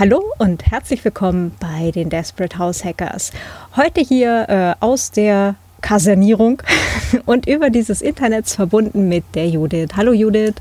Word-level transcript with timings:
Hallo 0.00 0.22
und 0.38 0.64
herzlich 0.64 1.04
willkommen 1.04 1.56
bei 1.58 1.90
den 1.90 2.08
Desperate 2.08 2.56
House 2.56 2.84
Hackers. 2.84 3.32
Heute 3.74 4.00
hier 4.00 4.48
äh, 4.48 4.74
aus 4.78 5.10
der 5.10 5.56
Kasernierung 5.80 6.62
und 7.26 7.48
über 7.48 7.68
dieses 7.68 8.00
Internet 8.00 8.48
verbunden 8.48 9.08
mit 9.08 9.24
der 9.34 9.48
Judith. 9.48 9.88
Hallo 9.96 10.12
Judith. 10.12 10.54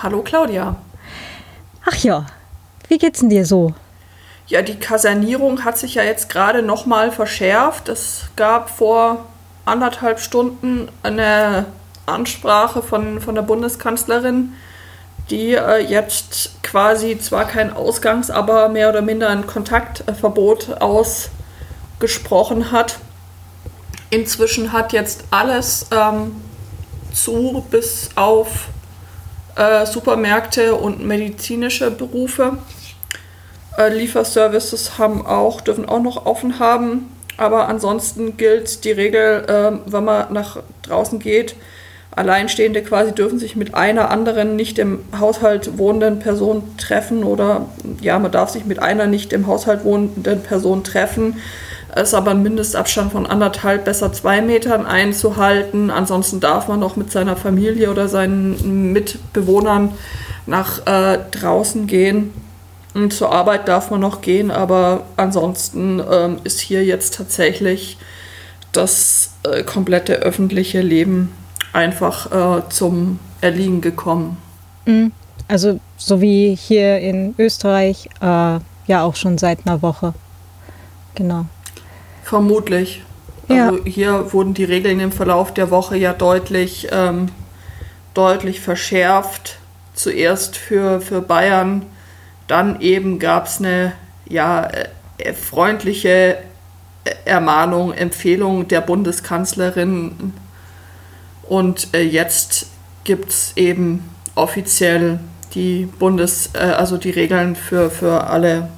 Hallo 0.00 0.22
Claudia. 0.22 0.76
Ach 1.84 1.96
ja, 2.04 2.26
wie 2.86 2.98
geht's 2.98 3.18
denn 3.18 3.30
dir 3.30 3.44
so? 3.44 3.74
Ja, 4.46 4.62
die 4.62 4.76
Kasernierung 4.76 5.64
hat 5.64 5.76
sich 5.76 5.96
ja 5.96 6.04
jetzt 6.04 6.30
gerade 6.30 6.62
nochmal 6.62 7.10
verschärft. 7.10 7.88
Es 7.88 8.26
gab 8.36 8.70
vor 8.70 9.26
anderthalb 9.64 10.20
Stunden 10.20 10.88
eine 11.02 11.66
Ansprache 12.06 12.80
von, 12.80 13.20
von 13.20 13.34
der 13.34 13.42
Bundeskanzlerin, 13.42 14.52
die 15.30 15.54
äh, 15.54 15.78
jetzt 15.78 16.62
quasi 16.62 17.18
zwar 17.18 17.46
kein 17.46 17.72
Ausgangs-, 17.72 18.30
aber 18.30 18.68
mehr 18.68 18.90
oder 18.90 19.02
minder 19.02 19.28
ein 19.28 19.46
Kontaktverbot 19.46 20.80
ausgesprochen 20.80 22.72
hat. 22.72 22.98
Inzwischen 24.10 24.72
hat 24.72 24.92
jetzt 24.92 25.24
alles 25.30 25.86
ähm, 25.90 26.40
zu, 27.12 27.64
bis 27.70 28.10
auf 28.14 28.68
äh, 29.56 29.86
Supermärkte 29.86 30.74
und 30.74 31.04
medizinische 31.04 31.90
Berufe. 31.90 32.58
Äh, 33.78 33.96
Lieferservices 33.96 34.98
haben 34.98 35.26
auch, 35.26 35.60
dürfen 35.60 35.88
auch 35.88 36.02
noch 36.02 36.26
offen 36.26 36.58
haben. 36.58 37.10
Aber 37.36 37.68
ansonsten 37.68 38.36
gilt 38.36 38.84
die 38.84 38.92
Regel, 38.92 39.44
äh, 39.48 39.90
wenn 39.90 40.04
man 40.04 40.32
nach 40.32 40.58
draußen 40.82 41.18
geht, 41.18 41.56
Alleinstehende 42.16 42.82
quasi 42.82 43.12
dürfen 43.12 43.40
sich 43.40 43.56
mit 43.56 43.74
einer 43.74 44.10
anderen 44.10 44.54
nicht 44.54 44.78
im 44.78 45.00
Haushalt 45.18 45.78
wohnenden 45.78 46.20
Person 46.20 46.76
treffen 46.76 47.24
oder 47.24 47.66
ja, 48.00 48.18
man 48.20 48.30
darf 48.30 48.50
sich 48.50 48.64
mit 48.64 48.78
einer 48.78 49.06
nicht 49.06 49.32
im 49.32 49.48
Haushalt 49.48 49.84
wohnenden 49.84 50.42
Person 50.42 50.84
treffen. 50.84 51.38
Es 51.96 52.08
ist 52.08 52.14
aber 52.14 52.32
ein 52.32 52.42
Mindestabstand 52.42 53.12
von 53.12 53.26
anderthalb, 53.26 53.84
besser 53.84 54.12
zwei 54.12 54.40
Metern 54.42 54.86
einzuhalten. 54.86 55.90
Ansonsten 55.90 56.40
darf 56.40 56.68
man 56.68 56.80
noch 56.80 56.96
mit 56.96 57.10
seiner 57.10 57.36
Familie 57.36 57.90
oder 57.90 58.08
seinen 58.08 58.92
Mitbewohnern 58.92 59.92
nach 60.46 60.86
äh, 60.86 61.18
draußen 61.30 61.86
gehen. 61.86 62.32
Und 62.94 63.12
zur 63.12 63.32
Arbeit 63.32 63.66
darf 63.66 63.90
man 63.90 64.00
noch 64.00 64.20
gehen, 64.20 64.52
aber 64.52 65.04
ansonsten 65.16 66.00
ähm, 66.10 66.38
ist 66.44 66.60
hier 66.60 66.84
jetzt 66.84 67.14
tatsächlich 67.14 67.96
das 68.70 69.32
äh, 69.42 69.64
komplette 69.64 70.14
öffentliche 70.14 70.80
Leben 70.80 71.32
einfach 71.74 72.30
äh, 72.32 72.68
zum 72.70 73.18
Erliegen 73.40 73.80
gekommen. 73.80 74.38
Mhm. 74.86 75.12
Also 75.48 75.80
so 75.98 76.20
wie 76.20 76.54
hier 76.54 77.00
in 77.00 77.34
Österreich, 77.38 78.08
äh, 78.20 78.58
ja 78.86 79.02
auch 79.02 79.16
schon 79.16 79.36
seit 79.36 79.66
einer 79.66 79.82
Woche. 79.82 80.14
Genau. 81.14 81.46
Vermutlich. 82.22 83.02
Ja. 83.48 83.68
Also 83.68 83.84
hier 83.84 84.32
wurden 84.32 84.54
die 84.54 84.64
Regeln 84.64 85.00
im 85.00 85.12
Verlauf 85.12 85.52
der 85.52 85.70
Woche 85.70 85.96
ja 85.96 86.12
deutlich, 86.12 86.88
ähm, 86.90 87.28
deutlich 88.14 88.60
verschärft. 88.60 89.58
Zuerst 89.94 90.56
für, 90.56 91.00
für 91.00 91.20
Bayern, 91.20 91.82
dann 92.48 92.80
eben 92.80 93.18
gab 93.18 93.46
es 93.46 93.58
eine 93.58 93.92
ja, 94.28 94.68
äh, 95.18 95.34
freundliche 95.34 96.38
Ermahnung, 97.24 97.92
Empfehlung 97.92 98.66
der 98.66 98.80
Bundeskanzlerin 98.80 100.32
und 101.48 101.94
äh, 101.94 102.02
jetzt 102.02 102.66
gibt 103.04 103.30
es 103.30 103.52
eben 103.56 104.10
offiziell 104.34 105.20
die 105.54 105.86
Bundes, 105.98 106.50
äh, 106.54 106.58
also 106.58 106.96
die 106.96 107.10
Regeln 107.10 107.56
für, 107.56 107.90
für 107.90 108.24
alle 108.28 108.68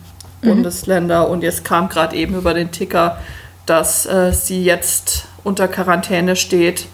mhm. 0.42 0.48
Bundesländer. 0.48 1.28
Und 1.28 1.42
jetzt 1.42 1.64
kam 1.64 1.88
gerade 1.88 2.16
eben 2.16 2.34
über 2.34 2.54
den 2.54 2.70
Ticker, 2.70 3.18
dass 3.64 4.06
äh, 4.06 4.32
sie 4.32 4.64
jetzt 4.64 5.26
unter 5.44 5.68
Quarantäne 5.68 6.36
steht 6.36 6.86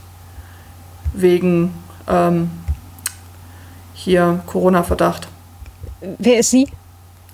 wegen 1.15 1.75
ähm, 2.09 2.51
hier 3.95 4.43
Corona-Verdacht. 4.47 5.29
Wer 6.19 6.39
ist 6.39 6.51
sie? 6.51 6.69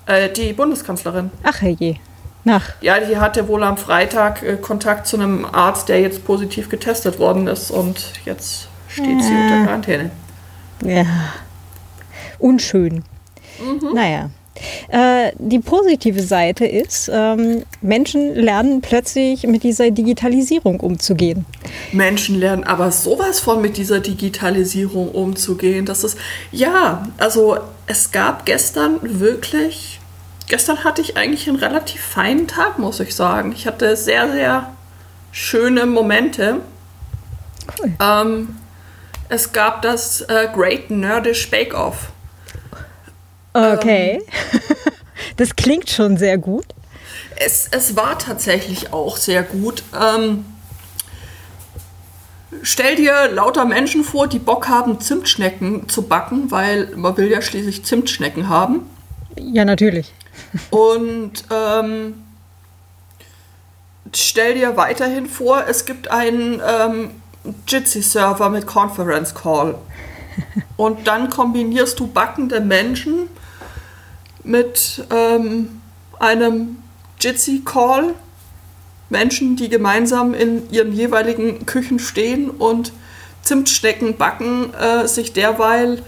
Äh, 0.05 0.29
die 0.29 0.53
Bundeskanzlerin. 0.53 1.31
Ach 1.43 1.61
herrje. 1.61 1.97
Nach. 2.43 2.63
Ja, 2.81 2.99
die 2.99 3.17
hatte 3.17 3.47
wohl 3.47 3.63
am 3.63 3.77
Freitag 3.77 4.43
äh, 4.43 4.55
Kontakt 4.55 5.07
zu 5.07 5.17
einem 5.17 5.45
Arzt, 5.45 5.89
der 5.89 6.01
jetzt 6.01 6.25
positiv 6.25 6.69
getestet 6.69 7.19
worden 7.19 7.47
ist 7.47 7.69
und 7.69 8.13
jetzt 8.25 8.67
steht 8.87 9.19
ja. 9.19 9.21
sie 9.21 9.33
unter 9.33 9.63
Quarantäne. 9.65 10.11
Ja. 10.83 11.05
Unschön. 12.39 13.03
Mhm. 13.59 13.93
Naja. 13.93 14.29
Äh, 14.89 15.31
die 15.37 15.59
positive 15.59 16.21
Seite 16.21 16.65
ist, 16.65 17.09
ähm, 17.13 17.63
Menschen 17.81 18.35
lernen 18.35 18.81
plötzlich 18.81 19.47
mit 19.47 19.63
dieser 19.63 19.91
Digitalisierung 19.91 20.79
umzugehen. 20.79 21.45
Menschen 21.91 22.39
lernen 22.39 22.63
aber 22.63 22.91
sowas 22.91 23.39
von 23.39 23.61
mit 23.61 23.77
dieser 23.77 23.99
Digitalisierung 23.99 25.11
umzugehen. 25.11 25.85
Das 25.85 26.03
ist, 26.03 26.17
ja, 26.51 27.07
also 27.17 27.57
es 27.87 28.11
gab 28.11 28.45
gestern 28.45 28.99
wirklich 29.01 29.98
gestern 30.49 30.83
hatte 30.83 31.01
ich 31.01 31.15
eigentlich 31.15 31.47
einen 31.47 31.57
relativ 31.57 32.01
feinen 32.01 32.47
Tag, 32.47 32.77
muss 32.77 32.99
ich 32.99 33.15
sagen. 33.15 33.53
Ich 33.53 33.65
hatte 33.65 33.95
sehr, 33.95 34.29
sehr 34.31 34.73
schöne 35.31 35.85
Momente. 35.85 36.61
Cool. 37.79 37.93
Ähm, 38.01 38.57
es 39.29 39.53
gab 39.53 39.83
das 39.83 40.21
äh, 40.21 40.49
Great 40.53 40.89
Nerdish 40.89 41.49
Bake 41.49 41.73
Off. 41.73 42.09
Okay. 43.53 44.21
Ähm, 44.21 44.59
das 45.37 45.55
klingt 45.55 45.89
schon 45.89 46.17
sehr 46.17 46.37
gut. 46.37 46.65
Es, 47.35 47.67
es 47.71 47.95
war 47.95 48.17
tatsächlich 48.17 48.91
auch 48.91 49.17
sehr 49.17 49.43
gut. 49.43 49.83
Ähm, 49.97 50.45
stell 52.63 52.95
dir 52.95 53.29
lauter 53.31 53.65
Menschen 53.65 54.03
vor, 54.03 54.27
die 54.27 54.39
Bock 54.39 54.67
haben, 54.67 54.99
Zimtschnecken 54.99 55.87
zu 55.87 56.03
backen, 56.03 56.51
weil 56.51 56.87
man 56.95 57.15
will 57.17 57.29
ja 57.29 57.41
schließlich 57.41 57.85
Zimtschnecken 57.85 58.49
haben. 58.49 58.89
Ja, 59.37 59.63
natürlich. 59.63 60.13
Und 60.69 61.45
ähm, 61.51 62.23
stell 64.13 64.55
dir 64.55 64.77
weiterhin 64.77 65.27
vor, 65.27 65.65
es 65.67 65.85
gibt 65.85 66.09
einen 66.11 66.61
ähm, 66.65 67.11
Jitsi-Server 67.67 68.49
mit 68.49 68.65
Conference 68.65 69.33
Call. 69.35 69.75
Und 70.77 71.07
dann 71.07 71.29
kombinierst 71.29 71.99
du 71.99 72.07
backende 72.07 72.61
Menschen 72.61 73.29
mit 74.43 75.05
ähm, 75.11 75.81
einem 76.19 76.77
Jitsi-Call. 77.19 78.15
Menschen, 79.11 79.55
die 79.55 79.69
gemeinsam 79.69 80.35
in 80.35 80.69
ihren 80.71 80.93
jeweiligen 80.93 81.65
Küchen 81.65 81.97
stehen 81.97 82.49
und 82.49 82.93
Zimtschnecken 83.41 84.17
backen, 84.17 84.71
äh, 84.75 85.07
sich 85.07 85.33
derweil 85.33 86.03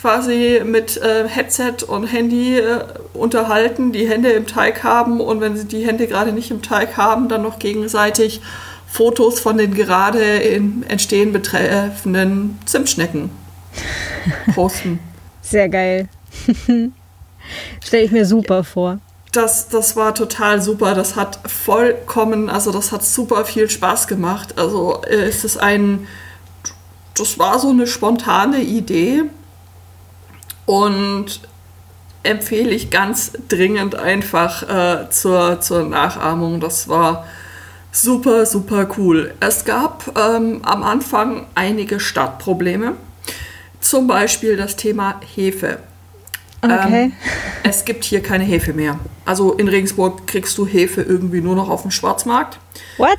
quasi 0.00 0.62
mit 0.64 0.96
äh, 0.96 1.28
Headset 1.28 1.84
und 1.86 2.06
Handy 2.06 2.58
äh, 2.58 2.84
unterhalten, 3.12 3.92
die 3.92 4.08
Hände 4.08 4.30
im 4.30 4.46
Teig 4.46 4.82
haben 4.82 5.20
und 5.20 5.40
wenn 5.40 5.56
sie 5.56 5.66
die 5.66 5.86
Hände 5.86 6.06
gerade 6.06 6.32
nicht 6.32 6.50
im 6.50 6.62
Teig 6.62 6.96
haben, 6.96 7.28
dann 7.28 7.42
noch 7.42 7.58
gegenseitig 7.58 8.40
Fotos 8.86 9.40
von 9.40 9.58
den 9.58 9.74
gerade 9.74 10.22
im 10.38 10.82
Entstehen 10.88 11.32
betreffenden 11.32 12.58
Zimtschnecken 12.64 13.30
posten. 14.54 15.00
Sehr 15.42 15.68
geil. 15.68 16.08
Stelle 17.84 18.04
ich 18.04 18.10
mir 18.10 18.24
super 18.24 18.64
vor. 18.64 18.98
Das, 19.32 19.68
das 19.68 19.96
war 19.96 20.14
total 20.14 20.60
super. 20.62 20.94
Das 20.94 21.14
hat 21.14 21.38
vollkommen, 21.46 22.48
also 22.48 22.72
das 22.72 22.90
hat 22.90 23.04
super 23.04 23.44
viel 23.44 23.68
Spaß 23.68 24.08
gemacht. 24.08 24.58
Also 24.58 25.02
äh, 25.02 25.28
es 25.28 25.44
ist 25.44 25.58
ein, 25.58 26.06
das 27.16 27.38
war 27.38 27.58
so 27.58 27.68
eine 27.68 27.86
spontane 27.86 28.60
Idee 28.60 29.24
und 30.70 31.40
empfehle 32.22 32.70
ich 32.70 32.90
ganz 32.90 33.32
dringend 33.48 33.96
einfach 33.96 34.62
äh, 34.62 35.10
zur, 35.10 35.60
zur 35.60 35.82
Nachahmung. 35.82 36.60
Das 36.60 36.88
war 36.88 37.26
super, 37.90 38.46
super 38.46 38.88
cool. 38.96 39.34
Es 39.40 39.64
gab 39.64 40.16
ähm, 40.16 40.60
am 40.62 40.84
Anfang 40.84 41.46
einige 41.56 41.98
Startprobleme. 41.98 42.94
Zum 43.80 44.06
Beispiel 44.06 44.56
das 44.56 44.76
Thema 44.76 45.20
Hefe. 45.34 45.80
Okay. 46.62 47.04
Ähm, 47.04 47.12
es 47.64 47.84
gibt 47.84 48.04
hier 48.04 48.22
keine 48.22 48.44
Hefe 48.44 48.72
mehr. 48.72 49.00
Also 49.24 49.54
in 49.54 49.66
Regensburg 49.66 50.28
kriegst 50.28 50.56
du 50.56 50.66
Hefe 50.66 51.02
irgendwie 51.02 51.40
nur 51.40 51.56
noch 51.56 51.68
auf 51.68 51.82
dem 51.82 51.90
Schwarzmarkt. 51.90 52.58
What? 52.96 53.18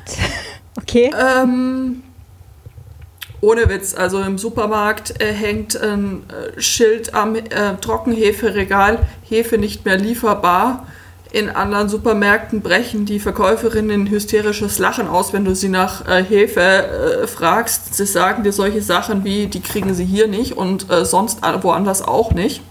Okay. 0.74 1.12
Ähm, 1.14 2.02
ohne 3.42 3.68
Witz, 3.68 3.94
also 3.94 4.20
im 4.20 4.38
Supermarkt 4.38 5.20
äh, 5.20 5.32
hängt 5.32 5.76
ein 5.76 6.22
äh, 6.30 6.60
Schild 6.60 7.12
am 7.12 7.34
äh, 7.34 7.42
Trockenheferegal, 7.80 9.00
Hefe 9.28 9.58
nicht 9.58 9.84
mehr 9.84 9.98
lieferbar. 9.98 10.86
In 11.32 11.50
anderen 11.50 11.88
Supermärkten 11.88 12.60
brechen 12.60 13.04
die 13.04 13.18
Verkäuferinnen 13.18 14.08
hysterisches 14.08 14.78
Lachen 14.78 15.08
aus, 15.08 15.32
wenn 15.32 15.44
du 15.44 15.56
sie 15.56 15.70
nach 15.70 16.06
äh, 16.06 16.22
Hefe 16.22 16.60
äh, 16.60 17.26
fragst. 17.26 17.94
Sie 17.96 18.06
sagen 18.06 18.44
dir 18.44 18.52
solche 18.52 18.80
Sachen 18.80 19.24
wie, 19.24 19.48
die 19.48 19.60
kriegen 19.60 19.92
sie 19.92 20.04
hier 20.04 20.28
nicht 20.28 20.56
und 20.56 20.88
äh, 20.90 21.04
sonst 21.04 21.40
woanders 21.42 22.00
auch 22.00 22.30
nicht. 22.30 22.62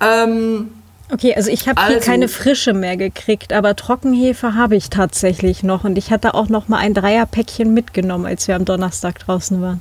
Ähm, 0.00 0.72
Okay, 1.12 1.34
also 1.34 1.50
ich 1.50 1.68
habe 1.68 1.80
Also- 1.80 1.92
hier 1.94 2.00
keine 2.00 2.28
frische 2.28 2.72
mehr 2.72 2.96
gekriegt, 2.96 3.52
aber 3.52 3.74
Trockenhefe 3.76 4.54
habe 4.54 4.76
ich 4.76 4.90
tatsächlich 4.90 5.62
noch. 5.62 5.84
Und 5.84 5.98
ich 5.98 6.10
hatte 6.10 6.34
auch 6.34 6.48
noch 6.48 6.68
mal 6.68 6.78
ein 6.78 6.94
Dreierpäckchen 6.94 7.74
mitgenommen, 7.74 8.26
als 8.26 8.46
wir 8.48 8.56
am 8.56 8.64
Donnerstag 8.64 9.18
draußen 9.18 9.60
waren. 9.60 9.80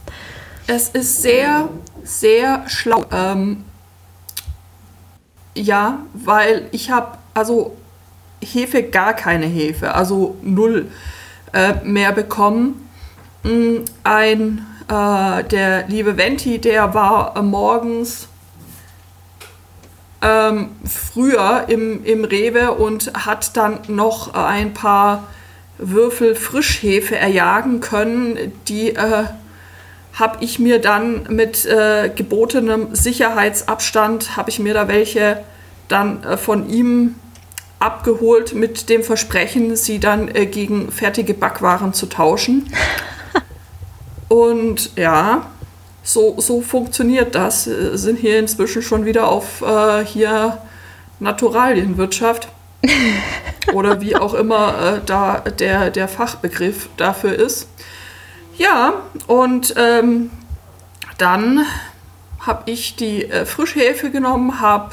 Es 0.68 0.90
ist 0.90 1.22
sehr, 1.22 1.70
sehr 2.04 2.64
schlau. 2.68 3.06
Ähm, 3.12 3.64
ja, 5.56 6.00
weil 6.14 6.68
ich 6.72 6.90
habe 6.92 7.18
also 7.34 7.76
Hefe, 8.42 8.84
gar 8.84 9.14
keine 9.14 9.46
Hefe, 9.46 9.94
also 9.94 10.38
null 10.42 10.88
äh, 11.54 11.74
mehr 11.84 12.12
bekommen. 12.12 12.88
Mm, 13.44 13.78
Ein, 14.04 14.66
äh, 14.88 15.44
der 15.44 15.88
liebe 15.88 16.18
Venti, 16.18 16.60
der 16.60 16.94
war 16.94 17.36
äh, 17.36 17.42
morgens 17.42 18.28
ähm, 20.22 20.70
früher 20.86 21.66
im, 21.68 22.04
im 22.04 22.26
Rewe 22.26 22.72
und 22.72 23.14
hat 23.26 23.56
dann 23.56 23.80
noch 23.88 24.34
ein 24.34 24.74
paar 24.74 25.28
Würfel 25.78 26.36
Frischhefe 26.36 27.16
erjagen 27.16 27.80
können, 27.80 28.54
die 28.68 28.96
äh, 28.96 29.26
habe 30.14 30.44
ich 30.44 30.60
mir 30.60 30.80
dann 30.80 31.24
mit 31.30 31.66
äh, 31.66 32.12
gebotenem 32.14 32.94
Sicherheitsabstand, 32.94 34.36
habe 34.36 34.50
ich 34.50 34.60
mir 34.60 34.74
da 34.74 34.88
welche 34.90 35.44
dann 35.88 36.24
äh, 36.24 36.38
von 36.38 36.70
ihm 36.70 37.16
abgeholt 37.80 38.54
mit 38.54 38.90
dem 38.90 39.04
Versprechen, 39.04 39.78
sie 39.78 40.00
dann 40.00 40.28
äh, 40.36 40.46
gegen 40.46 40.92
fertige 40.92 41.34
Backwaren 41.34 41.94
zu 41.94 42.08
tauschen. 42.08 42.72
Und 44.28 44.98
ja, 44.98 45.48
so, 46.04 46.40
so 46.40 46.62
funktioniert 46.62 47.36
das. 47.36 47.68
Äh, 47.68 47.98
Sind 47.98 48.20
hier 48.20 48.40
inzwischen 48.40 48.82
schon 48.82 49.06
wieder 49.06 49.28
auf 49.28 49.62
äh, 49.62 50.06
hier 50.06 50.58
Naturalienwirtschaft. 51.20 52.50
Oder 53.74 54.02
wie 54.02 54.16
auch 54.16 54.34
immer 54.34 54.98
äh, 54.98 55.02
da 55.06 55.40
der, 55.40 55.90
der 55.90 56.08
Fachbegriff 56.08 56.90
dafür 56.98 57.34
ist. 57.34 57.68
Ja, 58.58 58.94
und 59.28 59.74
ähm, 59.78 60.32
dann 61.18 61.66
habe 62.40 62.72
ich 62.72 62.96
die 62.96 63.26
äh, 63.26 63.46
Frischhefe 63.46 64.12
genommen, 64.12 64.62
habe 64.62 64.92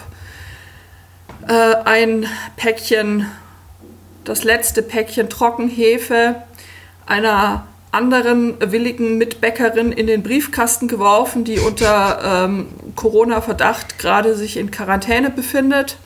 äh, 1.48 1.74
ein 1.84 2.26
Päckchen, 2.56 3.26
das 4.24 4.44
letzte 4.44 4.82
Päckchen 4.82 5.30
Trockenhefe 5.30 6.42
einer 7.06 7.66
anderen 7.96 8.54
willigen 8.60 9.16
Mitbäckerin 9.16 9.90
in 9.90 10.06
den 10.06 10.22
Briefkasten 10.22 10.86
geworfen, 10.86 11.44
die 11.44 11.58
unter 11.58 12.44
ähm, 12.44 12.68
Corona-Verdacht 12.94 13.98
gerade 13.98 14.36
sich 14.36 14.58
in 14.58 14.70
Quarantäne 14.70 15.30
befindet. 15.30 15.96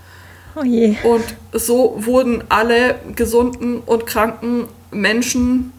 Oh 0.54 0.62
je. 0.62 0.96
Und 1.02 1.24
so 1.52 1.94
wurden 1.98 2.44
alle 2.48 2.94
gesunden 3.16 3.80
und 3.80 4.06
kranken 4.06 4.68
Menschen 4.92 5.72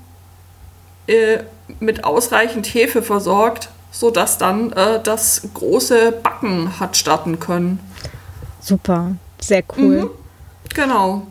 äh, 1.08 1.40
mit 1.80 2.04
ausreichend 2.04 2.68
Hefe 2.68 3.02
versorgt, 3.02 3.70
sodass 3.92 4.38
dann 4.38 4.74
äh, 4.74 5.02
das 5.02 5.48
große 5.54 6.12
Backen 6.24 6.80
hat 6.80 6.98
starten 6.98 7.40
können. 7.40 7.80
Super, 8.60 9.16
sehr 9.40 9.64
cool. 9.78 10.02
Mhm. 10.02 10.10
Genau. 10.74 11.28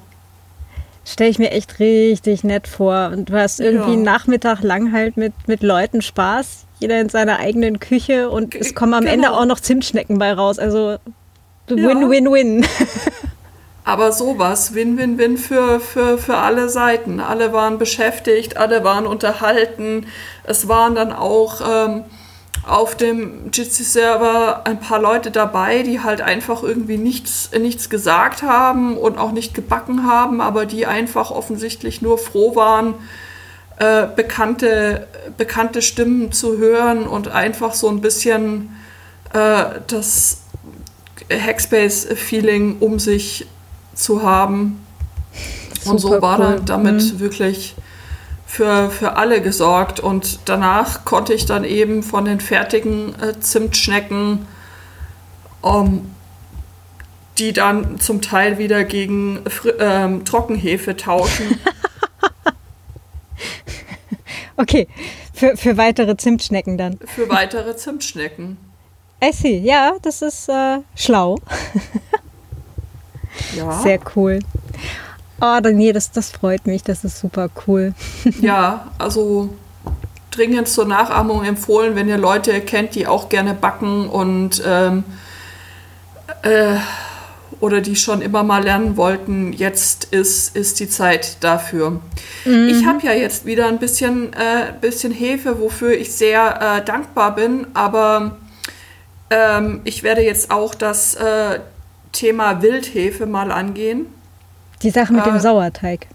Stelle 1.10 1.30
ich 1.30 1.38
mir 1.38 1.50
echt 1.50 1.78
richtig 1.80 2.44
nett 2.44 2.68
vor. 2.68 3.10
Und 3.12 3.28
du 3.30 3.34
hast 3.34 3.60
irgendwie 3.60 3.86
Ja. 3.88 3.92
einen 3.94 4.02
Nachmittag 4.02 4.62
lang 4.62 4.92
halt 4.92 5.16
mit, 5.16 5.32
mit 5.46 5.62
Leuten 5.62 6.02
Spaß, 6.02 6.66
jeder 6.78 7.00
in 7.00 7.08
seiner 7.08 7.38
eigenen 7.38 7.80
Küche 7.80 8.30
und 8.30 8.54
es 8.54 8.74
kommen 8.74 8.94
am 8.94 9.00
genau. 9.02 9.12
Ende 9.12 9.32
auch 9.32 9.44
noch 9.44 9.60
Zimtschnecken 9.60 10.18
bei 10.18 10.32
raus. 10.32 10.58
Also 10.58 10.96
Ja. 11.68 11.76
Win-Win-Win. 11.76 12.64
Aber 13.84 14.12
sowas, 14.12 14.74
Win-Win-Win 14.74 15.36
für, 15.36 15.80
für, 15.80 16.18
für 16.18 16.36
alle 16.36 16.68
Seiten. 16.68 17.18
Alle 17.18 17.52
waren 17.52 17.78
beschäftigt, 17.78 18.56
alle 18.56 18.84
waren 18.84 19.06
unterhalten. 19.06 20.06
Es 20.44 20.68
waren 20.68 20.94
dann 20.94 21.12
auch 21.12 21.60
ähm, 21.68 22.04
auf 22.70 22.96
dem 22.96 23.50
Jitsi-Server 23.52 24.62
ein 24.64 24.78
paar 24.80 25.00
Leute 25.00 25.30
dabei, 25.30 25.82
die 25.82 26.00
halt 26.00 26.20
einfach 26.20 26.62
irgendwie 26.62 26.98
nichts, 26.98 27.50
nichts 27.58 27.90
gesagt 27.90 28.42
haben 28.42 28.96
und 28.96 29.18
auch 29.18 29.32
nicht 29.32 29.54
gebacken 29.54 30.06
haben, 30.06 30.40
aber 30.40 30.66
die 30.66 30.86
einfach 30.86 31.30
offensichtlich 31.30 32.00
nur 32.00 32.16
froh 32.16 32.54
waren, 32.54 32.94
äh, 33.78 34.06
bekannte, 34.14 35.08
bekannte 35.36 35.82
Stimmen 35.82 36.32
zu 36.32 36.58
hören 36.58 37.06
und 37.08 37.28
einfach 37.28 37.74
so 37.74 37.88
ein 37.88 38.00
bisschen 38.00 38.76
äh, 39.32 39.64
das 39.88 40.42
Hackspace-Feeling 41.30 42.76
um 42.80 42.98
sich 42.98 43.46
zu 43.94 44.22
haben. 44.22 44.84
Und 45.84 45.98
so 45.98 46.08
Super 46.08 46.22
war 46.22 46.38
cool. 46.38 46.44
dann 46.56 46.66
damit 46.66 47.14
Mhm. 47.14 47.20
wirklich 47.20 47.74
für, 48.50 48.90
für 48.90 49.16
alle 49.16 49.40
gesorgt. 49.40 50.00
Und 50.00 50.40
danach 50.46 51.04
konnte 51.04 51.32
ich 51.32 51.46
dann 51.46 51.62
eben 51.62 52.02
von 52.02 52.24
den 52.24 52.40
fertigen 52.40 53.14
äh, 53.20 53.38
Zimtschnecken, 53.38 54.46
ähm, 55.64 56.10
die 57.38 57.52
dann 57.52 58.00
zum 58.00 58.20
Teil 58.20 58.58
wieder 58.58 58.82
gegen 58.82 59.38
ähm, 59.78 60.24
Trockenhefe 60.24 60.96
tauschen. 60.96 61.60
Okay, 64.56 64.88
für, 65.32 65.56
für 65.56 65.78
weitere 65.78 66.18
Zimtschnecken 66.18 66.76
dann. 66.76 66.98
für 67.06 67.30
weitere 67.30 67.76
Zimtschnecken. 67.76 68.58
I 69.24 69.32
see. 69.32 69.56
Ja, 69.56 69.94
das 70.02 70.20
ist 70.20 70.50
äh, 70.50 70.80
schlau. 70.94 71.38
Ja, 73.56 73.72
Sehr 73.80 73.98
cool. 74.14 74.40
Oh, 75.40 75.58
nee, 75.62 75.92
das, 75.92 76.10
das 76.10 76.30
freut 76.30 76.66
mich. 76.66 76.82
Das 76.82 77.04
ist 77.04 77.18
super 77.18 77.48
cool. 77.66 77.94
ja 78.40 78.90
also 78.98 79.50
dringend 80.30 80.68
zur 80.68 80.86
Nachahmung 80.86 81.44
empfohlen, 81.44 81.96
wenn 81.96 82.08
ihr 82.08 82.18
Leute 82.18 82.60
kennt, 82.60 82.94
die 82.94 83.06
auch 83.06 83.28
gerne 83.28 83.54
backen 83.54 84.08
und 84.08 84.62
ähm, 84.64 85.04
äh, 86.42 86.76
oder 87.60 87.80
die 87.80 87.96
schon 87.96 88.22
immer 88.22 88.42
mal 88.42 88.62
lernen 88.62 88.96
wollten. 88.96 89.52
Jetzt 89.52 90.04
ist, 90.12 90.56
ist 90.56 90.80
die 90.80 90.88
Zeit 90.88 91.36
dafür. 91.40 92.00
Ich 92.44 92.86
habe 92.86 93.04
ja 93.04 93.12
jetzt 93.12 93.44
wieder 93.44 93.66
ein 93.66 93.78
bisschen, 93.78 94.32
äh, 94.32 94.72
bisschen 94.80 95.12
Hefe, 95.12 95.60
wofür 95.60 95.92
ich 95.92 96.12
sehr 96.12 96.78
äh, 96.78 96.84
dankbar 96.84 97.34
bin, 97.34 97.66
aber 97.74 98.38
ähm, 99.28 99.82
ich 99.84 100.02
werde 100.02 100.22
jetzt 100.22 100.50
auch 100.50 100.74
das 100.74 101.14
äh, 101.16 101.60
Thema 102.12 102.62
Wildhefe 102.62 103.26
mal 103.26 103.52
angehen. 103.52 104.06
Die 104.82 104.90
Sache 104.90 105.12
mit 105.12 105.26
Äh, 105.26 105.30
dem 105.30 105.40
Sauerteig. 105.40 106.06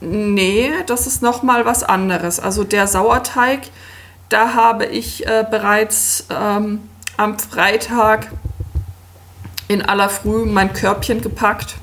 Nee, 0.00 0.70
das 0.86 1.06
ist 1.06 1.22
noch 1.22 1.42
mal 1.42 1.64
was 1.64 1.82
anderes. 1.82 2.38
Also 2.38 2.64
der 2.64 2.86
Sauerteig, 2.86 3.60
da 4.28 4.54
habe 4.54 4.86
ich 4.86 5.26
äh, 5.26 5.44
bereits 5.50 6.26
ähm, 6.30 6.80
am 7.16 7.38
Freitag 7.38 8.30
in 9.68 9.82
aller 9.82 10.08
Früh 10.08 10.44
mein 10.44 10.72
Körbchen 10.72 11.20
gepackt 11.22 11.76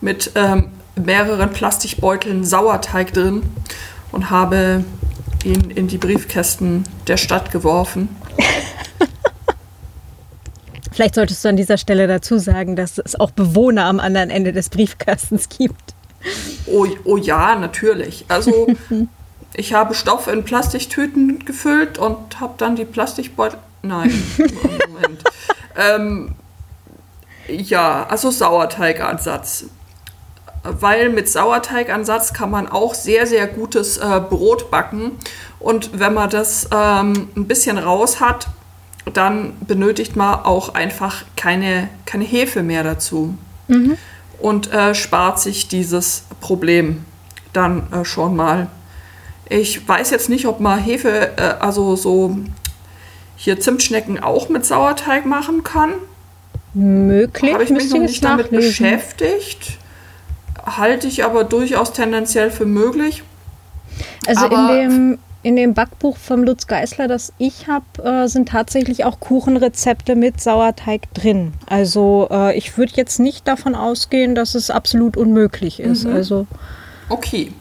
mit 0.00 0.32
ähm, 0.34 0.68
mehreren 0.96 1.50
Plastikbeuteln 1.50 2.44
Sauerteig 2.44 3.12
drin 3.12 3.42
und 4.12 4.30
habe 4.30 4.84
ihn 5.44 5.70
in 5.70 5.88
die 5.88 5.98
Briefkästen 5.98 6.84
der 7.06 7.16
Stadt 7.16 7.50
geworfen. 7.52 8.14
Vielleicht 10.96 11.16
solltest 11.16 11.44
du 11.44 11.50
an 11.50 11.58
dieser 11.58 11.76
Stelle 11.76 12.06
dazu 12.06 12.38
sagen, 12.38 12.74
dass 12.74 12.96
es 12.96 13.20
auch 13.20 13.30
Bewohner 13.30 13.84
am 13.84 14.00
anderen 14.00 14.30
Ende 14.30 14.54
des 14.54 14.70
Briefkastens 14.70 15.50
gibt. 15.50 15.94
Oh, 16.64 16.86
oh 17.04 17.18
ja, 17.18 17.54
natürlich. 17.54 18.24
Also 18.28 18.66
ich 19.54 19.74
habe 19.74 19.92
Stoff 19.92 20.26
in 20.26 20.42
Plastiktüten 20.42 21.44
gefüllt 21.44 21.98
und 21.98 22.40
habe 22.40 22.54
dann 22.56 22.76
die 22.76 22.86
Plastikbeutel. 22.86 23.58
Nein, 23.82 24.10
Moment. 24.88 25.22
ähm, 25.76 26.34
ja, 27.46 28.06
also 28.08 28.30
Sauerteigansatz. 28.30 29.66
Weil 30.62 31.10
mit 31.10 31.28
Sauerteigansatz 31.28 32.32
kann 32.32 32.50
man 32.50 32.66
auch 32.68 32.94
sehr, 32.94 33.26
sehr 33.26 33.46
gutes 33.46 33.98
äh, 33.98 34.22
Brot 34.30 34.70
backen. 34.70 35.12
Und 35.60 36.00
wenn 36.00 36.14
man 36.14 36.30
das 36.30 36.70
ähm, 36.72 37.28
ein 37.36 37.46
bisschen 37.46 37.76
raus 37.76 38.18
hat, 38.18 38.48
dann 39.12 39.52
benötigt 39.66 40.16
man 40.16 40.40
auch 40.44 40.74
einfach 40.74 41.24
keine, 41.36 41.88
keine 42.04 42.24
Hefe 42.24 42.62
mehr 42.62 42.82
dazu 42.82 43.36
und 44.38 44.72
äh, 44.72 44.94
spart 44.94 45.40
sich 45.40 45.66
dieses 45.68 46.24
Problem 46.40 47.04
dann 47.52 47.90
äh, 47.92 48.04
schon 48.04 48.36
mal. 48.36 48.68
Ich 49.48 49.86
weiß 49.88 50.10
jetzt 50.10 50.28
nicht, 50.28 50.46
ob 50.46 50.60
man 50.60 50.78
Hefe, 50.78 51.36
äh, 51.36 51.54
also 51.60 51.96
so 51.96 52.36
hier 53.36 53.58
Zimtschnecken 53.60 54.22
auch 54.22 54.48
mit 54.48 54.64
Sauerteig 54.64 55.26
machen 55.26 55.62
kann. 55.64 55.94
Möglich, 56.74 57.52
Habe 57.54 57.64
ich 57.64 57.70
mich 57.70 57.88
noch 57.90 57.96
ich 57.96 58.02
nicht 58.02 58.24
damit 58.24 58.52
nachlesen. 58.52 58.68
beschäftigt. 58.68 59.78
Halte 60.64 61.06
ich 61.08 61.24
aber 61.24 61.44
durchaus 61.44 61.92
tendenziell 61.92 62.50
für 62.50 62.66
möglich. 62.66 63.22
Also 64.26 64.46
in 64.46 64.52
Aber- 64.52 64.72
dem, 64.74 65.18
in 65.46 65.54
dem 65.54 65.74
Backbuch 65.74 66.16
vom 66.16 66.42
Lutz 66.42 66.66
Geißler, 66.66 67.06
das 67.06 67.32
ich 67.38 67.68
habe, 67.68 68.02
äh, 68.02 68.26
sind 68.26 68.48
tatsächlich 68.48 69.04
auch 69.04 69.20
Kuchenrezepte 69.20 70.16
mit 70.16 70.40
Sauerteig 70.40 71.02
drin. 71.14 71.52
Also 71.66 72.26
äh, 72.32 72.58
ich 72.58 72.76
würde 72.76 72.94
jetzt 72.96 73.20
nicht 73.20 73.46
davon 73.46 73.76
ausgehen, 73.76 74.34
dass 74.34 74.56
es 74.56 74.70
absolut 74.70 75.16
unmöglich 75.16 75.78
ist. 75.78 76.04
Mhm. 76.04 76.14
Also 76.14 76.46
Okay. 77.08 77.52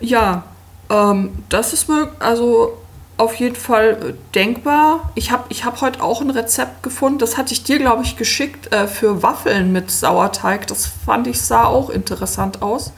Ja, 0.00 0.42
ähm, 0.90 1.30
das 1.48 1.72
ist 1.74 1.88
mir 1.88 2.08
also 2.18 2.76
auf 3.18 3.36
jeden 3.36 3.54
Fall 3.54 3.90
äh, 3.90 4.14
denkbar. 4.34 5.12
Ich 5.14 5.30
habe 5.30 5.44
ich 5.48 5.64
hab 5.64 5.80
heute 5.80 6.02
auch 6.02 6.22
ein 6.22 6.30
Rezept 6.30 6.82
gefunden, 6.82 7.20
das 7.20 7.38
hatte 7.38 7.52
ich 7.52 7.62
dir, 7.62 7.78
glaube 7.78 8.02
ich, 8.02 8.16
geschickt 8.16 8.72
äh, 8.72 8.88
für 8.88 9.22
Waffeln 9.22 9.70
mit 9.70 9.92
Sauerteig. 9.92 10.66
Das 10.66 10.86
fand 10.86 11.28
ich, 11.28 11.40
sah 11.40 11.66
auch 11.66 11.88
interessant 11.88 12.62
aus. 12.62 12.92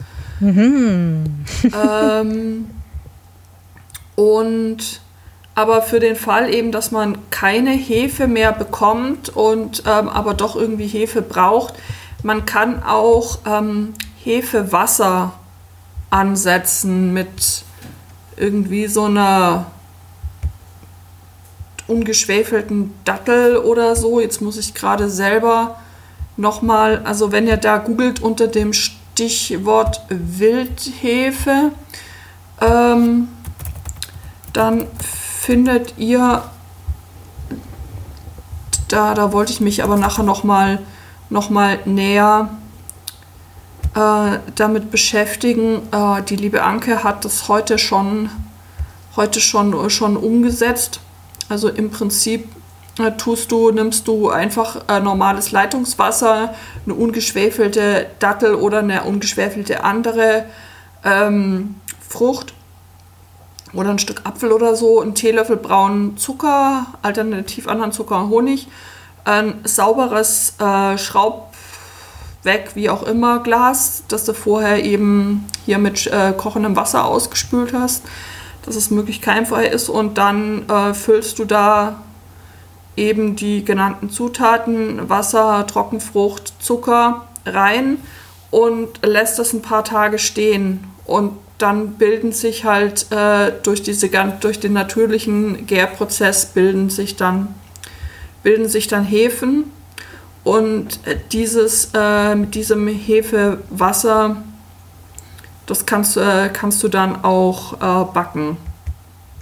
ähm, 1.71 2.65
und 4.15 5.01
aber 5.55 5.81
für 5.81 5.99
den 5.99 6.17
Fall 6.17 6.53
eben, 6.53 6.71
dass 6.71 6.91
man 6.91 7.17
keine 7.29 7.71
Hefe 7.71 8.27
mehr 8.27 8.51
bekommt 8.51 9.29
und 9.29 9.83
ähm, 9.85 10.09
aber 10.09 10.33
doch 10.33 10.55
irgendwie 10.55 10.87
Hefe 10.87 11.21
braucht, 11.21 11.75
man 12.23 12.45
kann 12.45 12.83
auch 12.83 13.39
ähm, 13.45 13.93
Hefewasser 14.23 15.33
ansetzen 16.09 17.13
mit 17.13 17.63
irgendwie 18.35 18.87
so 18.87 19.05
einer 19.05 19.67
ungeschwefelten 21.87 22.93
Dattel 23.05 23.57
oder 23.57 23.95
so. 23.95 24.19
Jetzt 24.19 24.41
muss 24.41 24.57
ich 24.57 24.73
gerade 24.73 25.09
selber 25.09 25.79
nochmal, 26.37 27.01
also 27.05 27.31
wenn 27.31 27.47
ihr 27.47 27.57
da 27.57 27.77
googelt 27.77 28.21
unter 28.21 28.47
dem 28.47 28.73
Stichwort 28.73 30.01
Wildhefe, 30.09 31.71
ähm, 32.59 33.27
dann 34.55 34.87
findet 35.41 35.97
ihr, 35.97 36.43
da, 38.87 39.13
da 39.13 39.31
wollte 39.31 39.51
ich 39.51 39.61
mich 39.61 39.83
aber 39.83 39.97
nachher 39.97 40.23
nochmal 40.23 40.79
noch 41.29 41.49
mal 41.49 41.79
näher 41.85 42.49
äh, 43.95 44.39
damit 44.55 44.91
beschäftigen. 44.91 45.81
Äh, 45.91 46.23
die 46.23 46.35
liebe 46.35 46.63
Anke 46.63 47.03
hat 47.03 47.25
das 47.25 47.47
heute 47.47 47.77
schon, 47.77 48.29
heute 49.15 49.39
schon, 49.39 49.89
schon 49.89 50.17
umgesetzt. 50.17 50.99
Also 51.49 51.69
im 51.69 51.91
Prinzip 51.91 52.47
äh, 52.99 53.11
tust 53.11 53.51
du, 53.51 53.71
nimmst 53.71 54.07
du 54.07 54.29
einfach 54.29 54.87
äh, 54.87 54.99
normales 54.99 55.51
Leitungswasser, 55.51 56.53
eine 56.85 56.93
ungeschwefelte 56.93 58.07
Dattel 58.19 58.55
oder 58.55 58.79
eine 58.79 59.03
ungeschwefelte 59.03 59.83
andere 59.83 60.45
ähm, 61.03 61.75
Frucht 62.07 62.53
oder 63.75 63.89
ein 63.89 63.99
Stück 63.99 64.21
Apfel 64.23 64.51
oder 64.51 64.75
so, 64.75 65.01
einen 65.01 65.15
Teelöffel 65.15 65.57
braunen 65.57 66.17
Zucker, 66.17 66.87
alternativ 67.01 67.67
anderen 67.67 67.91
Zucker 67.91 68.19
und 68.21 68.29
Honig, 68.29 68.67
ein 69.25 69.59
sauberes 69.63 70.53
äh, 70.59 70.97
Schraubweg, 70.97 72.75
wie 72.75 72.89
auch 72.89 73.03
immer, 73.03 73.39
Glas, 73.39 74.03
das 74.07 74.25
du 74.25 74.33
vorher 74.33 74.83
eben 74.83 75.45
hier 75.65 75.79
mit 75.79 76.07
äh, 76.07 76.33
kochendem 76.37 76.75
Wasser 76.75 77.05
ausgespült 77.05 77.73
hast, 77.73 78.03
dass 78.65 78.75
es 78.75 78.91
möglichst 78.91 79.21
keimfrei 79.21 79.67
ist. 79.67 79.89
Und 79.89 80.17
dann 80.17 80.67
äh, 80.69 80.93
füllst 80.93 81.39
du 81.39 81.45
da 81.45 82.01
eben 82.95 83.35
die 83.35 83.65
genannten 83.65 84.09
Zutaten, 84.09 85.09
Wasser, 85.09 85.65
Trockenfrucht, 85.67 86.53
Zucker 86.59 87.27
rein 87.45 87.97
und 88.51 89.05
lässt 89.05 89.37
das 89.37 89.53
ein 89.53 89.61
paar 89.61 89.83
Tage 89.83 90.19
stehen. 90.19 90.85
Und 91.05 91.33
dann 91.57 91.93
bilden 91.93 92.31
sich 92.31 92.65
halt 92.65 93.11
äh, 93.11 93.51
durch, 93.63 93.81
diese, 93.81 94.09
durch 94.39 94.59
den 94.59 94.73
natürlichen 94.73 95.65
Gärprozess 95.65 96.47
bilden 96.47 96.89
sich 96.89 97.15
dann, 97.15 97.55
bilden 98.43 98.67
sich 98.67 98.87
dann 98.87 99.05
Hefen 99.05 99.71
und 100.43 100.99
dieses, 101.31 101.89
äh, 101.93 102.35
mit 102.35 102.55
diesem 102.55 102.87
Hefewasser, 102.87 104.37
das 105.65 105.85
kannst, 105.85 106.17
äh, 106.17 106.49
kannst 106.53 106.83
du 106.83 106.87
dann 106.87 107.23
auch 107.23 107.73
äh, 107.73 108.13
backen. 108.13 108.57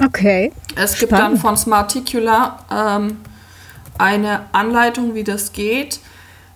okay. 0.03 0.53
Es 0.75 0.97
gibt 0.97 1.11
Spannend. 1.11 1.35
dann 1.35 1.41
von 1.41 1.57
Smarticula 1.57 2.59
ähm, 2.71 3.17
eine 3.97 4.45
Anleitung, 4.53 5.13
wie 5.13 5.23
das 5.23 5.51
geht. 5.51 5.99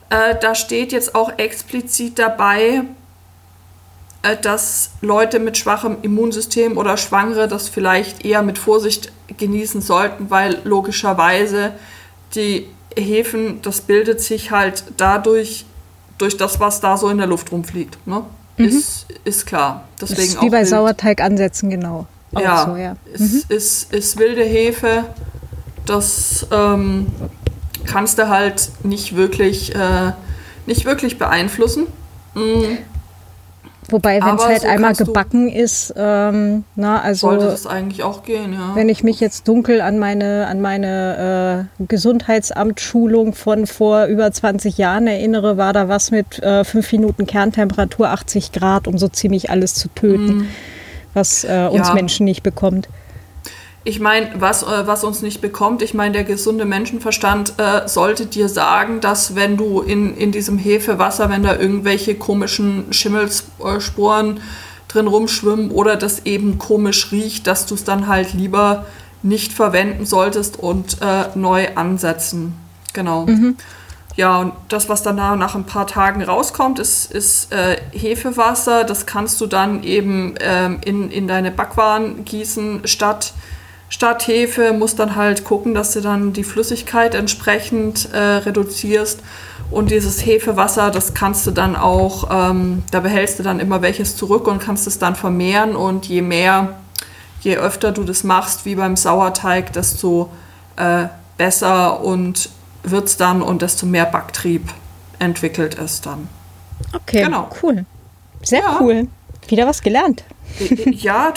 Äh, 0.10 0.36
da 0.40 0.56
steht 0.56 0.92
jetzt 0.92 1.14
auch 1.14 1.38
explizit 1.38 2.18
dabei, 2.18 2.60
äh, 2.60 2.84
dass 4.42 4.92
Leute 5.02 5.40
mit 5.40 5.58
schwachem 5.58 5.98
Immunsystem 6.02 6.78
oder 6.78 6.98
Schwangere 6.98 7.48
das 7.48 7.70
vielleicht 7.70 8.26
eher 8.26 8.42
mit 8.42 8.58
Vorsicht 8.58 9.12
genießen 9.38 9.82
sollten, 9.82 10.30
weil 10.30 10.60
logischerweise 10.64 11.74
die 12.36 12.68
Hefen, 12.98 13.62
das 13.62 13.82
bildet 13.82 14.22
sich 14.22 14.52
halt 14.52 14.84
dadurch, 14.98 15.66
durch 16.18 16.36
das, 16.36 16.60
was 16.60 16.82
da 16.82 16.98
so 16.98 17.10
in 17.10 17.18
der 17.18 17.28
Luft 17.28 17.52
rumfliegt. 17.52 17.98
Ne? 18.08 18.24
Ist, 18.58 19.06
ist 19.24 19.46
klar. 19.46 19.86
Das 20.00 20.10
Deswegen 20.10 20.34
ist 20.34 20.42
wie 20.42 20.50
bei 20.50 20.62
wild. 20.62 20.70
Sauerteig 20.70 21.22
ansetzen, 21.22 21.70
genau. 21.70 22.08
Auch 22.34 22.42
Ja, 22.42 22.66
so, 22.66 22.76
ja. 22.76 22.96
Es 23.14 23.46
ist, 23.46 23.94
ist 23.94 24.18
wilde 24.18 24.44
Hefe. 24.44 25.06
Das 25.86 26.48
ähm, 26.52 27.08
kannst 27.86 28.18
du 28.18 28.28
halt 28.28 28.72
nicht 28.84 29.16
wirklich, 29.16 29.76
äh, 29.76 30.12
nicht 30.66 30.86
wirklich 30.86 31.20
beeinflussen. 31.20 31.88
Mm, 32.34 32.78
Wobei, 33.90 34.22
wenn 34.22 34.36
es 34.36 34.46
halt 34.46 34.62
so 34.62 34.68
einmal 34.68 34.94
gebacken 34.94 35.50
ist, 35.50 35.94
ähm, 35.96 36.66
na, 36.76 37.02
also 37.02 37.30
sollte 37.30 37.46
das 37.46 37.66
eigentlich 37.66 38.04
auch 38.04 38.24
gehen, 38.24 38.54
ja. 38.54 38.76
wenn 38.76 38.90
ich 38.90 39.04
mich 39.04 39.20
jetzt 39.20 39.48
dunkel 39.48 39.80
an 39.80 39.98
meine, 39.98 40.48
an 40.48 40.60
meine 40.60 41.68
äh, 41.80 41.84
Gesundheitsamtsschulung 41.86 43.34
von 43.34 43.66
vor 43.66 44.06
über 44.06 44.30
20 44.32 44.78
Jahren 44.78 45.08
erinnere, 45.08 45.58
war 45.58 45.72
da 45.72 45.88
was 45.88 46.12
mit 46.12 46.40
äh, 46.40 46.66
fünf 46.66 46.92
Minuten 46.92 47.26
Kerntemperatur 47.26 48.10
80 48.10 48.52
Grad, 48.52 48.88
um 48.88 48.98
so 48.98 49.08
ziemlich 49.08 49.50
alles 49.50 49.76
zu 49.76 49.88
töten, 49.90 50.50
was 51.14 51.46
äh, 51.46 51.70
uns. 51.72 51.88
Ja. 51.88 51.94
Menschen 51.94 52.26
nicht 52.26 52.44
bekommt. 52.44 52.90
Ich 53.88 54.02
meine, 54.02 54.32
was, 54.36 54.64
äh, 54.64 54.86
was 54.86 55.06
uns 55.06 55.22
nicht 55.22 55.40
bekommt, 55.40 55.82
ich 55.82 55.94
meine, 55.94 56.12
der 56.12 56.26
gesunde 56.26 56.66
Menschenverstand 56.66 57.54
äh, 57.58 57.88
sollte 57.88 58.26
dir 58.26 58.50
sagen, 58.50 59.00
dass 59.00 59.34
wenn 59.34 59.56
du 59.56 59.80
in, 59.80 60.18
in 60.18 60.34
diesem 60.34 60.58
Hefewasser, 60.58 61.30
wenn 61.30 61.44
da 61.44 61.56
irgendwelche 61.56 62.16
komischen 62.16 62.92
Schimmelsporen 62.92 64.42
drin 64.90 65.08
rumschwimmen 65.08 65.72
oder 65.72 65.96
das 65.96 66.26
eben 66.26 66.58
komisch 66.58 67.14
riecht, 67.14 67.48
dass 67.48 67.66
du 67.66 67.76
es 67.76 67.86
dann 67.86 68.10
halt 68.10 68.34
lieber 68.34 68.86
nicht 69.24 69.54
verwenden 69.54 70.06
solltest 70.06 70.60
und 70.60 70.98
äh, 71.02 71.30
neu 71.36 71.70
ansetzen. 71.76 72.58
Genau. 72.92 73.26
Ja, 74.18 74.40
und 74.40 74.52
das, 74.68 74.90
was 74.90 75.02
dann 75.02 75.16
nach 75.16 75.56
ein 75.56 75.64
paar 75.64 75.88
Tagen 75.88 76.22
rauskommt, 76.24 76.80
ist, 76.80 77.10
ist 77.10 77.54
äh, 77.54 77.78
Hefewasser. 77.94 78.84
Das 78.84 79.06
kannst 79.06 79.40
du 79.40 79.46
dann 79.46 79.84
eben 79.84 80.36
ähm, 80.42 80.82
in, 80.84 81.10
in 81.10 81.30
deine 81.30 81.52
Backwaren 81.52 82.26
gießen 82.26 82.82
statt, 82.84 83.32
statt 83.90 84.28
Hefe. 84.28 84.74
Musst 84.74 85.00
dann 85.00 85.16
halt 85.16 85.44
gucken, 85.44 85.74
dass 85.74 85.94
du 85.94 86.02
dann 86.02 86.34
die 86.34 86.44
Flüssigkeit 86.44 87.16
entsprechend 87.16 88.10
äh, 88.14 88.18
reduzierst. 88.18 89.20
Und 89.70 89.92
dieses 89.92 90.26
Hefewasser, 90.26 90.92
das 90.92 91.14
kannst 91.14 91.46
du 91.46 91.52
dann 91.52 91.76
auch, 91.76 92.30
ähm, 92.32 92.84
da 92.92 93.02
behältst 93.02 93.40
du 93.40 93.44
dann 93.44 93.60
immer 93.60 93.82
welches 93.82 94.16
zurück 94.16 94.48
und 94.48 94.60
kannst 94.60 94.88
es 94.88 94.98
dann 95.00 95.16
vermehren. 95.16 95.76
Und 95.76 96.06
je 96.06 96.22
mehr, 96.22 96.78
je 97.42 97.58
öfter 97.58 97.92
du 97.92 98.04
das 98.04 98.24
machst, 98.24 98.66
wie 98.66 98.76
beim 98.76 98.96
Sauerteig, 98.96 99.74
desto 99.74 100.30
äh, 100.78 101.08
besser 101.38 102.02
und 102.02 102.50
wird 102.84 103.08
es 103.08 103.18
dann 103.18 103.42
und 103.42 103.62
desto 103.62 103.86
mehr 103.86 104.06
Backtrieb 104.06 104.70
entwickelt 105.20 105.78
es 105.78 106.00
dann. 106.00 106.30
Okay, 106.94 107.24
Genau. 107.24 107.50
cool. 107.62 107.86
Sehr 108.44 108.60
Ja. 108.62 108.78
cool. 108.80 109.08
Wieder 109.50 109.68
was 109.68 109.82
gelernt. 109.82 110.24
ja, 110.86 111.34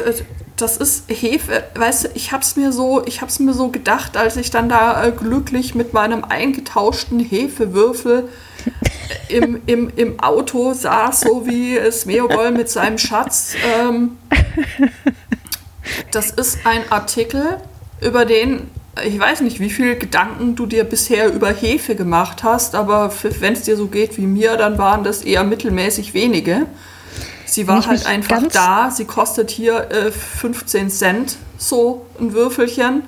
das- 0.61 0.76
ist 0.76 1.05
Hefe, 1.09 1.64
weißt 1.75 2.05
du, 2.05 2.09
ich 2.14 2.33
hab's 2.33 2.57
mir 2.57 2.73
so, 2.73 3.05
ich 3.07 3.21
hab's 3.21 3.38
mir 3.38 3.52
so 3.55 3.69
gedacht, 3.69 4.17
als 4.17 4.37
ich 4.37 4.50
dann 4.50 4.69
da 4.69 5.05
äh, 5.05 5.12
glücklich 5.12 5.75
mit 5.75 5.93
meinem 5.93 6.25
eingetauschten 6.25 7.21
Hefewürfel 7.21 8.29
äh, 9.29 9.37
im, 9.37 9.61
im, 9.67 9.90
im 9.97 10.21
Auto 10.21 10.73
saß, 10.73 11.21
so 11.21 11.47
wie 11.47 11.79
Smeagol 11.90 12.50
mit 12.52 12.69
seinem 12.69 12.99
Schatz. 12.99 13.55
Ähm, 13.79 14.17
das 16.11 16.31
ist 16.31 16.59
ein 16.64 16.90
Artikel, 16.90 17.59
über 18.00 18.25
den 18.25 18.69
ich 19.05 19.19
weiß 19.19 19.43
nicht, 19.43 19.61
wie 19.61 19.71
viel 19.71 19.97
Gedanken 19.97 20.57
du 20.57 20.67
dir 20.67 20.85
bisher 20.85 21.33
über 21.33 21.50
Hefe 21.52 21.95
gemacht 21.95 22.43
hast, 22.43 22.75
aber 22.75 23.12
wenn 23.38 23.52
es 23.52 23.62
dir 23.62 23.76
so 23.76 23.87
geht 23.87 24.19
wie 24.19 24.26
mir, 24.26 24.57
dann 24.57 24.79
waren 24.79 25.05
das 25.05 25.23
eher 25.23 25.45
mittelmäßig 25.45 26.12
wenige. 26.12 26.67
Sie 27.50 27.66
war 27.66 27.85
halt 27.85 28.07
einfach 28.07 28.42
da. 28.52 28.90
Sie 28.90 29.04
kostet 29.04 29.50
hier 29.50 29.90
äh, 29.90 30.12
15 30.12 30.88
Cent, 30.88 31.37
so 31.59 32.07
ein 32.21 32.33
Würfelchen. 32.33 33.02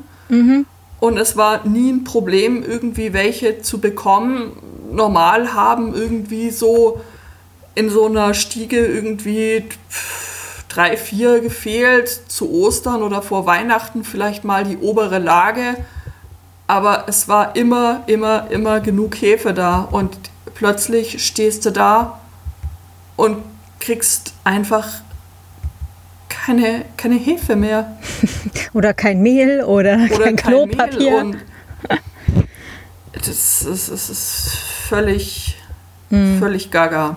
Und 0.99 1.16
es 1.16 1.37
war 1.37 1.66
nie 1.66 1.92
ein 1.92 2.04
Problem, 2.04 2.64
irgendwie 2.64 3.12
welche 3.12 3.62
zu 3.62 3.80
bekommen. 3.80 4.52
Normal 4.90 5.54
haben 5.54 5.94
irgendwie 5.94 6.50
so 6.50 7.00
in 7.75 7.88
so 7.88 8.06
einer 8.06 8.34
Stiege 8.34 8.84
irgendwie 8.84 9.64
drei, 10.68 10.96
vier 10.96 11.40
gefehlt, 11.40 12.08
zu 12.08 12.50
Ostern 12.50 13.02
oder 13.02 13.22
vor 13.22 13.46
Weihnachten 13.46 14.04
vielleicht 14.04 14.44
mal 14.44 14.64
die 14.64 14.78
obere 14.78 15.18
Lage. 15.18 15.76
Aber 16.66 17.04
es 17.06 17.28
war 17.28 17.54
immer, 17.54 18.02
immer, 18.06 18.50
immer 18.50 18.80
genug 18.80 19.20
Hefe 19.20 19.54
da. 19.54 19.82
Und 19.82 20.16
plötzlich 20.54 21.25
stehst 21.25 21.64
du 21.64 21.70
da 21.70 22.20
und 23.16 23.38
kriegst 23.82 24.32
einfach 24.44 25.02
keine, 26.28 26.84
keine 26.96 27.16
Hefe 27.16 27.56
mehr. 27.56 27.98
oder 28.72 28.94
kein 28.94 29.20
Mehl 29.22 29.62
oder, 29.62 29.94
oder 29.94 30.24
kein, 30.24 30.36
kein 30.36 30.36
Klopapier. 30.36 31.32
das, 33.12 33.62
ist, 33.62 33.90
das 33.90 34.10
ist 34.10 34.48
völlig, 34.88 35.56
hm. 36.10 36.38
völlig 36.38 36.70
gaga. 36.70 37.16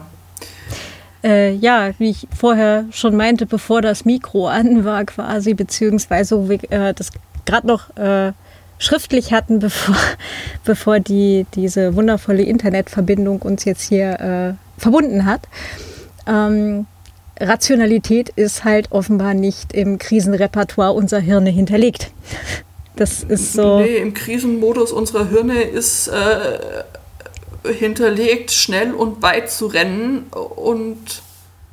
Äh, 1.23 1.53
ja, 1.53 1.91
wie 1.97 2.09
ich 2.09 2.27
vorher 2.35 2.85
schon 2.91 3.15
meinte, 3.15 3.45
bevor 3.45 3.81
das 3.81 4.05
Mikro 4.05 4.47
an 4.47 4.85
war 4.85 5.05
quasi, 5.05 5.53
beziehungsweise 5.53 6.37
wo 6.37 6.49
wir 6.49 6.71
äh, 6.71 6.93
das 6.93 7.09
gerade 7.45 7.67
noch 7.67 7.95
äh, 7.97 8.33
schriftlich 8.79 9.33
hatten, 9.33 9.59
bevor, 9.59 9.95
bevor 10.63 10.99
die, 10.99 11.45
diese 11.53 11.95
wundervolle 11.95 12.43
Internetverbindung 12.43 13.41
uns 13.41 13.65
jetzt 13.65 13.87
hier 13.87 14.19
äh, 14.19 14.81
verbunden 14.81 15.25
hat. 15.25 15.47
Ähm, 16.27 16.87
Rationalität 17.39 18.29
ist 18.29 18.63
halt 18.63 18.91
offenbar 18.91 19.33
nicht 19.33 19.73
im 19.73 19.97
Krisenrepertoire 19.99 20.93
unserer 20.93 21.21
Hirne 21.21 21.49
hinterlegt. 21.49 22.11
Das 22.97 23.23
ist 23.23 23.51
so. 23.51 23.79
Nee, 23.79 23.97
im 23.97 24.13
Krisenmodus 24.13 24.93
unserer 24.93 25.27
Hirne 25.27 25.63
ist 25.63 26.07
äh, 26.07 26.59
hinterlegt, 27.73 28.53
schnell 28.53 28.93
und 28.93 29.21
weit 29.21 29.51
zu 29.51 29.65
rennen 29.67 30.27
und 30.31 31.21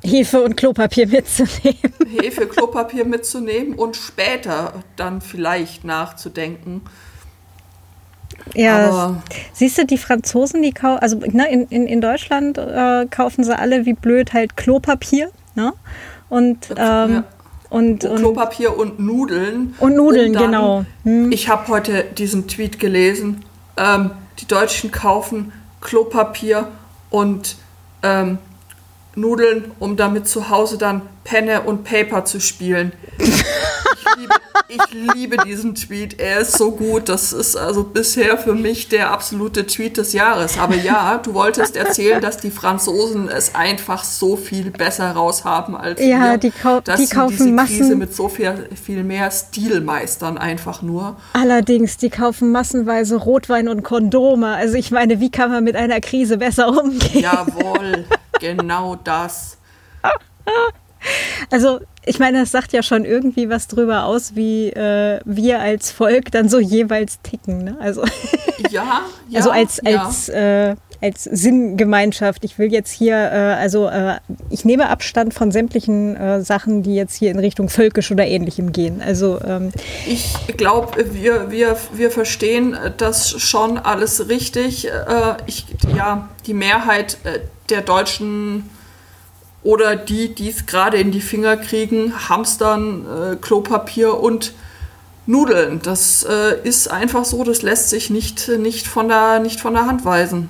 Hefe 0.03 0.41
und 0.41 0.57
Klopapier 0.57 1.07
mitzunehmen. 1.07 1.93
Hefe, 2.19 2.45
Klopapier 2.47 3.05
mitzunehmen 3.05 3.73
und 3.75 3.95
später 3.95 4.83
dann 4.97 5.21
vielleicht 5.21 5.85
nachzudenken. 5.85 6.81
Ja, 8.53 8.87
Aber 8.87 9.23
siehst 9.53 9.77
du, 9.77 9.85
die 9.85 9.97
Franzosen, 9.97 10.61
die 10.61 10.71
kaufen, 10.71 10.99
also 10.99 11.17
ne, 11.17 11.49
in, 11.49 11.67
in, 11.67 11.87
in 11.87 12.01
Deutschland 12.01 12.57
äh, 12.57 13.05
kaufen 13.09 13.43
sie 13.43 13.57
alle 13.57 13.85
wie 13.85 13.93
blöd 13.93 14.33
halt 14.33 14.57
Klopapier. 14.57 15.29
Ne? 15.55 15.73
Und, 16.29 16.69
ähm, 16.71 16.75
ja. 16.77 17.23
und, 17.69 18.05
und, 18.05 18.17
Klopapier 18.17 18.77
und 18.77 18.99
Nudeln. 18.99 19.75
Und 19.79 19.95
Nudeln, 19.95 20.27
und 20.27 20.33
dann, 20.33 20.43
genau. 20.45 20.85
Hm. 21.03 21.31
Ich 21.31 21.49
habe 21.49 21.67
heute 21.67 22.03
diesen 22.17 22.47
Tweet 22.47 22.79
gelesen. 22.79 23.45
Ähm, 23.77 24.11
die 24.39 24.47
Deutschen 24.47 24.91
kaufen 24.91 25.51
Klopapier 25.81 26.67
und 27.09 27.57
ähm, 28.01 28.37
Nudeln, 29.15 29.71
um 29.79 29.95
damit 29.95 30.27
zu 30.27 30.49
Hause 30.49 30.77
dann 30.77 31.01
Penne 31.23 31.61
und 31.61 31.83
Paper 31.83 32.25
zu 32.25 32.39
spielen. 32.39 32.91
Ich 33.17 34.17
liebe, 34.17 34.33
ich 34.67 35.13
liebe 35.13 35.37
diesen 35.45 35.75
Tweet. 35.75 36.19
Er 36.19 36.39
ist 36.39 36.57
so 36.57 36.71
gut. 36.71 37.09
Das 37.09 37.31
ist 37.31 37.55
also 37.55 37.83
bisher 37.83 38.37
für 38.37 38.53
mich 38.53 38.89
der 38.89 39.11
absolute 39.11 39.65
Tweet 39.65 39.97
des 39.97 40.13
Jahres. 40.13 40.57
Aber 40.57 40.75
ja, 40.75 41.19
du 41.23 41.33
wolltest 41.33 41.75
erzählen, 41.75 42.21
dass 42.21 42.37
die 42.37 42.51
Franzosen 42.51 43.29
es 43.29 43.55
einfach 43.55 44.03
so 44.03 44.35
viel 44.35 44.71
besser 44.71 45.11
raushaben 45.11 45.75
als 45.75 46.01
ja, 46.01 46.31
wir. 46.31 46.37
Die, 46.37 46.51
kau 46.51 46.81
dass 46.81 46.99
die 46.99 47.07
kaufen 47.07 47.37
diese 47.37 47.51
Massen. 47.51 47.77
Krise 47.77 47.95
mit 47.95 48.15
so 48.15 48.29
viel, 48.29 48.67
viel 48.83 49.03
mehr 49.03 49.31
Stil 49.31 49.81
meistern 49.81 50.37
einfach 50.37 50.81
nur. 50.81 51.17
Allerdings, 51.33 51.97
die 51.97 52.09
kaufen 52.09 52.51
massenweise 52.51 53.15
Rotwein 53.15 53.67
und 53.67 53.83
Kondome. 53.83 54.55
Also 54.55 54.75
ich 54.75 54.91
meine, 54.91 55.19
wie 55.19 55.31
kann 55.31 55.51
man 55.51 55.63
mit 55.63 55.75
einer 55.75 56.01
Krise 56.01 56.37
besser 56.37 56.69
umgehen? 56.69 57.21
Jawohl, 57.21 58.05
genau 58.39 58.95
das. 58.95 59.57
Also 61.49 61.79
ich 62.05 62.19
meine, 62.19 62.39
das 62.39 62.51
sagt 62.51 62.73
ja 62.73 62.83
schon 62.83 63.05
irgendwie 63.05 63.49
was 63.49 63.67
drüber 63.67 64.05
aus, 64.05 64.35
wie 64.35 64.69
äh, 64.69 65.19
wir 65.25 65.59
als 65.59 65.91
Volk 65.91 66.31
dann 66.31 66.49
so 66.49 66.59
jeweils 66.59 67.21
ticken. 67.21 67.63
Ne? 67.63 67.77
Also, 67.79 68.03
ja, 68.69 69.01
ja, 69.29 69.37
also 69.37 69.51
als, 69.51 69.79
als, 69.85 70.27
ja. 70.27 70.71
äh, 70.71 70.75
als 71.01 71.23
Sinngemeinschaft. 71.23 72.43
Ich 72.43 72.59
will 72.59 72.71
jetzt 72.71 72.91
hier, 72.91 73.15
äh, 73.15 73.53
also 73.59 73.87
äh, 73.87 74.15
ich 74.49 74.65
nehme 74.65 74.89
Abstand 74.89 75.33
von 75.33 75.51
sämtlichen 75.51 76.15
äh, 76.15 76.41
Sachen, 76.41 76.83
die 76.83 76.95
jetzt 76.95 77.15
hier 77.15 77.31
in 77.31 77.39
Richtung 77.39 77.69
völkisch 77.69 78.11
oder 78.11 78.25
ähnlichem 78.25 78.71
gehen. 78.71 79.01
Also 79.01 79.39
ähm, 79.45 79.71
ich 80.05 80.35
glaube, 80.57 81.13
wir, 81.13 81.51
wir, 81.51 81.77
wir 81.93 82.11
verstehen 82.11 82.77
das 82.97 83.29
schon 83.29 83.77
alles 83.77 84.27
richtig. 84.27 84.87
Äh, 84.87 84.91
ich, 85.45 85.65
ja, 85.95 86.29
die 86.45 86.53
Mehrheit 86.53 87.17
der 87.69 87.81
deutschen 87.81 88.69
oder 89.63 89.95
die, 89.95 90.35
die 90.35 90.49
es 90.49 90.65
gerade 90.65 90.97
in 90.97 91.11
die 91.11 91.21
Finger 91.21 91.57
kriegen, 91.57 92.13
hamstern 92.29 93.05
äh, 93.05 93.35
Klopapier 93.37 94.19
und 94.19 94.53
Nudeln. 95.25 95.81
Das 95.81 96.23
äh, 96.23 96.59
ist 96.63 96.91
einfach 96.91 97.23
so, 97.23 97.43
das 97.43 97.61
lässt 97.61 97.89
sich 97.89 98.09
nicht, 98.09 98.49
nicht, 98.49 98.87
von 98.87 99.07
der, 99.07 99.39
nicht 99.39 99.61
von 99.61 99.73
der 99.73 99.85
Hand 99.85 100.03
weisen. 100.03 100.49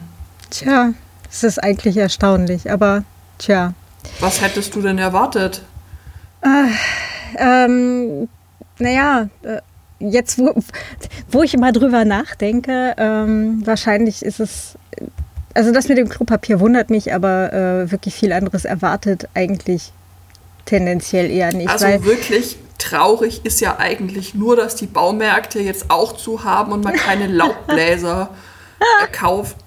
Tja, 0.50 0.94
das 1.30 1.44
ist 1.44 1.64
eigentlich 1.64 1.98
erstaunlich, 1.98 2.72
aber 2.72 3.04
tja. 3.38 3.74
Was 4.20 4.42
hättest 4.42 4.76
du 4.76 4.82
denn 4.82 4.98
erwartet? 4.98 5.62
Äh, 6.42 6.68
ähm, 7.38 8.28
naja, 8.80 9.30
äh, 9.44 9.62
jetzt, 10.00 10.40
wo, 10.40 10.54
wo 11.32 11.44
ich 11.44 11.54
immer 11.54 11.72
drüber 11.72 12.04
nachdenke, 12.04 12.96
ähm, 12.98 13.66
wahrscheinlich 13.66 14.24
ist 14.24 14.40
es 14.40 14.76
also 15.54 15.72
das 15.72 15.88
mit 15.88 15.98
dem 15.98 16.10
Klopapier 16.10 16.60
wundert 16.60 16.90
mich, 16.90 17.14
aber 17.14 17.54
äh, 17.54 17.92
wirklich 17.92 18.16
viel 18.16 18.34
anderes 18.34 18.66
erwartet 18.66 19.28
eigentlich 19.34 19.92
tendenziell 20.66 21.30
eher 21.30 21.54
nicht. 21.54 21.70
Also 21.70 21.86
wirklich 22.06 22.58
traurig 22.78 23.46
ist 23.46 23.62
ja 23.62 23.78
eigentlich 23.78 24.34
nur, 24.34 24.56
dass 24.56 24.76
die 24.76 24.88
Baumärkte 24.88 25.60
jetzt 25.60 25.90
auch 25.90 26.16
zu 26.16 26.44
haben 26.44 26.72
und 26.72 26.84
man 26.84 26.96
keine 26.96 27.28
Laubbläser 27.34 28.30
kauft. 29.12 29.58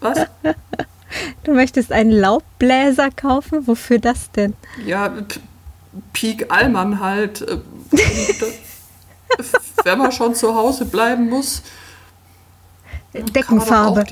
Was? 0.00 0.26
Du 1.44 1.52
möchtest 1.52 1.92
einen 1.92 2.10
Laubbläser 2.10 3.10
kaufen? 3.10 3.66
Wofür 3.66 3.98
das 3.98 4.30
denn? 4.32 4.54
Ja, 4.84 5.14
Peak 6.12 6.50
Allmann 6.52 7.00
halt. 7.00 7.42
Äh, 7.42 7.58
wenn 9.84 9.98
man 9.98 10.10
schon 10.10 10.34
zu 10.34 10.54
Hause 10.54 10.84
bleiben 10.84 11.28
muss. 11.28 11.62
Deckenfarbe 13.14 14.04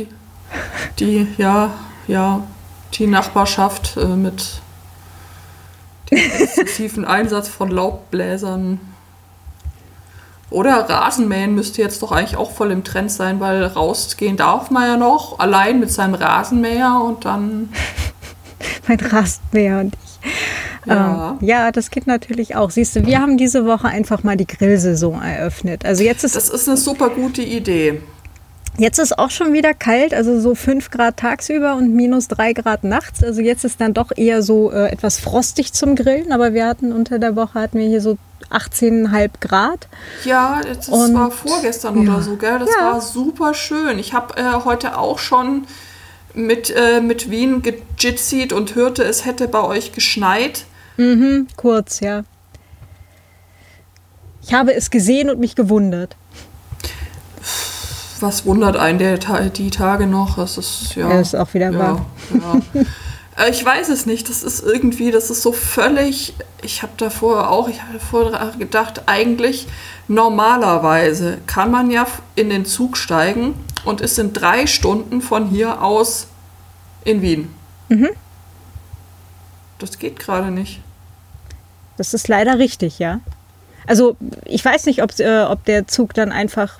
die, 0.98 1.26
ja, 1.38 1.70
ja, 2.06 2.42
die 2.94 3.06
Nachbarschaft 3.06 3.96
äh, 3.96 4.06
mit 4.06 4.60
dem 6.10 6.18
exzessiven 6.18 7.04
Einsatz 7.04 7.48
von 7.48 7.70
Laubbläsern. 7.70 8.80
Oder 10.50 10.88
Rasenmähen 10.88 11.54
müsste 11.54 11.82
jetzt 11.82 12.02
doch 12.02 12.12
eigentlich 12.12 12.36
auch 12.36 12.52
voll 12.52 12.70
im 12.70 12.84
Trend 12.84 13.10
sein, 13.10 13.40
weil 13.40 13.64
rausgehen 13.64 14.36
darf 14.36 14.70
man 14.70 14.86
ja 14.86 14.96
noch, 14.96 15.38
allein 15.38 15.80
mit 15.80 15.90
seinem 15.90 16.14
Rasenmäher 16.14 17.00
und 17.04 17.24
dann. 17.24 17.70
mein 18.88 19.00
Rasenmäher 19.00 19.80
und 19.80 19.96
ich. 20.04 20.14
Ja. 20.86 21.36
Ähm, 21.40 21.46
ja, 21.46 21.72
das 21.72 21.90
geht 21.90 22.06
natürlich 22.06 22.56
auch. 22.56 22.70
Siehst 22.70 22.94
du, 22.94 23.06
wir 23.06 23.20
haben 23.20 23.36
diese 23.36 23.66
Woche 23.66 23.88
einfach 23.88 24.22
mal 24.22 24.36
die 24.36 24.46
Grillsaison 24.46 25.22
eröffnet. 25.22 25.84
Also 25.84 26.04
jetzt 26.04 26.24
ist 26.24 26.36
das 26.36 26.50
ist 26.50 26.68
eine 26.68 26.76
super 26.76 27.08
gute 27.08 27.42
Idee. 27.42 28.02
Jetzt 28.76 28.98
ist 28.98 29.16
auch 29.16 29.30
schon 29.30 29.52
wieder 29.52 29.72
kalt, 29.72 30.12
also 30.12 30.40
so 30.40 30.56
5 30.56 30.90
Grad 30.90 31.18
tagsüber 31.18 31.76
und 31.76 31.94
minus 31.94 32.26
3 32.26 32.54
Grad 32.54 32.82
nachts. 32.82 33.22
Also 33.22 33.40
jetzt 33.40 33.64
ist 33.64 33.80
dann 33.80 33.94
doch 33.94 34.10
eher 34.16 34.42
so 34.42 34.72
äh, 34.72 34.88
etwas 34.88 35.20
frostig 35.20 35.72
zum 35.72 35.94
Grillen, 35.94 36.32
aber 36.32 36.54
wir 36.54 36.66
hatten 36.66 36.92
unter 36.92 37.20
der 37.20 37.36
Woche 37.36 37.60
hatten 37.60 37.78
wir 37.78 37.86
hier 37.86 38.00
so 38.00 38.18
18,5 38.50 39.30
Grad. 39.40 39.86
Ja, 40.24 40.60
das 40.66 40.88
und, 40.88 41.14
war 41.14 41.30
vorgestern 41.30 42.04
ja. 42.04 42.14
oder 42.14 42.22
so, 42.22 42.36
gell? 42.36 42.58
Das 42.58 42.70
ja. 42.76 42.92
war 42.92 43.00
super 43.00 43.54
schön. 43.54 44.00
Ich 44.00 44.12
habe 44.12 44.36
äh, 44.36 44.64
heute 44.64 44.98
auch 44.98 45.20
schon 45.20 45.66
mit, 46.34 46.74
äh, 46.74 47.00
mit 47.00 47.30
Wien 47.30 47.62
gejitzied 47.62 48.52
und 48.52 48.74
hörte, 48.74 49.04
es 49.04 49.24
hätte 49.24 49.46
bei 49.46 49.62
euch 49.62 49.92
geschneit. 49.92 50.64
Mhm, 50.96 51.46
kurz, 51.56 52.00
ja. 52.00 52.24
Ich 54.42 54.52
habe 54.52 54.74
es 54.74 54.90
gesehen 54.90 55.30
und 55.30 55.38
mich 55.38 55.54
gewundert 55.54 56.16
was 58.24 58.46
wundert 58.46 58.76
einen 58.76 58.98
der, 58.98 59.18
die 59.50 59.70
Tage 59.70 60.06
noch? 60.06 60.36
Das 60.36 60.58
ist 60.58 60.96
ja. 60.96 61.08
Er 61.08 61.20
ist 61.20 61.36
auch 61.36 61.52
wieder 61.54 61.70
ja, 61.70 61.78
wahr. 61.78 62.06
Ja. 62.32 62.82
Äh, 63.36 63.50
ich 63.50 63.64
weiß 63.64 63.88
es 63.88 64.06
nicht. 64.06 64.28
Das 64.28 64.42
ist 64.42 64.62
irgendwie, 64.62 65.10
das 65.10 65.30
ist 65.30 65.42
so 65.42 65.52
völlig. 65.52 66.34
Ich 66.62 66.82
habe 66.82 66.92
davor 66.96 67.50
auch, 67.50 67.68
ich 67.68 67.82
habe 67.82 67.98
vorher 67.98 68.52
gedacht, 68.58 69.02
eigentlich 69.06 69.66
normalerweise 70.08 71.38
kann 71.46 71.70
man 71.70 71.90
ja 71.90 72.06
in 72.36 72.50
den 72.50 72.64
Zug 72.64 72.96
steigen 72.96 73.54
und 73.84 74.00
es 74.00 74.14
sind 74.14 74.40
drei 74.40 74.66
Stunden 74.66 75.20
von 75.20 75.48
hier 75.48 75.82
aus 75.82 76.28
in 77.04 77.22
Wien. 77.22 77.52
Mhm. 77.88 78.10
Das 79.78 79.98
geht 79.98 80.18
gerade 80.18 80.50
nicht. 80.50 80.80
Das 81.96 82.14
ist 82.14 82.28
leider 82.28 82.58
richtig, 82.58 82.98
ja. 82.98 83.20
Also 83.86 84.16
ich 84.46 84.64
weiß 84.64 84.86
nicht, 84.86 85.02
ob, 85.02 85.18
äh, 85.18 85.42
ob 85.42 85.64
der 85.64 85.86
Zug 85.86 86.14
dann 86.14 86.32
einfach 86.32 86.78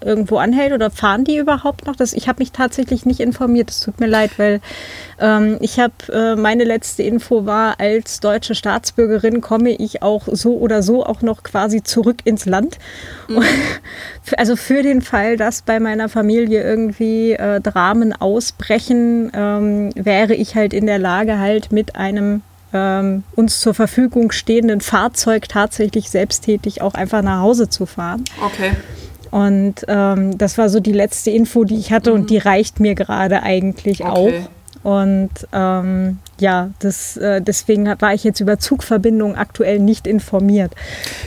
irgendwo 0.00 0.38
anhält 0.38 0.72
oder 0.72 0.90
fahren 0.90 1.24
die 1.24 1.36
überhaupt 1.36 1.86
noch? 1.86 1.96
Das, 1.96 2.12
ich 2.12 2.28
habe 2.28 2.40
mich 2.40 2.52
tatsächlich 2.52 3.06
nicht 3.06 3.20
informiert. 3.20 3.70
Es 3.70 3.80
tut 3.80 4.00
mir 4.00 4.06
leid, 4.06 4.38
weil 4.38 4.60
ähm, 5.20 5.58
ich 5.60 5.78
habe 5.78 5.94
äh, 6.12 6.36
meine 6.36 6.64
letzte 6.64 7.02
Info 7.02 7.46
war, 7.46 7.80
als 7.80 8.20
deutsche 8.20 8.54
Staatsbürgerin 8.54 9.40
komme 9.40 9.70
ich 9.70 10.02
auch 10.02 10.28
so 10.30 10.56
oder 10.56 10.82
so 10.82 11.04
auch 11.04 11.22
noch 11.22 11.42
quasi 11.42 11.82
zurück 11.82 12.18
ins 12.24 12.46
Land. 12.46 12.78
Mhm. 13.28 13.42
also 14.36 14.56
für 14.56 14.82
den 14.82 15.02
Fall, 15.02 15.36
dass 15.36 15.62
bei 15.62 15.80
meiner 15.80 16.08
Familie 16.08 16.62
irgendwie 16.62 17.32
äh, 17.32 17.60
Dramen 17.60 18.12
ausbrechen, 18.12 19.30
ähm, 19.34 19.90
wäre 19.94 20.34
ich 20.34 20.54
halt 20.54 20.72
in 20.72 20.86
der 20.86 20.98
Lage, 20.98 21.38
halt 21.38 21.72
mit 21.72 21.96
einem 21.96 22.42
ähm, 22.72 23.24
uns 23.34 23.60
zur 23.60 23.74
Verfügung 23.74 24.32
stehenden 24.32 24.80
Fahrzeug 24.80 25.48
tatsächlich 25.48 26.10
selbsttätig 26.10 26.82
auch 26.82 26.94
einfach 26.94 27.22
nach 27.22 27.40
Hause 27.40 27.68
zu 27.68 27.86
fahren. 27.86 28.24
Okay. 28.44 28.72
Und 29.36 29.84
ähm, 29.86 30.38
das 30.38 30.56
war 30.56 30.70
so 30.70 30.80
die 30.80 30.94
letzte 30.94 31.30
Info, 31.30 31.64
die 31.64 31.76
ich 31.76 31.92
hatte 31.92 32.08
mhm. 32.10 32.20
und 32.20 32.30
die 32.30 32.38
reicht 32.38 32.80
mir 32.80 32.94
gerade 32.94 33.42
eigentlich 33.42 34.02
okay. 34.02 34.10
auch. 34.10 34.48
Und 34.82 35.30
ähm, 35.52 36.20
ja, 36.38 36.70
das, 36.78 37.18
äh, 37.18 37.42
deswegen 37.42 37.86
war 38.00 38.14
ich 38.14 38.24
jetzt 38.24 38.40
über 38.40 38.58
Zugverbindungen 38.58 39.36
aktuell 39.36 39.78
nicht 39.78 40.06
informiert. 40.06 40.72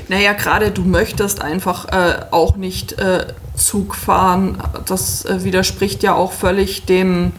Naja, 0.07 0.33
gerade 0.33 0.71
du 0.71 0.81
möchtest 0.81 1.43
einfach 1.43 1.87
äh, 1.89 2.21
auch 2.31 2.55
nicht 2.55 2.97
äh, 2.97 3.27
Zug 3.53 3.93
fahren. 3.93 4.57
Das 4.87 5.25
äh, 5.25 5.43
widerspricht 5.43 6.01
ja 6.01 6.15
auch 6.15 6.31
völlig 6.31 6.85
dem, 6.85 7.33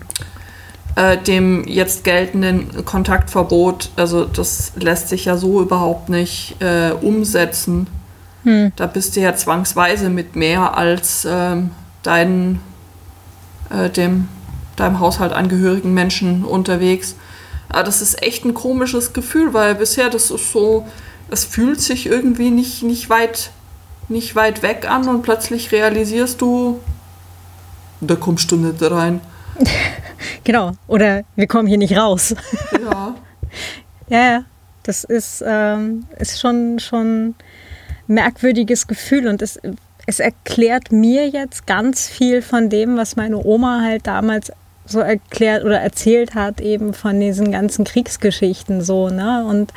äh, 0.94 1.18
dem 1.18 1.66
jetzt 1.66 2.04
geltenden 2.04 2.84
Kontaktverbot. 2.84 3.90
Also 3.96 4.24
das 4.24 4.72
lässt 4.76 5.08
sich 5.08 5.24
ja 5.24 5.36
so 5.36 5.60
überhaupt 5.60 6.10
nicht 6.10 6.62
äh, 6.62 6.92
umsetzen. 6.92 7.88
Hm. 8.44 8.72
Da 8.76 8.86
bist 8.86 9.16
du 9.16 9.20
ja 9.20 9.34
zwangsweise 9.34 10.08
mit 10.08 10.36
mehr 10.36 10.76
als 10.76 11.26
ähm, 11.28 11.70
deinen, 12.02 12.60
dem 13.96 14.28
deinem 14.80 14.98
Haushalt 14.98 15.32
angehörigen 15.32 15.94
Menschen 15.94 16.44
unterwegs. 16.44 17.14
Aber 17.68 17.84
das 17.84 18.02
ist 18.02 18.22
echt 18.22 18.44
ein 18.44 18.54
komisches 18.54 19.12
Gefühl, 19.12 19.54
weil 19.54 19.76
bisher 19.76 20.10
das 20.10 20.30
ist 20.30 20.52
so, 20.52 20.88
es 21.30 21.44
fühlt 21.44 21.80
sich 21.80 22.06
irgendwie 22.06 22.50
nicht, 22.50 22.82
nicht, 22.82 23.08
weit, 23.08 23.50
nicht 24.08 24.34
weit 24.34 24.62
weg 24.62 24.90
an 24.90 25.08
und 25.08 25.22
plötzlich 25.22 25.70
realisierst 25.70 26.40
du, 26.40 26.80
da 28.00 28.16
kommst 28.16 28.50
du 28.50 28.56
nicht 28.56 28.82
rein. 28.82 29.20
genau, 30.44 30.72
oder 30.88 31.22
wir 31.36 31.46
kommen 31.46 31.68
hier 31.68 31.78
nicht 31.78 31.96
raus. 31.96 32.34
Ja. 32.72 33.14
ja, 34.08 34.18
ja, 34.18 34.44
das 34.82 35.04
ist, 35.04 35.44
ähm, 35.46 36.06
ist 36.18 36.40
schon, 36.40 36.80
schon 36.80 37.36
merkwürdiges 38.10 38.86
Gefühl 38.86 39.26
und 39.28 39.40
es, 39.40 39.58
es 40.06 40.20
erklärt 40.20 40.92
mir 40.92 41.28
jetzt 41.28 41.66
ganz 41.66 42.08
viel 42.08 42.42
von 42.42 42.68
dem, 42.68 42.96
was 42.96 43.16
meine 43.16 43.42
Oma 43.44 43.80
halt 43.82 44.06
damals 44.06 44.52
so 44.84 44.98
erklärt 45.00 45.64
oder 45.64 45.80
erzählt 45.80 46.34
hat, 46.34 46.60
eben 46.60 46.94
von 46.94 47.20
diesen 47.20 47.52
ganzen 47.52 47.84
Kriegsgeschichten 47.84 48.82
so, 48.82 49.08
ne? 49.08 49.44
Und 49.48 49.72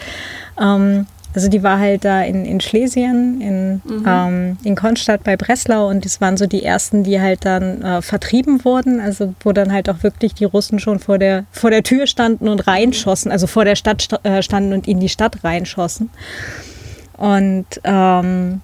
ähm, 0.60 1.06
also 1.36 1.50
die 1.50 1.64
war 1.64 1.80
halt 1.80 2.06
da 2.06 2.22
in, 2.22 2.46
in 2.46 2.62
Schlesien, 2.62 3.42
in, 3.42 3.82
mhm. 3.86 4.06
ähm, 4.08 4.58
in 4.64 4.76
Konstadt 4.76 5.24
bei 5.24 5.36
Breslau 5.36 5.90
und 5.90 6.06
das 6.06 6.22
waren 6.22 6.38
so 6.38 6.46
die 6.46 6.64
ersten, 6.64 7.04
die 7.04 7.20
halt 7.20 7.46
dann 7.46 7.82
äh, 7.82 8.02
vertrieben 8.02 8.64
wurden, 8.66 9.00
also 9.00 9.34
wo 9.42 9.52
dann 9.52 9.72
halt 9.72 9.90
auch 9.90 10.04
wirklich 10.04 10.36
die 10.36 10.46
Russen 10.46 10.80
schon 10.80 11.00
vor 11.00 11.18
der, 11.18 11.46
vor 11.52 11.72
der 11.72 11.84
Tür 11.84 12.06
standen 12.06 12.48
und 12.48 12.68
reinschossen, 12.68 13.32
also 13.32 13.48
vor 13.48 13.66
der 13.66 13.76
Stadt 13.76 14.08
äh, 14.24 14.44
standen 14.44 14.74
und 14.74 14.88
in 14.88 15.00
die 15.00 15.10
Stadt 15.10 15.44
reinschossen. 15.44 16.10
Und 17.18 17.66
ähm, 17.84 18.62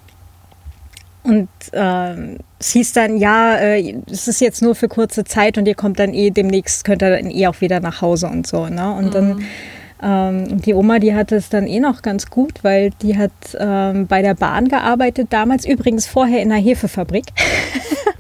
und 1.23 1.49
ähm, 1.73 2.37
es 2.59 2.71
hieß 2.71 2.93
dann, 2.93 3.17
ja, 3.17 3.55
äh, 3.55 3.95
es 4.09 4.27
ist 4.27 4.41
jetzt 4.41 4.61
nur 4.61 4.73
für 4.73 4.87
kurze 4.87 5.25
Zeit 5.25 5.57
und 5.57 5.67
ihr 5.67 5.75
kommt 5.75 5.99
dann 5.99 6.13
eh 6.13 6.31
demnächst, 6.31 6.85
könnt 6.85 7.03
ihr 7.03 7.09
dann 7.09 7.29
eh 7.29 7.47
auch 7.47 7.61
wieder 7.61 7.79
nach 7.79 8.01
Hause 8.01 8.27
und 8.27 8.47
so. 8.47 8.67
Ne? 8.67 8.91
Und 8.91 9.07
mhm. 9.07 9.11
dann 9.11 9.43
ähm, 10.01 10.61
die 10.61 10.73
Oma, 10.73 10.99
die 10.99 11.13
hatte 11.13 11.35
es 11.35 11.49
dann 11.49 11.67
eh 11.67 11.79
noch 11.79 12.01
ganz 12.01 12.29
gut, 12.29 12.63
weil 12.63 12.91
die 13.01 13.17
hat 13.17 13.31
ähm, 13.57 14.07
bei 14.07 14.21
der 14.21 14.33
Bahn 14.33 14.69
gearbeitet, 14.69 15.27
damals 15.31 15.65
übrigens 15.65 16.07
vorher 16.07 16.41
in 16.41 16.51
einer 16.51 16.61
Hefefabrik. 16.61 17.25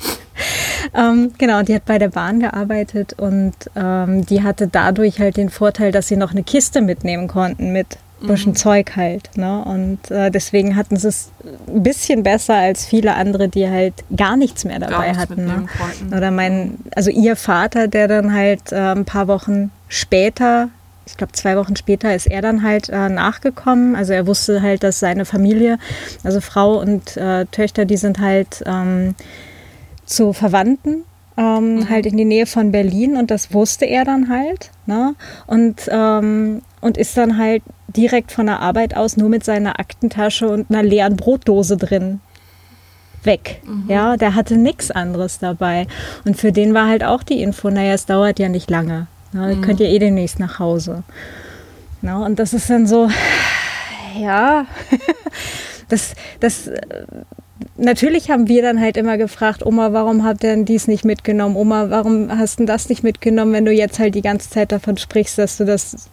ähm, 0.93 1.31
genau, 1.37 1.63
die 1.63 1.75
hat 1.75 1.85
bei 1.85 1.97
der 1.97 2.09
Bahn 2.09 2.41
gearbeitet 2.41 3.13
und 3.13 3.53
ähm, 3.77 4.25
die 4.25 4.43
hatte 4.43 4.67
dadurch 4.67 5.19
halt 5.19 5.37
den 5.37 5.49
Vorteil, 5.49 5.91
dass 5.93 6.09
sie 6.09 6.17
noch 6.17 6.31
eine 6.31 6.43
Kiste 6.43 6.81
mitnehmen 6.81 7.27
konnten 7.27 7.71
mit 7.71 7.97
bisschen 8.27 8.51
mhm. 8.51 8.57
Zeug 8.57 8.95
halt. 8.95 9.37
Ne? 9.37 9.63
Und 9.63 10.11
äh, 10.11 10.31
deswegen 10.31 10.75
hatten 10.75 10.97
sie 10.97 11.07
es 11.07 11.31
ein 11.67 11.83
bisschen 11.83 12.23
besser 12.23 12.55
als 12.55 12.85
viele 12.85 13.15
andere, 13.15 13.49
die 13.49 13.67
halt 13.67 13.93
gar 14.15 14.37
nichts 14.37 14.65
mehr 14.65 14.79
dabei 14.79 15.07
nichts 15.07 15.19
hatten. 15.19 15.45
Ne? 15.45 15.65
Oder 16.15 16.31
mein, 16.31 16.77
also 16.95 17.09
ihr 17.09 17.35
Vater, 17.35 17.87
der 17.87 18.07
dann 18.07 18.33
halt 18.33 18.71
äh, 18.71 18.75
ein 18.75 19.05
paar 19.05 19.27
Wochen 19.27 19.71
später, 19.87 20.69
ich 21.05 21.17
glaube 21.17 21.33
zwei 21.33 21.55
Wochen 21.57 21.75
später, 21.75 22.13
ist 22.13 22.27
er 22.27 22.41
dann 22.41 22.63
halt 22.63 22.89
äh, 22.89 23.09
nachgekommen. 23.09 23.95
Also 23.95 24.13
er 24.13 24.27
wusste 24.27 24.61
halt, 24.61 24.83
dass 24.83 24.99
seine 24.99 25.25
Familie, 25.25 25.77
also 26.23 26.41
Frau 26.41 26.79
und 26.79 27.17
äh, 27.17 27.45
Töchter, 27.45 27.85
die 27.85 27.97
sind 27.97 28.19
halt 28.19 28.63
ähm, 28.65 29.15
zu 30.05 30.33
Verwandten 30.33 31.03
ähm, 31.39 31.75
mhm. 31.75 31.89
halt 31.89 32.05
in 32.05 32.17
die 32.17 32.25
Nähe 32.25 32.45
von 32.45 32.71
Berlin 32.71 33.15
und 33.15 33.31
das 33.31 33.53
wusste 33.53 33.85
er 33.85 34.03
dann 34.03 34.29
halt. 34.29 34.71
Ne? 34.85 35.15
Und, 35.47 35.89
ähm, 35.89 36.61
und 36.81 36.97
ist 36.97 37.17
dann 37.17 37.37
halt 37.37 37.63
direkt 37.87 38.31
von 38.31 38.45
der 38.45 38.59
Arbeit 38.59 38.95
aus 38.95 39.17
nur 39.17 39.29
mit 39.29 39.43
seiner 39.43 39.79
Aktentasche 39.79 40.47
und 40.47 40.69
einer 40.69 40.83
leeren 40.83 41.15
Brotdose 41.15 41.77
drin 41.77 42.21
weg. 43.23 43.61
Mhm. 43.65 43.85
Ja, 43.87 44.17
der 44.17 44.35
hatte 44.35 44.57
nichts 44.57 44.91
anderes 44.91 45.39
dabei. 45.39 45.87
Und 46.25 46.37
für 46.37 46.51
den 46.51 46.73
war 46.73 46.87
halt 46.87 47.03
auch 47.03 47.23
die 47.23 47.41
Info, 47.41 47.69
naja, 47.69 47.93
es 47.93 48.05
dauert 48.05 48.39
ja 48.39 48.49
nicht 48.49 48.69
lange. 48.69 49.07
Ne? 49.33 49.55
Mhm. 49.55 49.61
Könnt 49.61 49.79
ihr 49.79 49.89
eh 49.89 49.99
demnächst 49.99 50.39
nach 50.39 50.59
Hause. 50.59 51.03
Na, 52.01 52.25
und 52.25 52.39
das 52.39 52.53
ist 52.53 52.69
dann 52.69 52.87
so, 52.87 53.09
ja, 54.17 54.65
das, 55.89 56.13
das 56.39 56.69
natürlich 57.75 58.29
haben 58.29 58.47
wir 58.47 58.61
dann 58.61 58.79
halt 58.79 58.95
immer 58.95 59.17
gefragt, 59.17 59.65
Oma, 59.65 59.91
warum 59.91 60.23
habt 60.23 60.43
ihr 60.43 60.51
denn 60.51 60.65
dies 60.65 60.87
nicht 60.87 61.03
mitgenommen? 61.03 61.55
Oma, 61.55 61.89
warum 61.89 62.29
hast 62.29 62.59
du 62.59 62.65
das 62.65 62.89
nicht 62.89 63.03
mitgenommen, 63.03 63.53
wenn 63.53 63.65
du 63.65 63.71
jetzt 63.71 63.99
halt 63.99 64.15
die 64.15 64.21
ganze 64.21 64.49
Zeit 64.49 64.71
davon 64.71 64.97
sprichst, 64.97 65.37
dass 65.37 65.57
du 65.57 65.65
das 65.65 66.09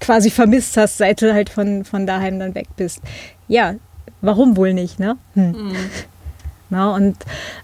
quasi 0.00 0.30
vermisst 0.30 0.76
hast, 0.76 0.98
seit 0.98 1.22
du 1.22 1.32
halt 1.32 1.50
von, 1.50 1.84
von 1.84 2.06
daheim 2.06 2.38
dann 2.38 2.54
weg 2.54 2.68
bist? 2.76 3.00
Ja, 3.48 3.74
warum 4.20 4.56
wohl 4.56 4.74
nicht, 4.74 4.98
ne? 4.98 5.16
Hm. 5.34 5.52
Mhm. 5.52 5.76
Na, 6.70 6.94
und 6.94 7.16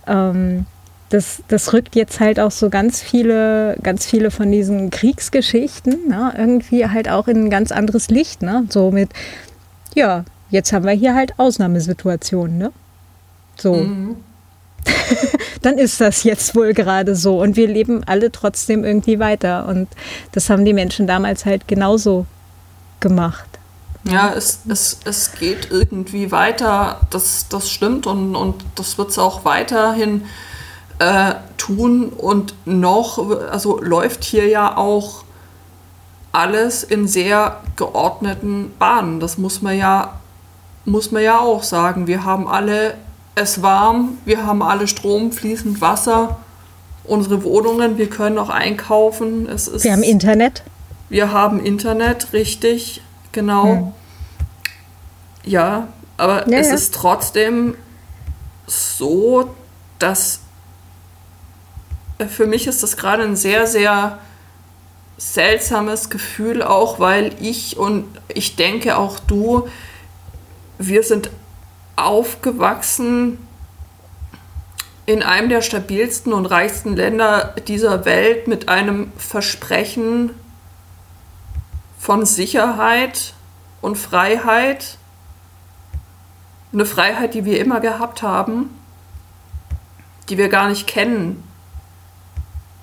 ähm, 0.07 0.67
das, 1.11 1.43
das 1.49 1.73
rückt 1.73 1.95
jetzt 1.95 2.21
halt 2.21 2.41
auch 2.41 2.51
so 2.51 2.71
ganz 2.71 3.01
viele, 3.01 3.77
ganz 3.83 4.07
viele 4.07 4.31
von 4.31 4.51
diesen 4.51 4.91
Kriegsgeschichten 4.91 6.09
ne, 6.09 6.35
irgendwie 6.37 6.87
halt 6.87 7.09
auch 7.09 7.29
in 7.29 7.45
ein 7.45 7.51
ganz 7.51 7.71
anderes 7.71 8.09
Licht, 8.09 8.43
ne? 8.43 8.65
So 8.69 8.91
mit, 8.91 9.11
ja, 9.95 10.25
jetzt 10.51 10.73
haben 10.73 10.85
wir 10.85 10.93
hier 10.93 11.15
halt 11.15 11.39
Ausnahmesituationen, 11.39 12.59
ne? 12.59 12.73
So. 13.57 13.75
Mhm. 13.75 14.17
Dann 15.65 15.79
ist 15.79 16.01
das 16.01 16.25
jetzt 16.25 16.55
wohl 16.55 16.75
gerade 16.75 17.17
so. 17.17 17.41
Und 17.41 17.57
wir 17.57 17.69
leben 17.69 18.05
alle 18.05 18.31
trotzdem 18.31 18.85
irgendwie 18.85 19.19
weiter. 19.19 19.67
Und 19.67 19.89
das 20.33 20.51
haben 20.51 20.65
die 20.65 20.75
Menschen 20.75 21.07
damals 21.07 21.47
halt 21.47 21.67
genauso 21.67 22.27
gemacht. 23.01 23.47
Ja, 24.05 24.35
es, 24.35 24.61
es, 24.69 24.99
es 25.07 25.33
geht 25.33 25.71
irgendwie 25.71 26.31
weiter, 26.31 27.01
das, 27.09 27.49
das 27.49 27.71
stimmt 27.71 28.07
und, 28.07 28.37
und 28.37 28.63
das 28.75 28.99
wird 28.99 29.09
es 29.09 29.19
auch 29.19 29.47
weiterhin 29.47 30.27
äh, 30.99 31.33
tun. 31.57 32.11
Und 32.11 32.55
noch, 32.67 33.19
also 33.51 33.81
läuft 33.81 34.25
hier 34.25 34.47
ja 34.47 34.77
auch 34.77 35.25
alles 36.33 36.83
in 36.83 37.09
sehr 37.09 37.61
geordneten 37.77 38.75
Bahnen. 38.79 39.21
Das 39.21 39.39
muss 39.39 39.63
man 39.63 39.79
ja, 39.79 40.21
muss 40.85 41.11
man 41.11 41.23
ja 41.23 41.39
auch 41.39 41.63
sagen. 41.63 42.07
Wir 42.07 42.25
haben 42.25 42.47
alle 42.49 42.95
es 43.35 43.63
warm, 43.63 44.19
wir 44.25 44.47
haben 44.47 44.63
alle 44.63 44.87
Strom, 44.87 45.33
fließend 45.33 45.81
Wasser, 45.81 46.39
unsere 47.05 47.43
Wohnungen, 47.43 47.99
wir 47.99 48.09
können 48.09 48.39
auch 48.39 48.49
einkaufen. 48.49 49.49
Es 49.49 49.69
ist, 49.69 49.85
wir 49.85 49.93
haben 49.93 50.03
Internet. 50.03 50.63
Wir 51.09 51.33
haben 51.33 51.65
Internet, 51.65 52.33
richtig, 52.33 53.03
genau. 53.33 53.67
Hm. 53.67 53.93
Ja, 55.45 55.89
aber 56.17 56.49
ja, 56.49 56.59
es 56.59 56.69
ja. 56.69 56.75
ist 56.75 56.95
trotzdem 56.95 57.77
so, 58.67 59.55
dass 59.99 60.41
äh, 62.19 62.27
für 62.27 62.47
mich 62.47 62.67
ist 62.67 62.83
das 62.83 62.97
gerade 62.97 63.23
ein 63.23 63.37
sehr, 63.37 63.67
sehr 63.67 64.19
seltsames 65.19 66.11
Gefühl, 66.11 66.63
auch 66.63 66.99
weil 66.99 67.33
ich 67.41 67.77
und 67.77 68.07
ich 68.29 68.57
denke 68.57 68.97
auch 68.97 69.19
du, 69.21 69.69
wir 70.79 71.03
sind 71.03 71.31
aufgewachsen 71.97 73.39
in 75.07 75.23
einem 75.23 75.49
der 75.49 75.61
stabilsten 75.61 76.33
und 76.33 76.47
reichsten 76.47 76.97
Länder 76.97 77.55
dieser 77.69 78.05
Welt 78.05 78.49
mit 78.49 78.69
einem 78.69 79.13
Versprechen 79.19 80.31
von 81.99 82.25
Sicherheit 82.25 83.35
und 83.81 83.97
Freiheit. 83.97 84.99
Eine 86.73 86.87
Freiheit, 86.87 87.35
die 87.35 87.45
wir 87.45 87.61
immer 87.61 87.81
gehabt 87.81 88.23
haben. 88.23 88.71
die 90.31 90.39
wir 90.39 90.49
gar 90.49 90.71
nicht 90.71 90.87
kennen, 90.87 91.45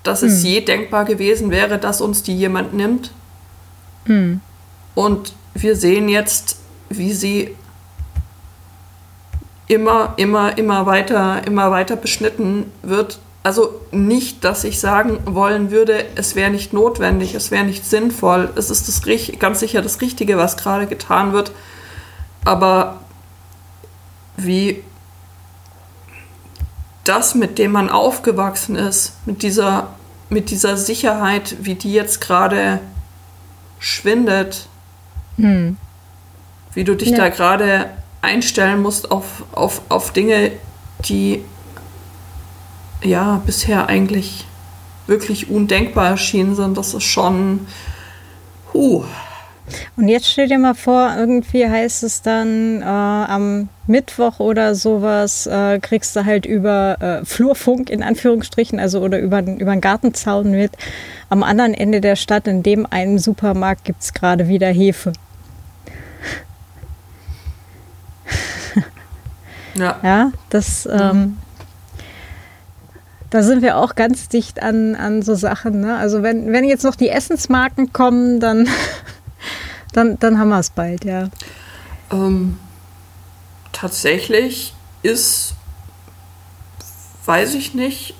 dass 0.04 0.22
es 0.22 0.44
Hm. 0.44 0.48
je 0.48 0.60
denkbar 0.60 1.04
gewesen 1.04 1.50
wäre, 1.50 1.76
dass 1.76 2.00
uns 2.00 2.22
die 2.22 2.36
jemand 2.36 2.72
nimmt. 2.72 3.10
Hm. 4.04 4.40
Und 4.94 5.32
wir 5.54 5.74
sehen 5.74 6.08
jetzt, 6.08 6.58
wie 6.88 7.12
sie 7.12 7.56
immer, 9.68 10.14
immer, 10.16 10.56
immer 10.58 10.86
weiter, 10.86 11.46
immer 11.46 11.70
weiter 11.70 11.96
beschnitten 11.96 12.70
wird. 12.82 13.18
Also 13.44 13.80
nicht, 13.90 14.44
dass 14.44 14.62
ich 14.64 14.78
sagen 14.78 15.18
wollen 15.24 15.70
würde, 15.70 16.04
es 16.14 16.36
wäre 16.36 16.50
nicht 16.50 16.72
notwendig, 16.72 17.34
es 17.34 17.50
wäre 17.50 17.64
nicht 17.64 17.84
sinnvoll. 17.84 18.50
Es 18.54 18.70
ist 18.70 18.86
das, 18.88 19.02
ganz 19.38 19.60
sicher 19.60 19.82
das 19.82 20.00
Richtige, 20.00 20.38
was 20.38 20.56
gerade 20.56 20.86
getan 20.86 21.32
wird. 21.32 21.52
Aber 22.44 23.00
wie 24.36 24.82
das, 27.04 27.34
mit 27.34 27.58
dem 27.58 27.72
man 27.72 27.88
aufgewachsen 27.88 28.76
ist, 28.76 29.14
mit 29.26 29.42
dieser, 29.42 29.88
mit 30.28 30.50
dieser 30.50 30.76
Sicherheit, 30.76 31.56
wie 31.60 31.74
die 31.74 31.92
jetzt 31.92 32.20
gerade 32.20 32.80
schwindet, 33.78 34.66
Hm. 35.36 35.76
wie 36.74 36.84
du 36.84 36.94
dich 36.94 37.10
Ja. 37.10 37.16
da 37.16 37.28
gerade 37.30 37.86
einstellen 38.22 38.80
musst 38.80 39.10
auf, 39.10 39.44
auf, 39.52 39.82
auf 39.88 40.12
Dinge, 40.12 40.52
die 41.04 41.44
ja 43.02 43.42
bisher 43.44 43.88
eigentlich 43.88 44.46
wirklich 45.06 45.50
undenkbar 45.50 46.10
erschienen 46.10 46.54
sind. 46.54 46.78
Das 46.78 46.94
ist 46.94 47.02
schon. 47.02 47.66
Huh. 48.72 49.04
Und 49.96 50.08
jetzt 50.08 50.26
stell 50.26 50.48
dir 50.48 50.58
mal 50.58 50.74
vor, 50.74 51.14
irgendwie 51.16 51.66
heißt 51.66 52.02
es 52.02 52.22
dann 52.22 52.82
äh, 52.82 52.84
am 52.84 53.68
Mittwoch 53.86 54.40
oder 54.40 54.74
sowas, 54.74 55.46
äh, 55.46 55.78
kriegst 55.78 56.16
du 56.16 56.24
halt 56.24 56.46
über 56.46 56.96
äh, 57.00 57.24
Flurfunk 57.24 57.88
in 57.88 58.02
Anführungsstrichen, 58.02 58.78
also 58.80 59.00
oder 59.00 59.18
über, 59.20 59.40
über 59.40 59.72
einen 59.72 59.80
Gartenzaun 59.80 60.50
mit. 60.50 60.72
Am 61.28 61.42
anderen 61.42 61.74
Ende 61.74 62.00
der 62.00 62.16
Stadt, 62.16 62.46
in 62.48 62.62
dem 62.62 62.86
einen 62.86 63.18
Supermarkt, 63.18 63.84
gibt 63.84 64.02
es 64.02 64.12
gerade 64.12 64.48
wieder 64.48 64.68
Hefe. 64.68 65.12
Ja. 69.74 69.98
Ja, 70.02 70.32
das, 70.50 70.86
ähm, 70.86 71.38
da 73.30 73.42
sind 73.42 73.62
wir 73.62 73.78
auch 73.78 73.94
ganz 73.94 74.28
dicht 74.28 74.62
an, 74.62 74.94
an 74.94 75.22
so 75.22 75.34
Sachen. 75.34 75.80
Ne? 75.80 75.96
Also 75.96 76.22
wenn, 76.22 76.52
wenn 76.52 76.64
jetzt 76.64 76.84
noch 76.84 76.96
die 76.96 77.08
Essensmarken 77.08 77.92
kommen, 77.92 78.40
dann, 78.40 78.68
dann, 79.92 80.18
dann 80.18 80.38
haben 80.38 80.50
wir 80.50 80.58
es 80.58 80.70
bald, 80.70 81.04
ja. 81.04 81.28
Ähm, 82.10 82.58
tatsächlich 83.72 84.74
ist, 85.02 85.54
weiß 87.24 87.54
ich 87.54 87.74
nicht, 87.74 88.14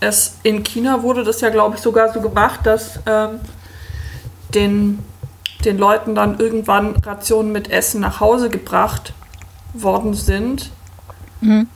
es 0.00 0.38
in 0.42 0.62
China 0.64 1.02
wurde 1.02 1.24
das 1.24 1.40
ja, 1.42 1.50
glaube 1.50 1.76
ich, 1.76 1.82
sogar 1.82 2.12
so 2.12 2.20
gemacht, 2.20 2.60
dass 2.64 2.98
ähm, 3.06 3.40
den, 4.54 4.98
den 5.64 5.78
Leuten 5.78 6.14
dann 6.14 6.40
irgendwann 6.40 6.96
Rationen 6.96 7.52
mit 7.52 7.70
Essen 7.70 8.00
nach 8.00 8.18
Hause 8.18 8.50
gebracht 8.50 9.12
worden 9.74 10.14
sind. 10.14 10.70
Mhm. 11.40 11.68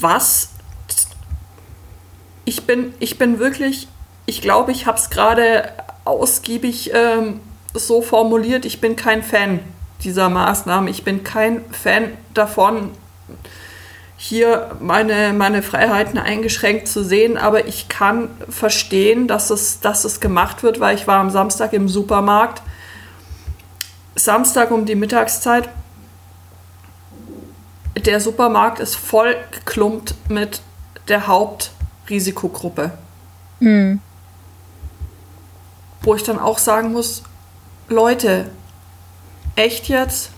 Was 0.00 0.50
ich 2.44 2.64
bin, 2.64 2.94
ich 3.00 3.18
bin 3.18 3.38
wirklich, 3.38 3.88
ich 4.26 4.40
glaube, 4.40 4.72
ich 4.72 4.86
habe 4.86 4.98
es 4.98 5.10
gerade 5.10 5.72
ausgiebig 6.04 6.92
ähm, 6.94 7.40
so 7.74 8.02
formuliert, 8.02 8.64
ich 8.64 8.80
bin 8.80 8.96
kein 8.96 9.22
Fan 9.22 9.60
dieser 10.02 10.28
Maßnahme. 10.28 10.90
Ich 10.90 11.04
bin 11.04 11.24
kein 11.24 11.64
Fan 11.72 12.12
davon, 12.34 12.90
hier 14.16 14.70
meine, 14.80 15.34
meine 15.34 15.62
Freiheiten 15.62 16.18
eingeschränkt 16.18 16.88
zu 16.88 17.04
sehen, 17.04 17.36
aber 17.36 17.66
ich 17.66 17.88
kann 17.88 18.30
verstehen, 18.48 19.28
dass 19.28 19.50
es, 19.50 19.80
dass 19.80 20.04
es 20.04 20.20
gemacht 20.20 20.62
wird, 20.62 20.80
weil 20.80 20.96
ich 20.96 21.06
war 21.06 21.18
am 21.18 21.30
Samstag 21.30 21.72
im 21.74 21.88
Supermarkt. 21.88 22.62
Samstag 24.14 24.70
um 24.70 24.86
die 24.86 24.94
Mittagszeit. 24.94 25.68
Der 27.96 28.20
Supermarkt 28.20 28.78
ist 28.78 28.94
voll 28.94 29.36
geklumpt 29.50 30.14
mit 30.28 30.60
der 31.08 31.26
Hauptrisikogruppe. 31.26 32.92
Mhm. 33.60 34.00
Wo 36.02 36.14
ich 36.14 36.22
dann 36.22 36.38
auch 36.38 36.58
sagen 36.58 36.92
muss, 36.92 37.22
Leute, 37.88 38.50
echt 39.56 39.88
jetzt? 39.88 40.30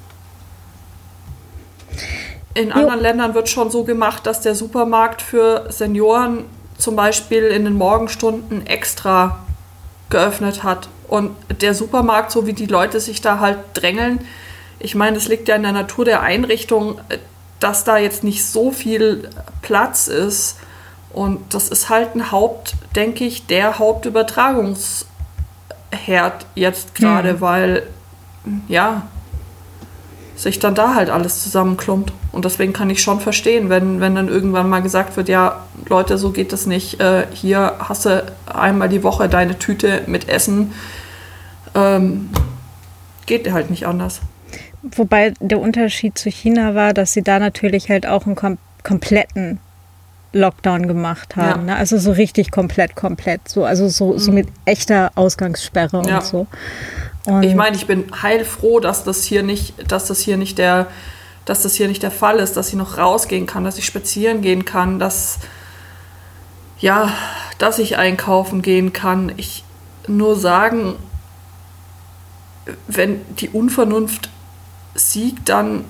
In 2.55 2.73
anderen 2.73 3.01
Ländern 3.01 3.35
wird 3.35 3.49
schon 3.49 3.71
so 3.71 3.85
gemacht, 3.85 4.27
dass 4.27 4.41
der 4.41 4.55
Supermarkt 4.55 5.23
für 5.23 5.67
Senioren 5.71 6.45
zum 6.77 6.97
Beispiel 6.97 7.45
in 7.45 7.65
den 7.65 7.75
Morgenstunden 7.75 8.67
extra 8.67 9.45
geöffnet 10.11 10.63
hat. 10.63 10.89
Und 11.09 11.37
der 11.61 11.75
Supermarkt, 11.75 12.31
so 12.31 12.47
wie 12.47 12.53
die 12.53 12.67
Leute 12.67 13.01
sich 13.01 13.21
da 13.21 13.41
halt 13.41 13.59
drängeln, 13.75 14.21
ich 14.79 14.95
meine, 14.95 15.17
es 15.17 15.29
liegt 15.29 15.49
ja 15.49 15.57
in 15.57 15.63
der 15.63 15.73
Natur 15.73 16.05
der 16.05 16.23
Einrichtung, 16.23 17.01
dass 17.61 17.85
da 17.85 17.97
jetzt 17.99 18.25
nicht 18.25 18.45
so 18.45 18.71
viel 18.71 19.29
Platz 19.63 20.09
ist. 20.09 20.57
Und 21.13 21.55
das 21.55 21.69
ist 21.69 21.89
halt 21.89 22.15
ein 22.15 22.31
Haupt, 22.31 22.75
denke 22.95 23.25
ich, 23.25 23.47
der 23.47 23.79
Hauptübertragungsherd 23.79 25.07
jetzt 26.55 26.95
gerade, 26.95 27.35
Mhm. 27.35 27.41
weil 27.41 27.83
ja, 28.69 29.03
sich 30.37 30.59
dann 30.61 30.75
da 30.75 30.95
halt 30.95 31.11
alles 31.11 31.43
zusammenklumpt. 31.43 32.13
Und 32.31 32.45
deswegen 32.45 32.73
kann 32.73 32.89
ich 32.91 33.03
schon 33.03 33.19
verstehen, 33.21 33.69
wenn, 33.71 34.01
wenn 34.01 34.15
dann 34.15 34.29
irgendwann 34.29 34.69
mal 34.69 34.81
gesagt 34.83 35.17
wird, 35.17 35.29
ja, 35.29 35.65
Leute, 35.89 36.17
so 36.19 36.31
geht 36.31 36.53
das 36.53 36.67
nicht. 36.67 37.01
Äh, 37.01 37.27
hier 37.33 37.75
hast 37.81 38.07
du 38.07 38.25
einmal 38.47 38.89
die 38.89 39.03
Woche 39.03 39.29
deine 39.29 39.59
Tüte 39.59 40.03
mit 40.07 40.29
Essen. 40.29 40.73
Ähm, 41.75 42.31
geht 43.27 43.51
halt 43.51 43.71
nicht 43.71 43.87
anders. 43.87 44.21
Wobei 44.83 45.35
der 45.41 45.59
Unterschied 45.61 46.17
zu 46.19 46.31
China 46.31 46.75
war, 46.75 46.95
dass 46.95 47.13
sie 47.13 47.23
da 47.23 47.39
natürlich 47.39 47.89
halt 47.91 48.07
auch 48.07 48.27
einen 48.27 48.37
kom 48.37 48.59
kompletten 48.85 49.59
Lockdown 50.33 50.87
gemacht 50.87 51.37
haben. 51.37 51.67
Ja. 51.67 51.75
Ne? 51.75 51.77
Also 51.77 51.99
so 51.99 52.13
richtig 52.13 52.51
komplett, 52.51 52.95
komplett. 52.95 53.49
So, 53.49 53.65
also 53.65 53.89
so, 53.89 54.17
so 54.19 54.31
Mhm. 54.31 54.35
mit 54.37 54.49
echter 54.67 55.11
Ausgangssperre 55.15 56.03
Ja. 56.07 56.19
und 56.19 56.25
so. 56.25 56.47
Und 57.25 57.43
Ich 57.43 57.55
meine, 57.55 57.77
ich 57.77 57.87
bin 57.87 58.05
heilfroh, 58.23 58.81
dass 58.81 59.05
das 59.05 59.25
hier 59.25 59.43
nicht, 59.43 59.91
dass 59.91 60.07
das 60.07 60.21
hier 60.21 60.37
nicht 60.37 60.59
der, 60.59 60.87
dass 61.45 61.63
das 61.63 61.75
hier 61.75 61.89
nicht 61.89 62.03
der 62.03 62.11
Fall 62.11 62.39
ist, 62.39 62.57
dass 62.57 62.69
ich 62.69 62.75
noch 62.75 62.99
rausgehen 62.99 63.47
kann, 63.47 63.65
dass 63.65 63.79
ich 63.79 63.85
spazieren 63.87 64.41
gehen 64.43 64.65
kann, 64.65 64.99
dass 64.99 65.39
ja, 66.79 67.11
dass 67.59 67.79
ich 67.81 67.99
einkaufen 67.99 68.63
gehen 68.63 68.93
kann. 68.93 69.33
Ich 69.37 69.65
nur 70.07 70.37
sagen, 70.39 70.95
wenn 72.87 73.21
die 73.37 73.49
Unvernunft 73.49 74.31
siegt, 74.99 75.49
dann 75.49 75.85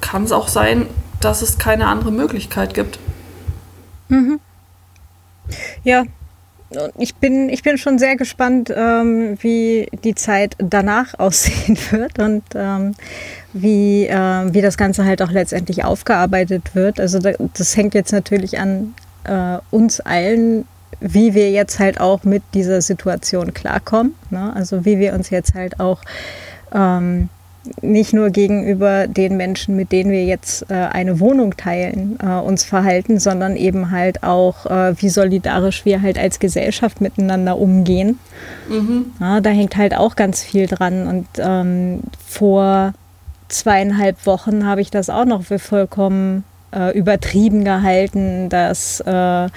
kann 0.00 0.24
es 0.24 0.32
auch 0.32 0.48
sein, 0.48 0.86
dass 1.20 1.42
es 1.42 1.58
keine 1.58 1.86
andere 1.86 2.12
Möglichkeit 2.12 2.74
gibt. 2.74 2.98
Ja, 5.82 6.04
und 6.70 6.92
ich 6.98 7.14
bin, 7.14 7.48
ich 7.48 7.62
bin 7.62 7.78
schon 7.78 7.98
sehr 7.98 8.16
gespannt, 8.16 8.72
ähm, 8.74 9.38
wie 9.40 9.88
die 10.04 10.14
Zeit 10.14 10.54
danach 10.58 11.14
aussehen 11.18 11.78
wird 11.90 12.18
und 12.18 12.42
ähm, 12.54 12.94
wie, 13.52 14.06
ähm, 14.08 14.52
wie 14.52 14.60
das 14.60 14.76
Ganze 14.76 15.04
halt 15.04 15.22
auch 15.22 15.30
letztendlich 15.30 15.84
aufgearbeitet 15.84 16.74
wird. 16.74 17.00
Also 17.00 17.18
da, 17.18 17.32
das 17.56 17.76
hängt 17.76 17.94
jetzt 17.94 18.12
natürlich 18.12 18.58
an 18.58 18.94
äh, 19.24 19.58
uns 19.70 20.00
allen, 20.00 20.66
wie 21.00 21.34
wir 21.34 21.50
jetzt 21.50 21.78
halt 21.78 22.00
auch 22.00 22.24
mit 22.24 22.42
dieser 22.54 22.82
Situation 22.82 23.54
klarkommen. 23.54 24.14
Ne? 24.30 24.52
Also 24.54 24.84
wie 24.84 24.98
wir 24.98 25.14
uns 25.14 25.30
jetzt 25.30 25.54
halt 25.54 25.80
auch 25.80 26.02
ähm, 26.74 27.30
nicht 27.80 28.12
nur 28.12 28.30
gegenüber 28.30 29.06
den 29.06 29.36
Menschen, 29.36 29.76
mit 29.76 29.92
denen 29.92 30.10
wir 30.10 30.24
jetzt 30.24 30.70
äh, 30.70 30.74
eine 30.74 31.20
Wohnung 31.20 31.56
teilen, 31.56 32.18
äh, 32.22 32.38
uns 32.38 32.64
verhalten, 32.64 33.18
sondern 33.18 33.56
eben 33.56 33.90
halt 33.90 34.22
auch, 34.22 34.66
äh, 34.66 35.00
wie 35.00 35.08
solidarisch 35.08 35.84
wir 35.84 36.02
halt 36.02 36.18
als 36.18 36.38
Gesellschaft 36.38 37.00
miteinander 37.00 37.58
umgehen. 37.58 38.18
Ja, 39.20 39.40
da 39.40 39.50
hängt 39.50 39.76
halt 39.76 39.96
auch 39.96 40.16
ganz 40.16 40.42
viel 40.42 40.66
dran. 40.66 41.06
Und 41.06 41.26
ähm, 41.38 42.00
vor 42.26 42.92
zweieinhalb 43.48 44.26
Wochen 44.26 44.66
habe 44.66 44.80
ich 44.80 44.90
das 44.90 45.10
auch 45.10 45.24
noch 45.24 45.42
für 45.42 45.58
vollkommen 45.58 46.44
äh, 46.74 46.96
übertrieben 46.96 47.64
gehalten, 47.64 48.48
dass, 48.48 49.00
äh, 49.00 49.48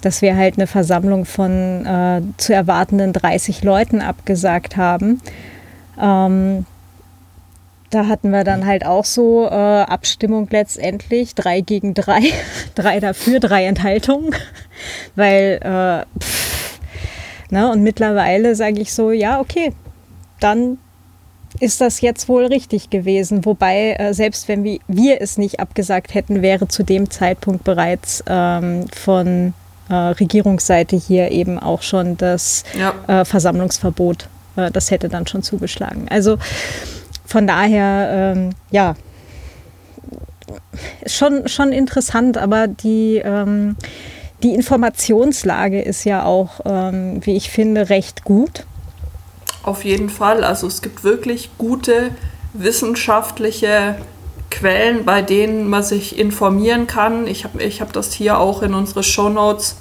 dass 0.00 0.22
wir 0.22 0.36
halt 0.36 0.56
eine 0.56 0.66
Versammlung 0.66 1.24
von 1.24 1.86
äh, 1.86 2.20
zu 2.36 2.54
erwartenden 2.54 3.12
30 3.12 3.64
Leuten 3.64 4.02
abgesagt 4.02 4.76
haben. 4.76 5.20
Ähm, 6.00 6.66
da 7.90 8.06
hatten 8.06 8.30
wir 8.30 8.44
dann 8.44 8.66
halt 8.66 8.84
auch 8.84 9.04
so 9.04 9.46
äh, 9.46 9.48
Abstimmung 9.48 10.48
letztendlich, 10.50 11.34
drei 11.34 11.60
gegen 11.60 11.94
drei, 11.94 12.20
drei 12.74 13.00
dafür, 13.00 13.40
drei 13.40 13.64
Enthaltungen, 13.64 14.34
weil, 15.16 15.58
äh, 15.62 16.20
pff, 16.20 16.80
ne, 17.50 17.70
und 17.70 17.82
mittlerweile 17.82 18.54
sage 18.54 18.80
ich 18.80 18.92
so, 18.92 19.10
ja, 19.10 19.40
okay, 19.40 19.72
dann 20.40 20.78
ist 21.60 21.80
das 21.80 22.00
jetzt 22.00 22.28
wohl 22.28 22.46
richtig 22.46 22.90
gewesen. 22.90 23.44
Wobei, 23.44 23.96
äh, 23.98 24.14
selbst 24.14 24.48
wenn 24.48 24.64
wir, 24.64 24.78
wir 24.86 25.20
es 25.20 25.38
nicht 25.38 25.60
abgesagt 25.60 26.14
hätten, 26.14 26.42
wäre 26.42 26.68
zu 26.68 26.82
dem 26.82 27.10
Zeitpunkt 27.10 27.64
bereits 27.64 28.22
ähm, 28.28 28.86
von 28.94 29.54
äh, 29.88 29.94
Regierungsseite 29.94 30.96
hier 30.96 31.30
eben 31.30 31.58
auch 31.58 31.82
schon 31.82 32.16
das 32.16 32.64
ja. 32.78 32.94
äh, 33.06 33.24
Versammlungsverbot, 33.24 34.28
äh, 34.56 34.70
das 34.70 34.90
hätte 34.90 35.08
dann 35.08 35.26
schon 35.26 35.42
zugeschlagen. 35.42 36.06
Also 36.10 36.38
von 37.28 37.46
daher, 37.46 38.34
ähm, 38.36 38.50
ja, 38.70 38.94
schon, 41.06 41.46
schon 41.46 41.72
interessant, 41.72 42.38
aber 42.38 42.68
die, 42.68 43.20
ähm, 43.22 43.76
die 44.42 44.54
Informationslage 44.54 45.82
ist 45.82 46.04
ja 46.04 46.24
auch, 46.24 46.60
ähm, 46.64 47.20
wie 47.26 47.36
ich 47.36 47.50
finde, 47.50 47.90
recht 47.90 48.24
gut. 48.24 48.64
Auf 49.62 49.84
jeden 49.84 50.08
Fall. 50.08 50.42
Also 50.42 50.66
es 50.66 50.80
gibt 50.80 51.04
wirklich 51.04 51.50
gute 51.58 52.12
wissenschaftliche 52.54 53.96
Quellen, 54.50 55.04
bei 55.04 55.20
denen 55.20 55.68
man 55.68 55.82
sich 55.82 56.18
informieren 56.18 56.86
kann. 56.86 57.26
Ich 57.26 57.44
habe 57.44 57.62
ich 57.62 57.82
hab 57.82 57.92
das 57.92 58.14
hier 58.14 58.38
auch 58.38 58.62
in 58.62 58.72
unsere 58.72 59.02
Shownotes 59.02 59.76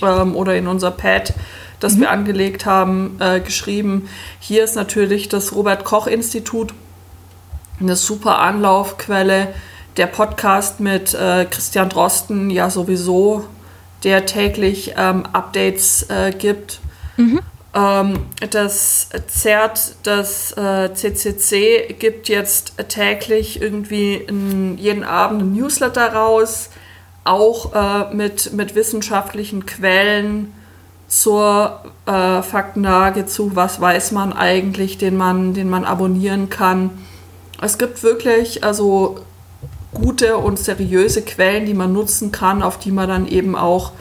ähm, 0.00 0.34
oder 0.34 0.56
in 0.56 0.66
unser 0.66 0.92
Pad, 0.92 1.34
das 1.78 1.96
mhm. 1.96 2.00
wir 2.00 2.10
angelegt 2.10 2.64
haben, 2.64 3.18
äh, 3.20 3.40
geschrieben. 3.40 4.08
Hier 4.40 4.64
ist 4.64 4.76
natürlich 4.76 5.28
das 5.28 5.54
Robert 5.54 5.84
Koch 5.84 6.06
Institut 6.06 6.72
eine 7.80 7.96
super 7.96 8.38
Anlaufquelle. 8.38 9.54
Der 9.96 10.06
Podcast 10.06 10.80
mit 10.80 11.14
äh, 11.14 11.46
Christian 11.46 11.88
Drosten 11.88 12.50
ja 12.50 12.68
sowieso, 12.68 13.46
der 14.04 14.26
täglich 14.26 14.94
ähm, 14.96 15.24
Updates 15.32 16.06
äh, 16.10 16.32
gibt. 16.32 16.80
Mhm. 17.16 17.40
Ähm, 17.74 18.26
das 18.50 19.08
ZERT, 19.26 19.96
das 20.02 20.52
äh, 20.52 20.92
CCC, 20.92 21.94
gibt 21.98 22.28
jetzt 22.28 22.74
täglich 22.88 23.60
irgendwie 23.60 24.14
in, 24.14 24.78
jeden 24.78 25.04
Abend 25.04 25.42
ein 25.42 25.52
Newsletter 25.54 26.12
raus, 26.12 26.70
auch 27.24 27.74
äh, 27.74 28.14
mit, 28.14 28.52
mit 28.52 28.74
wissenschaftlichen 28.74 29.66
Quellen 29.66 30.52
zur 31.08 31.84
äh, 32.06 32.42
Faktenlage 32.42 33.26
zu, 33.26 33.56
was 33.56 33.80
weiß 33.80 34.12
man 34.12 34.32
eigentlich, 34.32 34.98
den 34.98 35.16
man, 35.16 35.54
den 35.54 35.68
man 35.68 35.84
abonnieren 35.84 36.48
kann. 36.48 36.90
Es 37.62 37.78
gibt 37.78 38.02
wirklich 38.02 38.64
also 38.64 39.20
gute 39.94 40.36
und 40.36 40.58
seriöse 40.58 41.22
Quellen, 41.22 41.66
die 41.66 41.74
man 41.74 41.92
nutzen 41.92 42.32
kann, 42.32 42.62
auf 42.62 42.78
die 42.78 42.90
man 42.90 43.08
dann 43.08 43.26
eben 43.26 43.56
auch 43.56 43.92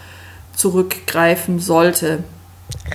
zurückgreifen 0.55 1.59
sollte. 1.59 2.23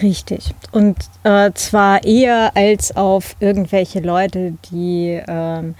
Richtig. 0.02 0.54
Und 0.72 0.96
äh, 1.24 1.50
zwar 1.54 2.04
eher 2.04 2.56
als 2.56 2.96
auf 2.96 3.36
irgendwelche 3.40 4.00
Leute, 4.00 4.54
die 4.70 5.20
ähm, 5.26 5.74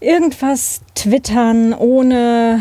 irgendwas 0.00 0.80
twittern 0.94 1.74
ohne 1.74 2.60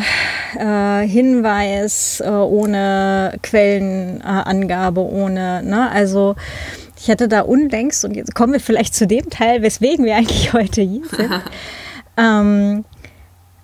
äh, 0.58 1.08
Hinweis, 1.08 2.22
äh, 2.22 2.30
ohne 2.30 3.38
Quellenangabe, 3.44 5.02
ohne, 5.02 5.64
ne? 5.64 5.90
Also 5.92 6.36
ich 6.98 7.10
hatte 7.10 7.28
da 7.28 7.42
unlängst, 7.42 8.06
und 8.06 8.16
jetzt 8.16 8.36
kommen 8.36 8.54
wir 8.54 8.60
vielleicht 8.60 8.96
zu 8.96 9.08
dem 9.08 9.30
Teil, 9.30 9.62
weswegen 9.62 10.06
wir 10.06 10.16
eigentlich 10.16 10.54
heute 10.54 10.82
hier 10.82 11.04
sind. 11.12 11.42
ähm, 12.18 12.86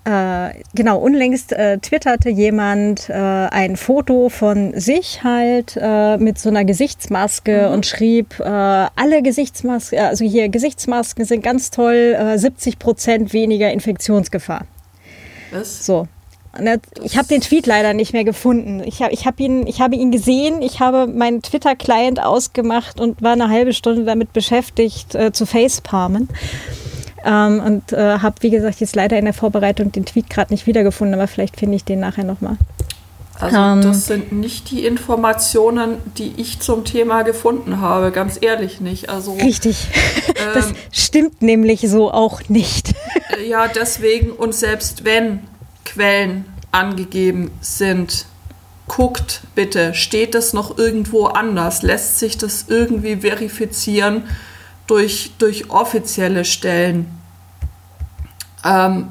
äh, 0.04 0.54
genau, 0.74 0.98
unlängst 0.98 1.54
äh, 1.54 1.78
twitterte 1.78 2.30
jemand 2.30 3.08
äh, 3.10 3.14
ein 3.14 3.78
Foto 3.78 4.30
von 4.30 4.80
sich 4.80 5.24
halt 5.24 5.78
äh, 5.80 6.18
mit 6.18 6.40
so 6.40 6.50
einer 6.50 6.66
Gesichtsmaske 6.66 7.68
mhm. 7.68 7.74
und 7.76 7.86
schrieb, 7.86 8.40
äh, 8.40 8.44
alle 8.44 9.22
Gesichtsmasken, 9.22 10.00
äh, 10.00 10.02
also 10.02 10.26
hier 10.26 10.50
Gesichtsmasken 10.50 11.26
sind 11.26 11.44
ganz 11.44 11.70
toll, 11.70 12.18
70 12.36 12.80
Prozent 12.80 13.34
weniger 13.34 13.72
Infektionsgefahr. 13.72 14.66
Was? 15.52 15.86
So. 15.86 16.08
Ich 17.04 17.18
habe 17.18 17.28
den 17.28 17.42
Tweet 17.42 17.66
leider 17.66 17.94
nicht 17.94 18.12
mehr 18.14 18.26
gefunden. 18.26 18.84
Ich, 18.86 19.02
hab, 19.02 19.12
ich, 19.12 19.26
hab 19.26 19.40
ihn, 19.40 19.66
ich 19.68 19.80
habe 19.80 19.96
ihn 19.96 20.12
gesehen, 20.12 20.62
ich 20.62 20.80
habe 20.82 21.08
meinen 21.08 21.42
Twitter-Client 21.42 22.22
ausgemacht 22.22 23.00
und 23.00 23.22
war 23.22 23.32
eine 23.32 23.50
halbe 23.50 23.74
Stunde 23.74 24.04
damit 24.04 24.34
beschäftigt, 24.34 25.18
zu 25.32 25.46
facepalmen. 25.46 26.28
Ähm, 27.24 27.62
und 27.64 27.94
äh, 27.94 28.20
habe, 28.20 28.36
wie 28.42 28.50
gesagt, 28.50 28.80
jetzt 28.80 28.96
leider 28.96 29.18
in 29.18 29.26
der 29.26 29.34
Vorbereitung 29.34 29.92
den 29.92 30.06
Tweet 30.06 30.30
gerade 30.30 30.52
nicht 30.52 30.66
wiedergefunden, 30.66 31.14
aber 31.14 31.28
vielleicht 31.28 31.58
finde 31.58 31.76
ich 31.76 31.84
den 31.84 32.00
nachher 32.00 32.24
nochmal. 32.24 32.58
Also 33.40 33.58
ähm, 33.58 33.82
das 33.82 34.06
sind 34.06 34.32
nicht 34.32 34.70
die 34.70 34.86
Informationen, 34.86 35.98
die 36.18 36.34
ich 36.38 36.60
zum 36.60 36.86
Thema 36.86 37.24
gefunden 37.24 37.82
habe, 37.82 38.12
ganz 38.12 38.38
ehrlich 38.40 38.82
nicht. 38.82 39.10
Also, 39.10 39.34
richtig, 39.34 39.88
ähm, 40.28 40.34
das 40.54 40.74
stimmt 40.92 41.42
nämlich 41.42 41.82
so 41.82 42.12
auch 42.12 42.42
nicht. 42.50 42.94
Äh, 43.38 43.48
ja, 43.48 43.68
deswegen 43.68 44.32
und 44.32 44.54
selbst 44.54 45.06
wenn 45.06 45.40
Quellen 45.86 46.46
angegeben 46.72 47.52
sind, 47.62 48.26
guckt 48.88 49.42
bitte, 49.56 49.94
steht 49.94 50.36
das 50.36 50.54
noch 50.54 50.78
irgendwo 50.78 51.26
anders? 51.26 51.82
Lässt 51.82 52.20
sich 52.20 52.38
das 52.38 52.66
irgendwie 52.68 53.18
verifizieren? 53.18 54.24
durch, 54.92 55.32
durch 55.38 55.70
offizielle 55.70 56.44
Stellen. 56.44 57.08
Ähm, 58.66 59.08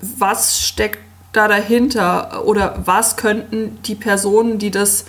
was 0.00 0.60
steckt 0.60 0.98
da 1.32 1.46
dahinter 1.46 2.44
oder 2.44 2.82
was 2.84 3.16
könnten 3.16 3.80
die 3.84 3.94
Personen, 3.94 4.58
die 4.58 4.72
das, 4.72 5.04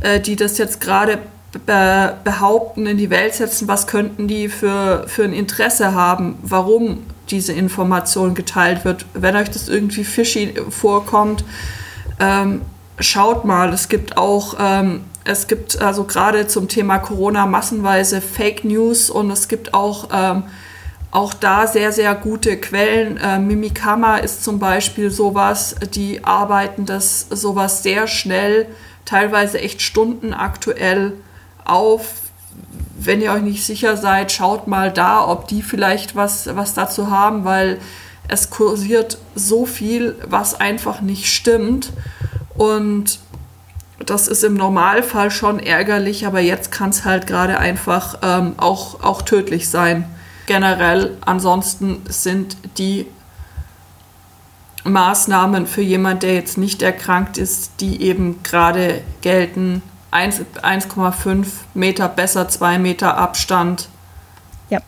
äh, 0.00 0.18
die 0.18 0.34
das 0.34 0.58
jetzt 0.58 0.80
gerade 0.80 1.20
be 1.64 2.16
behaupten, 2.24 2.86
in 2.86 2.98
die 2.98 3.10
Welt 3.10 3.32
setzen, 3.34 3.68
was 3.68 3.86
könnten 3.86 4.26
die 4.26 4.48
für, 4.48 5.04
für 5.06 5.22
ein 5.22 5.32
Interesse 5.32 5.94
haben, 5.94 6.36
warum 6.42 7.04
diese 7.30 7.52
Information 7.52 8.34
geteilt 8.34 8.84
wird. 8.84 9.06
Wenn 9.14 9.36
euch 9.36 9.50
das 9.50 9.68
irgendwie 9.68 10.04
fishy 10.04 10.54
vorkommt, 10.70 11.44
ähm, 12.20 12.62
schaut 12.98 13.44
mal, 13.44 13.72
es 13.72 13.88
gibt 13.88 14.16
auch 14.16 14.56
ähm, 14.58 15.02
es 15.28 15.46
gibt 15.46 15.78
also 15.82 16.04
gerade 16.04 16.46
zum 16.46 16.68
Thema 16.68 16.98
Corona 16.98 17.44
massenweise 17.44 18.22
Fake 18.22 18.64
News 18.64 19.10
und 19.10 19.30
es 19.30 19.48
gibt 19.48 19.74
auch, 19.74 20.08
ähm, 20.10 20.44
auch 21.10 21.34
da 21.34 21.66
sehr, 21.66 21.92
sehr 21.92 22.14
gute 22.14 22.56
Quellen. 22.56 23.18
Äh, 23.18 23.38
Mimikama 23.38 24.16
ist 24.16 24.42
zum 24.42 24.58
Beispiel 24.58 25.10
sowas, 25.10 25.76
die 25.94 26.24
arbeiten 26.24 26.86
das 26.86 27.26
sowas 27.28 27.82
sehr 27.82 28.06
schnell, 28.06 28.68
teilweise 29.04 29.60
echt 29.60 29.82
stundenaktuell 29.82 31.12
auf. 31.66 32.06
Wenn 33.00 33.20
ihr 33.20 33.32
euch 33.32 33.42
nicht 33.42 33.64
sicher 33.64 33.96
seid, 33.96 34.32
schaut 34.32 34.66
mal 34.66 34.92
da, 34.92 35.24
ob 35.24 35.46
die 35.46 35.62
vielleicht 35.62 36.16
was, 36.16 36.54
was 36.56 36.74
dazu 36.74 37.10
haben, 37.10 37.44
weil 37.44 37.78
es 38.26 38.50
kursiert 38.50 39.18
so 39.36 39.66
viel, 39.66 40.16
was 40.26 40.60
einfach 40.60 41.00
nicht 41.00 41.32
stimmt. 41.32 41.92
Und 42.56 43.20
das 44.04 44.26
ist 44.26 44.42
im 44.42 44.54
Normalfall 44.54 45.30
schon 45.30 45.60
ärgerlich, 45.60 46.26
aber 46.26 46.40
jetzt 46.40 46.72
kann 46.72 46.90
es 46.90 47.04
halt 47.04 47.28
gerade 47.28 47.58
einfach 47.58 48.18
ähm, 48.22 48.54
auch, 48.56 49.02
auch 49.02 49.22
tödlich 49.22 49.68
sein. 49.68 50.04
Generell, 50.46 51.16
ansonsten 51.24 52.02
sind 52.08 52.56
die 52.78 53.06
Maßnahmen 54.84 55.66
für 55.66 55.82
jemand, 55.82 56.22
der 56.24 56.34
jetzt 56.34 56.58
nicht 56.58 56.82
erkrankt 56.82 57.38
ist, 57.38 57.72
die 57.80 58.02
eben 58.02 58.42
gerade 58.42 59.02
gelten, 59.20 59.82
1,5 60.12 61.46
Meter 61.74 62.08
besser, 62.08 62.48
2 62.48 62.78
Meter 62.78 63.16
Abstand. 63.16 63.88
Ja. 64.70 64.80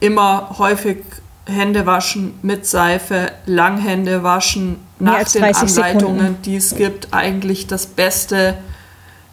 Immer 0.00 0.56
häufig 0.58 0.98
Hände 1.46 1.86
waschen 1.86 2.38
mit 2.42 2.66
Seife, 2.66 3.32
Langhände 3.46 4.22
waschen 4.22 4.76
nach 4.98 5.24
den 5.24 5.44
Anleitungen, 5.44 5.68
Sekunden. 5.68 6.42
die 6.42 6.56
es 6.56 6.76
gibt, 6.76 7.08
eigentlich 7.12 7.66
das 7.66 7.86
Beste, 7.86 8.58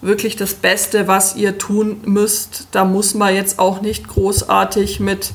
wirklich 0.01 0.35
das 0.35 0.53
Beste, 0.53 1.07
was 1.07 1.35
ihr 1.35 1.57
tun 1.57 2.01
müsst. 2.05 2.67
Da 2.71 2.85
muss 2.85 3.13
man 3.13 3.33
jetzt 3.35 3.59
auch 3.59 3.81
nicht 3.81 4.07
großartig 4.07 4.99
mit 4.99 5.33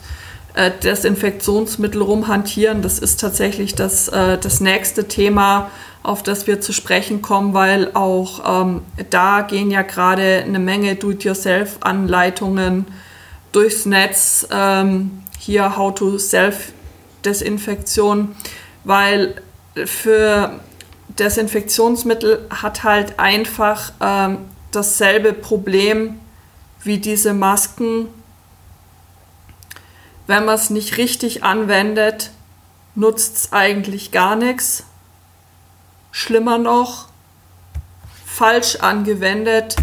äh, 0.54 0.70
Desinfektionsmittel 0.82 2.02
rumhantieren. 2.02 2.82
Das 2.82 2.98
ist 2.98 3.20
tatsächlich 3.20 3.74
das, 3.74 4.08
äh, 4.08 4.38
das 4.38 4.60
nächste 4.60 5.08
Thema, 5.08 5.70
auf 6.02 6.22
das 6.22 6.46
wir 6.46 6.60
zu 6.60 6.72
sprechen 6.72 7.22
kommen, 7.22 7.54
weil 7.54 7.90
auch 7.94 8.62
ähm, 8.62 8.82
da 9.10 9.40
gehen 9.42 9.70
ja 9.70 9.82
gerade 9.82 10.42
eine 10.44 10.58
Menge 10.58 10.96
Do-it-yourself-Anleitungen 10.96 12.86
durchs 13.52 13.86
Netz. 13.86 14.48
Ähm, 14.50 15.22
hier 15.38 15.76
How 15.76 15.94
to 15.94 16.18
Self-Desinfektion, 16.18 18.34
weil 18.84 19.36
für 19.84 20.60
Desinfektionsmittel 21.18 22.46
hat 22.50 22.84
halt 22.84 23.18
einfach 23.18 23.92
ähm, 24.00 24.38
dasselbe 24.70 25.32
Problem 25.32 26.20
wie 26.84 26.98
diese 26.98 27.34
Masken. 27.34 28.06
Wenn 30.26 30.44
man 30.44 30.54
es 30.54 30.70
nicht 30.70 30.96
richtig 30.96 31.44
anwendet, 31.44 32.30
nutzt 32.94 33.36
es 33.36 33.52
eigentlich 33.52 34.12
gar 34.12 34.36
nichts. 34.36 34.84
Schlimmer 36.12 36.58
noch, 36.58 37.08
falsch 38.24 38.76
angewendet, 38.76 39.76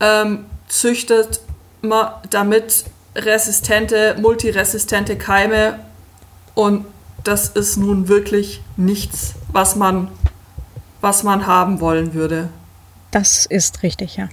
ähm, 0.00 0.46
züchtet 0.66 1.40
man 1.82 2.08
damit 2.30 2.84
resistente, 3.14 4.16
multiresistente 4.18 5.16
Keime 5.16 5.78
und 6.54 6.86
das 7.24 7.50
ist 7.50 7.76
nun 7.76 8.08
wirklich 8.08 8.62
nichts, 8.76 9.34
was 9.52 9.76
man, 9.76 10.08
was 11.00 11.22
man 11.22 11.46
haben 11.46 11.80
wollen 11.80 12.14
würde. 12.14 12.48
Das 13.10 13.46
ist 13.46 13.82
richtig, 13.82 14.16
ja. 14.16 14.28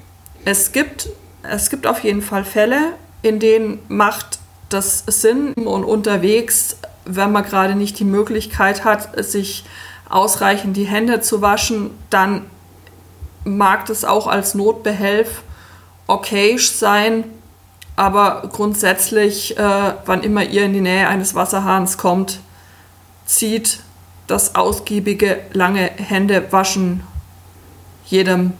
Es 0.45 0.71
gibt, 0.71 1.09
es 1.43 1.69
gibt 1.69 1.85
auf 1.85 2.03
jeden 2.03 2.21
Fall 2.21 2.45
Fälle, 2.45 2.93
in 3.21 3.39
denen 3.39 3.79
macht 3.89 4.39
das 4.69 5.03
Sinn 5.07 5.53
und 5.53 5.83
unterwegs, 5.83 6.77
wenn 7.05 7.31
man 7.31 7.43
gerade 7.43 7.75
nicht 7.75 7.99
die 7.99 8.05
Möglichkeit 8.05 8.85
hat, 8.85 9.23
sich 9.23 9.65
ausreichend 10.09 10.75
die 10.75 10.85
Hände 10.85 11.21
zu 11.21 11.41
waschen, 11.41 11.91
dann 12.09 12.45
mag 13.43 13.85
das 13.85 14.03
auch 14.03 14.27
als 14.27 14.55
Notbehelf 14.55 15.43
okay 16.07 16.57
sein, 16.57 17.23
aber 17.95 18.49
grundsätzlich, 18.51 19.57
äh, 19.57 19.93
wann 20.05 20.23
immer 20.23 20.43
ihr 20.43 20.63
in 20.63 20.73
die 20.73 20.81
Nähe 20.81 21.07
eines 21.07 21.35
Wasserhahns 21.35 21.97
kommt, 21.97 22.39
zieht 23.25 23.79
das 24.27 24.55
ausgiebige, 24.55 25.39
lange 25.53 25.91
Händewaschen 25.97 27.03
jedem 28.05 28.53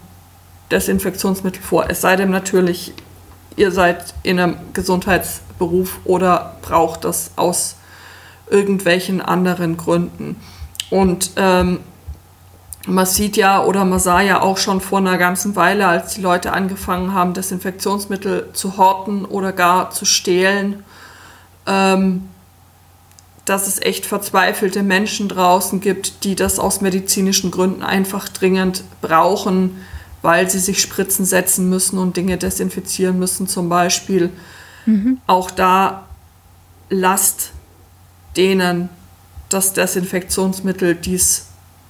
Desinfektionsmittel 0.72 1.62
vor. 1.62 1.90
Es 1.90 2.02
sei 2.02 2.16
denn 2.16 2.30
natürlich, 2.30 2.94
ihr 3.56 3.72
seid 3.72 4.14
in 4.24 4.40
einem 4.40 4.58
Gesundheitsberuf 4.74 6.00
oder 6.06 6.58
braucht 6.62 7.04
das 7.04 7.32
aus 7.36 7.76
irgendwelchen 8.50 9.22
anderen 9.22 9.78
Gründen. 9.78 10.36
Und 10.90 11.32
ähm, 11.36 11.80
man 12.88 13.06
sieht 13.06 13.38
ja 13.38 13.64
oder 13.64 13.86
man 13.86 14.00
sah 14.00 14.22
ja 14.22 14.42
auch 14.42 14.58
schon 14.58 14.82
vor 14.82 15.00
einer 15.00 15.18
ganzen 15.18 15.56
Weile, 15.56 15.88
als 15.88 16.16
die 16.16 16.22
Leute 16.22 16.54
angefangen 16.54 17.14
haben, 17.14 17.34
Desinfektionsmittel 17.34 18.50
zu 18.54 18.78
horten 18.78 19.26
oder 19.26 19.52
gar 19.52 19.92
zu 19.92 20.06
stehlen, 20.06 20.84
ähm, 21.68 22.30
dass 23.46 23.68
es 23.68 23.82
echt 23.82 24.06
verzweifelte 24.06 24.84
Menschen 24.84 25.28
draußen 25.28 25.82
gibt, 25.82 26.24
die 26.24 26.36
das 26.36 26.60
aus 26.60 26.82
medizinischen 26.82 27.52
Gründen 27.52 27.84
einfach 27.84 28.30
dringend 28.30 28.84
brauchen, 29.02 29.84
weil 30.22 30.50
sie 30.50 30.60
sich 30.60 30.82
Spritzen 30.82 31.26
setzen 31.26 31.70
müssen 31.70 31.98
und 31.98 32.18
Dinge 32.18 32.38
desinfizieren 32.38 33.18
müssen 33.18 33.48
zum 33.48 33.70
Beispiel. 33.70 34.32
Mhm. 34.86 35.20
Auch 35.28 35.52
da 35.52 36.06
lasst 36.90 37.52
denen 38.36 38.90
das 39.50 39.74
Desinfektionsmittel 39.74 40.96
dies 40.96 41.48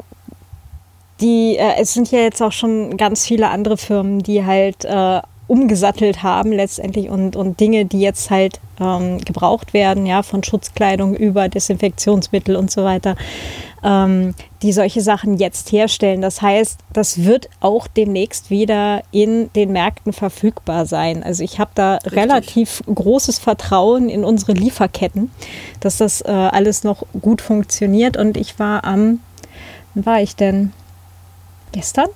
die, 1.21 1.57
äh, 1.57 1.75
es 1.79 1.93
sind 1.93 2.11
ja 2.11 2.19
jetzt 2.19 2.41
auch 2.41 2.51
schon 2.51 2.97
ganz 2.97 3.25
viele 3.25 3.49
andere 3.49 3.77
Firmen, 3.77 4.19
die 4.19 4.45
halt 4.45 4.85
äh, 4.85 5.21
umgesattelt 5.49 6.21
haben 6.21 6.51
letztendlich 6.51 7.09
und, 7.09 7.35
und 7.35 7.59
Dinge, 7.59 7.85
die 7.85 7.99
jetzt 7.99 8.29
halt 8.29 8.59
ähm, 8.79 9.17
gebraucht 9.17 9.73
werden, 9.73 10.05
ja, 10.05 10.21
von 10.21 10.43
Schutzkleidung 10.43 11.15
über 11.15 11.49
Desinfektionsmittel 11.49 12.55
und 12.55 12.69
so 12.69 12.83
weiter, 12.83 13.15
ähm, 13.83 14.35
die 14.61 14.71
solche 14.71 15.01
Sachen 15.01 15.37
jetzt 15.37 15.71
herstellen. 15.71 16.21
Das 16.21 16.43
heißt, 16.43 16.79
das 16.93 17.23
wird 17.23 17.49
auch 17.61 17.87
demnächst 17.87 18.51
wieder 18.51 19.01
in 19.11 19.51
den 19.53 19.71
Märkten 19.71 20.13
verfügbar 20.13 20.85
sein. 20.85 21.23
Also 21.23 21.43
ich 21.43 21.59
habe 21.59 21.71
da 21.73 21.95
Richtig. 21.95 22.13
relativ 22.13 22.83
großes 22.85 23.39
Vertrauen 23.39 24.07
in 24.07 24.23
unsere 24.23 24.53
Lieferketten, 24.53 25.31
dass 25.79 25.97
das 25.97 26.21
äh, 26.21 26.29
alles 26.29 26.83
noch 26.83 27.07
gut 27.19 27.41
funktioniert. 27.41 28.17
Und 28.17 28.37
ich 28.37 28.59
war 28.59 28.83
am, 28.83 29.19
wann 29.95 30.05
war 30.05 30.21
ich 30.21 30.35
denn? 30.35 30.73
Gestern? 31.71 32.09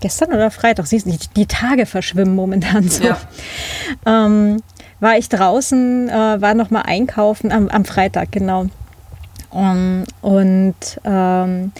gestern 0.00 0.32
oder 0.32 0.50
Freitag, 0.50 0.86
siehst 0.86 1.06
du, 1.06 1.10
die, 1.10 1.18
die 1.36 1.46
Tage 1.46 1.86
verschwimmen 1.86 2.34
momentan 2.34 2.88
so. 2.88 3.04
Ja. 3.04 3.18
Ähm, 4.06 4.62
war 4.98 5.16
ich 5.16 5.28
draußen, 5.28 6.08
äh, 6.08 6.12
war 6.12 6.54
noch 6.54 6.70
mal 6.70 6.82
einkaufen 6.82 7.52
am, 7.52 7.68
am 7.68 7.84
Freitag, 7.84 8.32
genau. 8.32 8.66
Um, 9.50 10.04
und 10.20 10.74
ähm, 11.04 11.72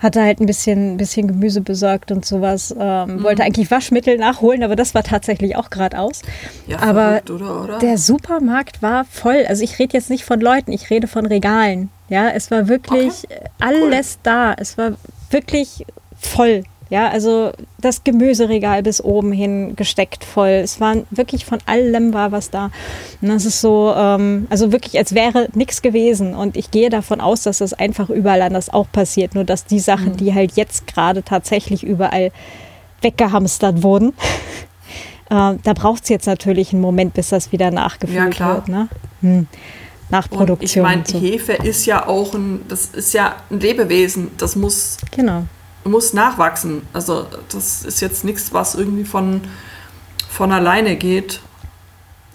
hatte 0.00 0.22
halt 0.22 0.40
ein 0.40 0.46
bisschen, 0.46 0.96
bisschen 0.96 1.28
Gemüse 1.28 1.60
besorgt 1.60 2.10
und 2.10 2.24
sowas. 2.24 2.74
Ähm, 2.76 3.16
mhm. 3.16 3.22
Wollte 3.22 3.44
eigentlich 3.44 3.70
Waschmittel 3.70 4.16
nachholen, 4.16 4.64
aber 4.64 4.74
das 4.74 4.94
war 4.94 5.04
tatsächlich 5.04 5.54
auch 5.54 5.70
gerade 5.70 5.98
aus. 5.98 6.22
Ja, 6.66 6.80
aber 6.80 7.20
oder, 7.30 7.62
oder? 7.62 7.78
der 7.78 7.96
Supermarkt 7.96 8.82
war 8.82 9.04
voll. 9.04 9.44
Also 9.46 9.62
ich 9.62 9.78
rede 9.78 9.92
jetzt 9.92 10.10
nicht 10.10 10.24
von 10.24 10.40
Leuten, 10.40 10.72
ich 10.72 10.90
rede 10.90 11.06
von 11.06 11.26
Regalen. 11.26 11.90
Ja, 12.08 12.30
es 12.30 12.50
war 12.50 12.66
wirklich 12.66 13.24
okay. 13.24 13.38
alles 13.60 14.14
cool. 14.14 14.20
da. 14.24 14.54
Es 14.54 14.76
war 14.76 14.92
wirklich 15.30 15.86
voll. 16.18 16.64
Ja, 16.90 17.08
also 17.08 17.52
das 17.80 18.02
Gemüseregal 18.02 18.82
bis 18.82 19.02
oben 19.02 19.30
hin 19.30 19.76
gesteckt 19.76 20.24
voll. 20.24 20.48
Es 20.48 20.80
war 20.80 20.96
wirklich 21.10 21.44
von 21.44 21.60
allem 21.64 22.12
war 22.12 22.32
was 22.32 22.50
da. 22.50 22.72
Und 23.22 23.28
das 23.28 23.44
ist 23.44 23.60
so, 23.60 23.94
ähm, 23.96 24.48
also 24.50 24.72
wirklich, 24.72 24.98
als 24.98 25.14
wäre 25.14 25.48
nichts 25.54 25.82
gewesen. 25.82 26.34
Und 26.34 26.56
ich 26.56 26.72
gehe 26.72 26.90
davon 26.90 27.20
aus, 27.20 27.44
dass 27.44 27.58
das 27.58 27.74
einfach 27.74 28.10
überall 28.10 28.42
anders 28.42 28.70
auch 28.70 28.90
passiert. 28.90 29.36
Nur 29.36 29.44
dass 29.44 29.66
die 29.66 29.78
Sachen, 29.78 30.12
mhm. 30.12 30.16
die 30.16 30.34
halt 30.34 30.56
jetzt 30.56 30.88
gerade 30.88 31.22
tatsächlich 31.22 31.84
überall 31.84 32.32
weggehamstert 33.02 33.84
wurden, 33.84 34.08
äh, 35.30 35.54
da 35.62 35.72
braucht 35.74 36.02
es 36.02 36.08
jetzt 36.08 36.26
natürlich 36.26 36.72
einen 36.72 36.82
Moment, 36.82 37.14
bis 37.14 37.28
das 37.28 37.52
wieder 37.52 37.70
nachgefüllt 37.70 38.40
ja, 38.40 38.54
wird. 38.54 38.68
Ne? 38.68 38.88
Hm. 39.20 39.46
Nachproduktion. 40.10 40.84
Und 40.84 41.08
ich 41.08 41.14
meine. 41.14 41.26
Hefe 41.26 41.52
ist 41.52 41.86
ja 41.86 42.06
auch 42.06 42.34
ein, 42.34 42.62
das 42.68 42.86
ist 42.86 43.14
ja 43.14 43.36
ein 43.50 43.60
Lebewesen. 43.60 44.32
Das 44.36 44.56
muss 44.56 44.98
genau 45.10 45.44
muss 45.84 46.12
nachwachsen. 46.12 46.82
Also 46.92 47.26
das 47.50 47.84
ist 47.84 48.00
jetzt 48.00 48.24
nichts, 48.24 48.52
was 48.52 48.74
irgendwie 48.74 49.04
von, 49.04 49.40
von 50.28 50.52
alleine 50.52 50.96
geht. 50.96 51.40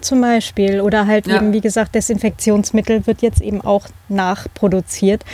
Zum 0.00 0.20
Beispiel. 0.20 0.80
Oder 0.80 1.06
halt 1.06 1.26
ja. 1.26 1.36
eben, 1.36 1.52
wie 1.52 1.60
gesagt, 1.60 1.94
Desinfektionsmittel 1.94 3.06
wird 3.06 3.22
jetzt 3.22 3.40
eben 3.40 3.60
auch 3.60 3.86
nachproduziert. 4.08 5.24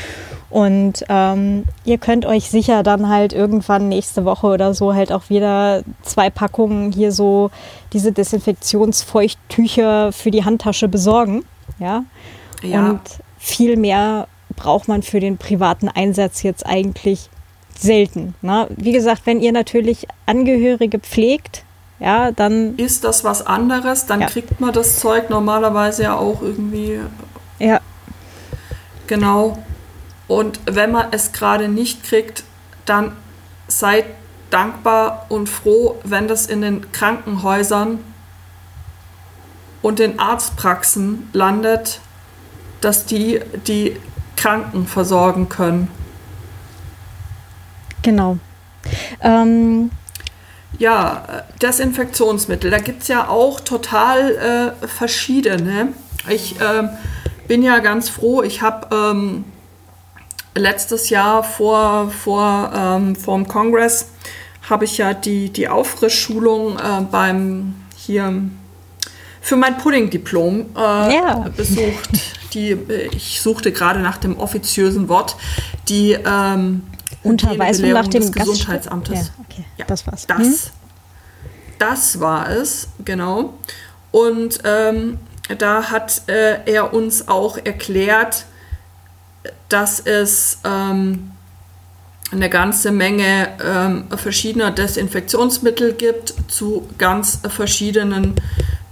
Und 0.50 1.04
ähm, 1.08 1.64
ihr 1.84 1.96
könnt 1.96 2.26
euch 2.26 2.50
sicher 2.50 2.82
dann 2.82 3.08
halt 3.08 3.32
irgendwann 3.32 3.88
nächste 3.88 4.26
Woche 4.26 4.48
oder 4.48 4.74
so 4.74 4.94
halt 4.94 5.10
auch 5.10 5.30
wieder 5.30 5.82
zwei 6.02 6.28
Packungen 6.28 6.92
hier 6.92 7.10
so 7.10 7.50
diese 7.94 8.12
Desinfektionsfeuchttücher 8.12 10.12
für 10.12 10.30
die 10.30 10.44
Handtasche 10.44 10.88
besorgen. 10.88 11.44
Ja. 11.78 12.04
ja. 12.62 12.90
Und 12.90 13.00
viel 13.38 13.76
mehr 13.76 14.28
braucht 14.56 14.88
man 14.88 15.02
für 15.02 15.20
den 15.20 15.38
privaten 15.38 15.88
Einsatz 15.88 16.42
jetzt 16.42 16.66
eigentlich 16.66 17.28
selten. 17.76 18.34
Ne? 18.42 18.68
Wie 18.76 18.92
gesagt, 18.92 19.22
wenn 19.24 19.40
ihr 19.40 19.52
natürlich 19.52 20.06
Angehörige 20.26 20.98
pflegt, 20.98 21.64
ja, 21.98 22.32
dann. 22.32 22.76
Ist 22.76 23.04
das 23.04 23.22
was 23.22 23.46
anderes, 23.46 24.06
dann 24.06 24.22
ja. 24.22 24.26
kriegt 24.26 24.60
man 24.60 24.72
das 24.72 24.98
Zeug 24.98 25.30
normalerweise 25.30 26.04
ja 26.04 26.16
auch 26.16 26.42
irgendwie. 26.42 27.00
Ja. 27.58 27.80
Genau. 29.06 29.58
Und 30.26 30.60
wenn 30.64 30.90
man 30.90 31.06
es 31.12 31.32
gerade 31.32 31.68
nicht 31.68 32.02
kriegt, 32.02 32.44
dann 32.86 33.12
seid 33.68 34.06
dankbar 34.50 35.26
und 35.28 35.48
froh, 35.48 35.96
wenn 36.04 36.28
das 36.28 36.46
in 36.46 36.60
den 36.60 36.90
Krankenhäusern 36.92 38.00
und 39.82 39.98
den 39.98 40.18
Arztpraxen 40.18 41.28
landet, 41.32 42.00
dass 42.80 43.04
die 43.04 43.40
die 43.66 43.96
Kranken 44.36 44.86
versorgen 44.86 45.48
können. 45.48 45.88
Genau. 48.02 48.38
Ähm, 49.20 49.90
ja, 50.78 51.44
Desinfektionsmittel, 51.60 52.70
da 52.70 52.78
gibt 52.78 53.02
es 53.02 53.08
ja 53.08 53.28
auch 53.28 53.60
total 53.60 54.74
äh, 54.82 54.86
verschiedene. 54.88 55.88
Ich 56.28 56.60
äh, 56.60 56.88
bin 57.46 57.62
ja 57.62 57.78
ganz 57.78 58.08
froh, 58.08 58.42
ich 58.42 58.62
habe 58.62 58.88
ähm, 58.94 59.44
letztes 60.54 61.10
Jahr 61.10 61.44
vor, 61.44 62.10
vor 62.10 62.72
ähm, 62.74 63.14
vom 63.16 63.46
Kongress 63.46 64.08
habe 64.68 64.84
ich 64.84 64.98
ja 64.98 65.14
die, 65.14 65.50
die 65.50 65.68
Auffrischschulung 65.68 66.78
äh, 66.78 67.00
beim 67.10 67.74
hier 67.96 68.42
für 69.42 69.56
mein 69.56 69.76
Pudding-Diplom 69.76 70.66
äh, 70.74 70.78
ja. 71.14 71.50
besucht. 71.54 72.10
Die, 72.54 72.70
äh, 72.70 73.08
ich 73.14 73.42
suchte 73.42 73.72
gerade 73.72 74.00
nach 74.00 74.16
dem 74.16 74.38
offiziösen 74.38 75.08
Wort, 75.08 75.36
die 75.88 76.12
ähm, 76.12 76.84
Unterweisung 77.22 77.90
nach 77.90 78.06
dem 78.06 78.22
des 78.22 78.32
Gesundheitsamtes. 78.32 79.26
Ja, 79.26 79.44
okay. 79.44 79.64
ja, 79.76 79.84
das 79.84 80.06
war's. 80.06 80.26
Das, 80.26 80.38
hm? 80.38 80.54
das 81.78 82.20
war 82.20 82.50
es, 82.50 82.88
genau. 83.04 83.54
Und 84.12 84.60
ähm, 84.64 85.18
da 85.58 85.90
hat 85.90 86.22
äh, 86.28 86.60
er 86.64 86.94
uns 86.94 87.26
auch 87.26 87.58
erklärt, 87.58 88.46
dass 89.68 89.98
es 90.00 90.58
ähm, 90.64 91.32
eine 92.30 92.48
ganze 92.48 92.92
Menge 92.92 93.48
ähm, 93.64 94.04
verschiedener 94.16 94.70
Desinfektionsmittel 94.70 95.94
gibt 95.94 96.34
zu 96.48 96.88
ganz 96.98 97.40
verschiedenen 97.48 98.36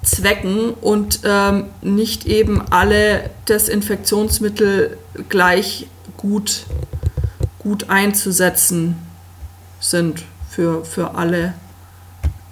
Zwecken 0.03 0.71
und 0.73 1.21
ähm, 1.25 1.67
nicht 1.83 2.27
eben 2.27 2.63
alle 2.71 3.31
Desinfektionsmittel 3.49 4.97
gleich 5.29 5.87
gut, 6.17 6.65
gut 7.59 7.91
einzusetzen 7.91 8.97
sind 9.79 10.23
für, 10.49 10.85
für 10.85 11.15
alle 11.15 11.55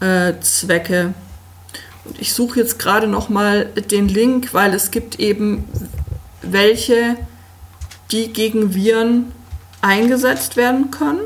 äh, 0.00 0.34
Zwecke. 0.40 1.14
Und 2.04 2.20
ich 2.20 2.32
suche 2.32 2.60
jetzt 2.60 2.78
gerade 2.78 3.06
noch 3.06 3.28
mal 3.28 3.66
den 3.66 4.08
Link, 4.08 4.52
weil 4.52 4.74
es 4.74 4.90
gibt 4.90 5.18
eben 5.18 5.64
welche, 6.42 7.16
die 8.10 8.32
gegen 8.32 8.74
Viren 8.74 9.32
eingesetzt 9.80 10.56
werden 10.56 10.90
können. 10.90 11.20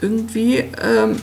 Irgendwie, 0.00 0.58
ähm, 0.80 1.20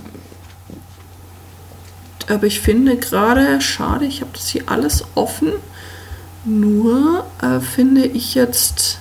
aber 2.27 2.47
ich 2.47 2.59
finde 2.59 2.97
gerade, 2.97 3.61
schade, 3.61 4.05
ich 4.05 4.21
habe 4.21 4.31
das 4.33 4.47
hier 4.47 4.63
alles 4.67 5.03
offen. 5.15 5.51
Nur 6.43 7.25
äh, 7.41 7.59
finde 7.59 8.05
ich 8.05 8.35
jetzt 8.35 8.99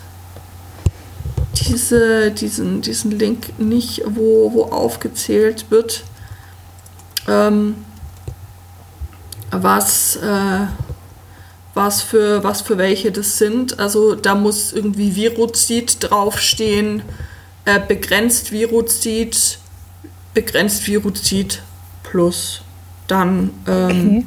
diese, 1.54 2.30
diesen, 2.30 2.82
diesen 2.82 3.10
Link 3.12 3.58
nicht, 3.58 4.02
wo, 4.06 4.52
wo 4.52 4.64
aufgezählt 4.64 5.66
wird, 5.70 6.04
ähm, 7.28 7.76
was, 9.50 10.16
äh, 10.16 10.66
was, 11.74 12.02
für, 12.02 12.42
was 12.44 12.62
für 12.62 12.78
welche 12.78 13.12
das 13.12 13.38
sind. 13.38 13.78
Also 13.78 14.14
da 14.14 14.34
muss 14.34 14.72
irgendwie 14.72 15.16
Viruzid 15.16 15.98
draufstehen, 16.00 17.02
äh, 17.64 17.80
begrenzt 17.80 18.52
Viruzid, 18.52 19.58
begrenzt 20.34 20.86
Viruzid 20.86 21.62
plus. 22.02 22.63
Dann, 23.06 23.50
ähm, 23.66 23.90
okay. 23.90 24.26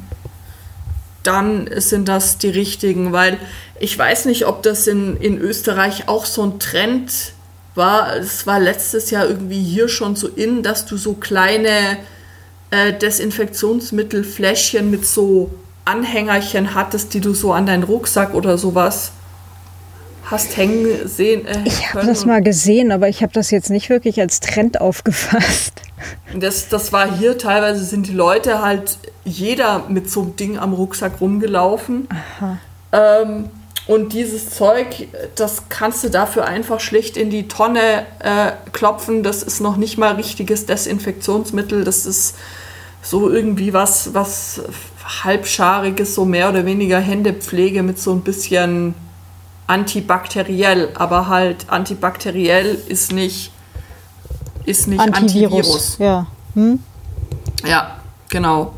dann 1.22 1.68
sind 1.76 2.08
das 2.08 2.38
die 2.38 2.50
richtigen, 2.50 3.12
weil 3.12 3.38
ich 3.80 3.98
weiß 3.98 4.26
nicht, 4.26 4.46
ob 4.46 4.62
das 4.62 4.86
in, 4.86 5.16
in 5.16 5.38
Österreich 5.38 6.08
auch 6.08 6.26
so 6.26 6.42
ein 6.42 6.58
Trend 6.58 7.32
war. 7.74 8.16
Es 8.16 8.46
war 8.46 8.60
letztes 8.60 9.10
Jahr 9.10 9.26
irgendwie 9.26 9.62
hier 9.62 9.88
schon 9.88 10.16
so 10.16 10.28
in, 10.28 10.62
dass 10.62 10.86
du 10.86 10.96
so 10.96 11.14
kleine 11.14 11.98
äh, 12.70 12.92
Desinfektionsmittelfläschchen 12.92 14.90
mit 14.90 15.06
so 15.06 15.50
Anhängerchen 15.84 16.74
hattest, 16.74 17.14
die 17.14 17.20
du 17.20 17.34
so 17.34 17.52
an 17.52 17.66
deinen 17.66 17.84
Rucksack 17.84 18.34
oder 18.34 18.58
sowas 18.58 19.12
hast 20.30 20.56
hängen 20.56 20.86
sehen. 21.06 21.46
Äh, 21.46 21.60
ich 21.64 21.92
habe 21.92 22.06
das 22.06 22.24
mal 22.24 22.42
gesehen, 22.42 22.92
aber 22.92 23.08
ich 23.08 23.22
habe 23.22 23.32
das 23.32 23.50
jetzt 23.50 23.70
nicht 23.70 23.88
wirklich 23.90 24.20
als 24.20 24.40
Trend 24.40 24.80
aufgefasst. 24.80 25.82
Das, 26.38 26.68
das 26.68 26.92
war 26.92 27.16
hier 27.18 27.38
teilweise 27.38 27.84
sind 27.84 28.06
die 28.06 28.12
Leute 28.12 28.62
halt 28.62 28.98
jeder 29.24 29.86
mit 29.88 30.10
so 30.10 30.22
einem 30.22 30.36
Ding 30.36 30.58
am 30.58 30.72
Rucksack 30.72 31.20
rumgelaufen. 31.20 32.08
Ähm, 32.92 33.50
und 33.86 34.12
dieses 34.12 34.50
Zeug, 34.50 35.08
das 35.34 35.70
kannst 35.70 36.04
du 36.04 36.10
dafür 36.10 36.44
einfach 36.44 36.80
schlicht 36.80 37.16
in 37.16 37.30
die 37.30 37.48
Tonne 37.48 38.06
äh, 38.20 38.52
klopfen. 38.72 39.22
Das 39.22 39.42
ist 39.42 39.60
noch 39.60 39.76
nicht 39.76 39.96
mal 39.96 40.14
richtiges 40.14 40.66
Desinfektionsmittel. 40.66 41.84
Das 41.84 42.04
ist 42.06 42.36
so 43.02 43.30
irgendwie 43.30 43.72
was, 43.72 44.14
was 44.14 44.62
halbschariges, 45.24 46.14
so 46.14 46.26
mehr 46.26 46.50
oder 46.50 46.66
weniger 46.66 47.00
Händepflege 47.00 47.82
mit 47.82 47.98
so 47.98 48.12
ein 48.12 48.20
bisschen 48.20 48.94
antibakteriell. 49.68 50.90
Aber 50.94 51.28
halt 51.28 51.70
antibakteriell 51.70 52.76
ist 52.88 53.12
nicht, 53.12 53.52
ist 54.64 54.88
nicht 54.88 55.00
Antivirus. 55.00 55.54
Antivirus. 55.54 55.98
Ja. 55.98 56.26
Hm? 56.54 56.80
ja, 57.64 57.98
genau. 58.28 58.74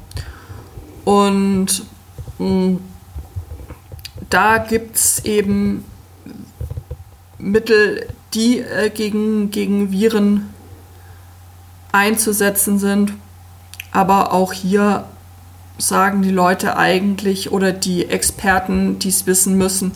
Und 1.04 1.84
mh, 2.38 2.46
hm, 2.46 2.80
da 4.28 4.58
gibt 4.58 4.96
es 4.96 5.24
eben 5.24 5.84
Mittel, 7.38 8.06
die 8.34 8.60
äh, 8.60 8.90
gegen, 8.90 9.50
gegen 9.50 9.90
Viren 9.90 10.50
einzusetzen 11.92 12.78
sind. 12.78 13.12
Aber 13.92 14.32
auch 14.32 14.52
hier 14.52 15.04
sagen 15.78 16.22
die 16.22 16.30
Leute 16.30 16.76
eigentlich 16.76 17.50
oder 17.50 17.72
die 17.72 18.06
Experten, 18.06 18.98
die 18.98 19.08
es 19.08 19.26
wissen 19.26 19.56
müssen, 19.56 19.92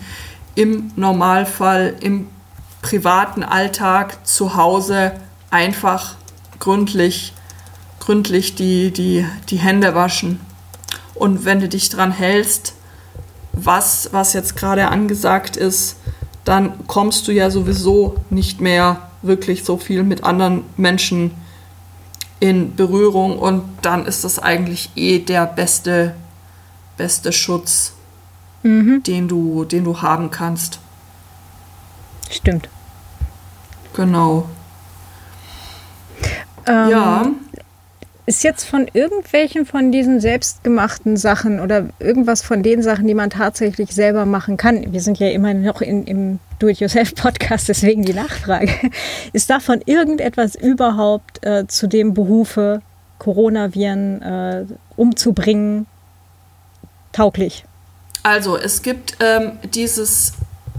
im 0.55 0.93
Normalfall, 0.97 1.97
im 2.01 2.29
privaten 2.83 3.43
Alltag 3.43 4.27
zu 4.27 4.57
Hause 4.57 5.13
einfach 5.51 6.17
gründlich, 6.59 7.33
gründlich 8.01 8.55
die, 8.55 8.93
die, 8.93 9.27
die 9.49 9.59
Hände 9.59 9.95
waschen. 9.95 10.41
Und 11.15 11.45
wenn 11.45 11.61
du 11.61 11.69
dich 11.69 11.89
dran 11.89 12.11
hältst, 12.11 12.75
was, 13.53 14.11
was 14.13 14.33
jetzt 14.33 14.57
gerade 14.57 14.89
angesagt 14.89 15.57
ist, 15.57 15.97
dann 16.45 16.87
kommst 16.87 17.27
du 17.29 17.33
ja 17.33 17.51
sowieso 17.51 18.17
nicht 18.31 18.61
mehr 18.61 19.11
wirklich 19.23 19.65
so 19.65 19.79
viel 19.79 20.03
mit 20.03 20.25
anderen 20.25 20.65
Menschen 20.77 21.31
in 22.41 22.77
Berührung 22.77 23.39
und 23.39 23.63
dann 23.81 24.05
ist 24.05 24.25
das 24.25 24.39
eigentlich 24.39 24.91
eh 24.97 25.21
der 25.21 25.47
beste, 25.47 26.15
beste 26.97 27.33
Schutz, 27.33 27.95
mhm. 28.65 29.03
den, 29.05 29.29
du, 29.29 29.65
den 29.65 29.85
du 29.85 30.03
haben 30.03 30.31
kannst. 30.31 30.81
Stimmt. 32.29 32.69
Genau. 33.95 34.49
Ähm, 36.67 36.91
ja 36.91 37.27
ist 38.27 38.43
jetzt 38.43 38.65
von 38.65 38.89
irgendwelchen 38.93 39.67
von 39.67 39.93
diesen 39.93 40.19
selbstgemachten 40.19 41.17
Sachen 41.17 41.61
oder 41.61 41.89
irgendwas 41.99 42.43
von 42.43 42.63
den 42.63 42.83
Sachen, 42.83 43.07
die 43.07 43.15
man 43.15 43.29
tatsächlich 43.29 43.93
selber 43.93 44.25
machen 44.25 44.57
kann, 44.57 44.93
wir 44.93 45.01
sind 45.01 45.19
ja 45.19 45.29
immer 45.29 45.53
noch 45.53 45.83
in, 45.83 46.05
im 46.05 46.39
Do-it-yourself-Podcast, 46.59 47.69
deswegen 47.69 48.05
die 48.05 48.15
Nachfrage, 48.15 48.73
ist 49.35 49.51
davon 49.51 49.83
irgendetwas 49.85 50.55
überhaupt 50.55 51.45
äh, 51.45 51.67
zu 51.67 51.87
dem 51.87 52.15
Behufe, 52.15 52.81
Coronaviren 53.19 54.23
äh, 54.23 54.65
umzubringen, 54.97 55.87
tauglich? 57.13 57.65
Also 58.25 58.57
es 58.57 58.83
gibt 58.83 59.19
ähm, 59.21 59.59
dieses 59.63 60.33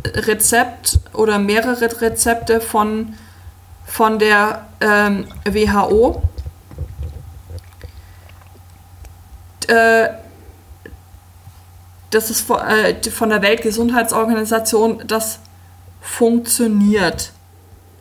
Rezept 0.04 1.00
oder 1.14 1.40
mehrere 1.40 2.02
Rezepte 2.02 2.60
von, 2.60 3.14
von 3.86 4.20
der 4.20 4.68
ähm, 4.82 5.28
WHO 5.48 6.24
äh, 9.68 10.10
das 12.10 12.32
ist 12.32 12.42
von, 12.42 12.60
äh, 12.62 12.96
von 13.12 13.30
der 13.30 13.44
Weltgesundheitsorganisation, 13.44 15.04
das 15.06 15.40
funktioniert. 16.02 17.32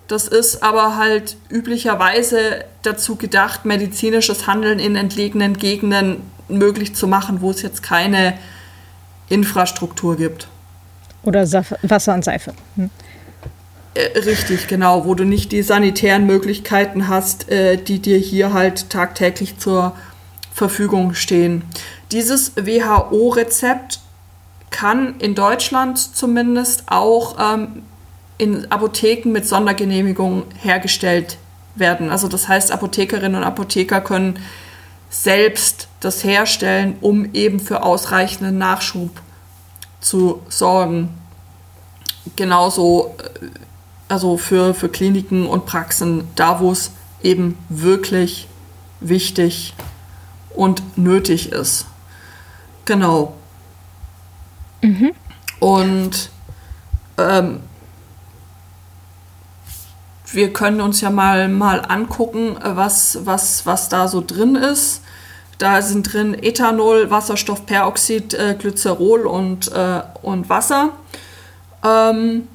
Das 0.09 0.27
ist 0.29 0.63
aber 0.63 0.97
halt 0.97 1.37
üblicherweise 1.51 2.65
dazu 2.83 3.17
gedacht, 3.17 3.67
medizinisches 3.67 4.47
Handeln 4.47 4.79
in 4.79 4.97
entlegenen 4.97 5.59
Gegenden 5.59 6.23
möglich 6.49 6.95
zu 6.95 7.07
machen, 7.07 7.43
wo 7.43 7.51
es 7.51 7.61
jetzt 7.61 7.83
keine 7.83 8.39
Infrastruktur 9.29 10.17
gibt. 10.17 10.49
Oder 11.23 11.51
Wasser 11.83 12.15
und 12.15 12.25
Seife. 12.25 12.53
Hm. 12.77 12.91
Äh, 13.95 14.19
richtig, 14.19 14.67
genau, 14.67 15.05
wo 15.05 15.15
du 15.15 15.25
nicht 15.25 15.53
die 15.53 15.63
sanitären 15.63 16.27
Möglichkeiten 16.27 17.09
hast, 17.09 17.49
äh, 17.49 17.77
die 17.77 18.01
dir 18.01 18.19
hier 18.19 18.53
halt 18.53 18.91
tagtäglich 18.91 19.59
zur 19.59 19.95
Verfügung 20.53 21.15
stehen. 21.15 21.65
Dieses 22.13 22.53
WHO-Rezept 22.57 24.01
kann 24.71 25.21
in 25.21 25.35
Deutschland 25.35 25.99
zumindest 25.99 26.85
auch 26.87 27.37
ähm, 27.41 27.83
in 28.39 28.71
Apotheken 28.71 29.31
mit 29.31 29.47
Sondergenehmigung 29.47 30.45
hergestellt 30.61 31.39
werden. 31.77 32.11
Also 32.11 32.27
das 32.27 32.49
heißt, 32.49 32.73
Apothekerinnen 32.73 33.37
und 33.37 33.45
Apotheker 33.45 34.01
können 34.01 34.39
selbst 35.15 35.87
das 36.01 36.25
herstellen, 36.25 36.97
um 37.01 37.33
eben 37.35 37.61
für 37.61 37.85
ausreichenden 37.85 38.59
Nachschub 38.59 39.11
zu 40.01 40.43
sorgen. 40.49 41.11
genauso, 42.37 43.15
äh, 43.19 43.49
also 44.09 44.37
für, 44.37 44.75
für 44.75 44.89
Kliniken 44.89 45.47
und 45.47 45.67
Praxen, 45.67 46.27
da 46.35 46.59
wo 46.59 46.73
es 46.73 46.91
eben 47.23 47.57
wirklich 47.69 48.49
wichtig 49.01 49.75
und 50.55 50.99
nötig 50.99 51.53
ist. 51.53 51.87
Genau. 52.85 53.35
Mhm. 54.83 55.13
Und 55.61 56.31
ähm, 57.19 57.61
wir 60.33 60.53
können 60.53 60.81
uns 60.81 61.01
ja 61.01 61.11
mal, 61.11 61.49
mal 61.49 61.81
angucken, 61.81 62.57
was, 62.61 63.19
was, 63.25 63.65
was 63.65 63.89
da 63.89 64.09
so 64.09 64.21
drin 64.21 64.57
ist. 64.57 65.04
Da 65.59 65.83
sind 65.83 66.13
drin 66.13 66.35
Ethanol, 66.35 67.11
Wasserstoffperoxid, 67.11 68.35
äh, 68.35 68.55
Glycerol 68.59 69.27
und, 69.27 69.73
äh, 69.73 70.03
und 70.23 70.49
Wasser. 70.49 70.91
Ähm, 71.85 72.49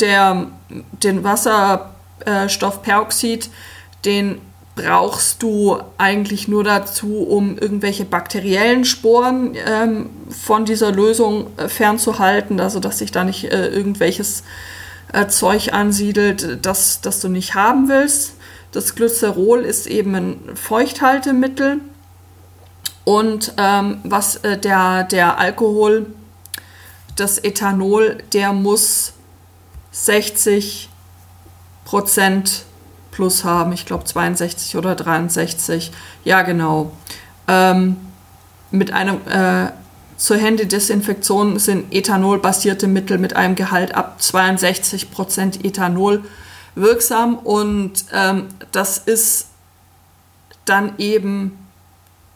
der, 0.00 0.46
den 0.68 1.24
Wasserstoffperoxid, 1.24 3.50
den 4.04 4.40
brauchst 4.76 5.42
du 5.42 5.78
eigentlich 5.98 6.46
nur 6.48 6.64
dazu, 6.64 7.18
um 7.18 7.58
irgendwelche 7.58 8.04
bakteriellen 8.04 8.84
Sporen 8.84 9.56
ähm, 9.66 10.10
von 10.30 10.64
dieser 10.64 10.92
Lösung 10.92 11.48
äh, 11.56 11.68
fernzuhalten, 11.68 12.60
also 12.60 12.80
dass 12.80 12.98
sich 12.98 13.12
da 13.12 13.24
nicht 13.24 13.44
äh, 13.44 13.68
irgendwelches 13.68 14.42
äh, 15.12 15.26
Zeug 15.26 15.72
ansiedelt, 15.72 16.64
das, 16.64 17.00
das 17.00 17.20
du 17.20 17.28
nicht 17.28 17.54
haben 17.54 17.88
willst. 17.88 18.34
Das 18.72 18.94
Glycerol 18.94 19.60
ist 19.60 19.86
eben 19.86 20.14
ein 20.14 20.56
Feuchthaltemittel 20.56 21.80
und 23.04 23.54
ähm, 23.56 23.98
was 24.04 24.36
äh, 24.36 24.58
der, 24.58 25.04
der 25.04 25.38
Alkohol, 25.38 26.06
das 27.16 27.38
Ethanol, 27.38 28.18
der 28.32 28.52
muss 28.52 29.14
60 29.90 30.88
Prozent 31.84 32.64
plus 33.10 33.42
haben. 33.44 33.72
Ich 33.72 33.86
glaube 33.86 34.04
62 34.04 34.76
oder 34.76 34.94
63. 34.94 35.90
Ja, 36.24 36.42
genau. 36.42 36.92
Ähm, 37.48 37.96
mit 38.70 38.92
einem 38.92 39.16
äh, 39.26 39.72
zur 40.16 40.36
Händedesinfektion 40.36 41.58
sind 41.58 41.92
ethanolbasierte 41.92 42.86
Mittel 42.86 43.18
mit 43.18 43.34
einem 43.34 43.56
Gehalt 43.56 43.94
ab 43.94 44.22
62 44.22 45.10
Prozent 45.10 45.64
Ethanol 45.64 46.22
wirksam 46.74 47.36
und 47.36 48.04
ähm, 48.12 48.48
das 48.72 48.98
ist 48.98 49.48
dann 50.64 50.98
eben 50.98 51.58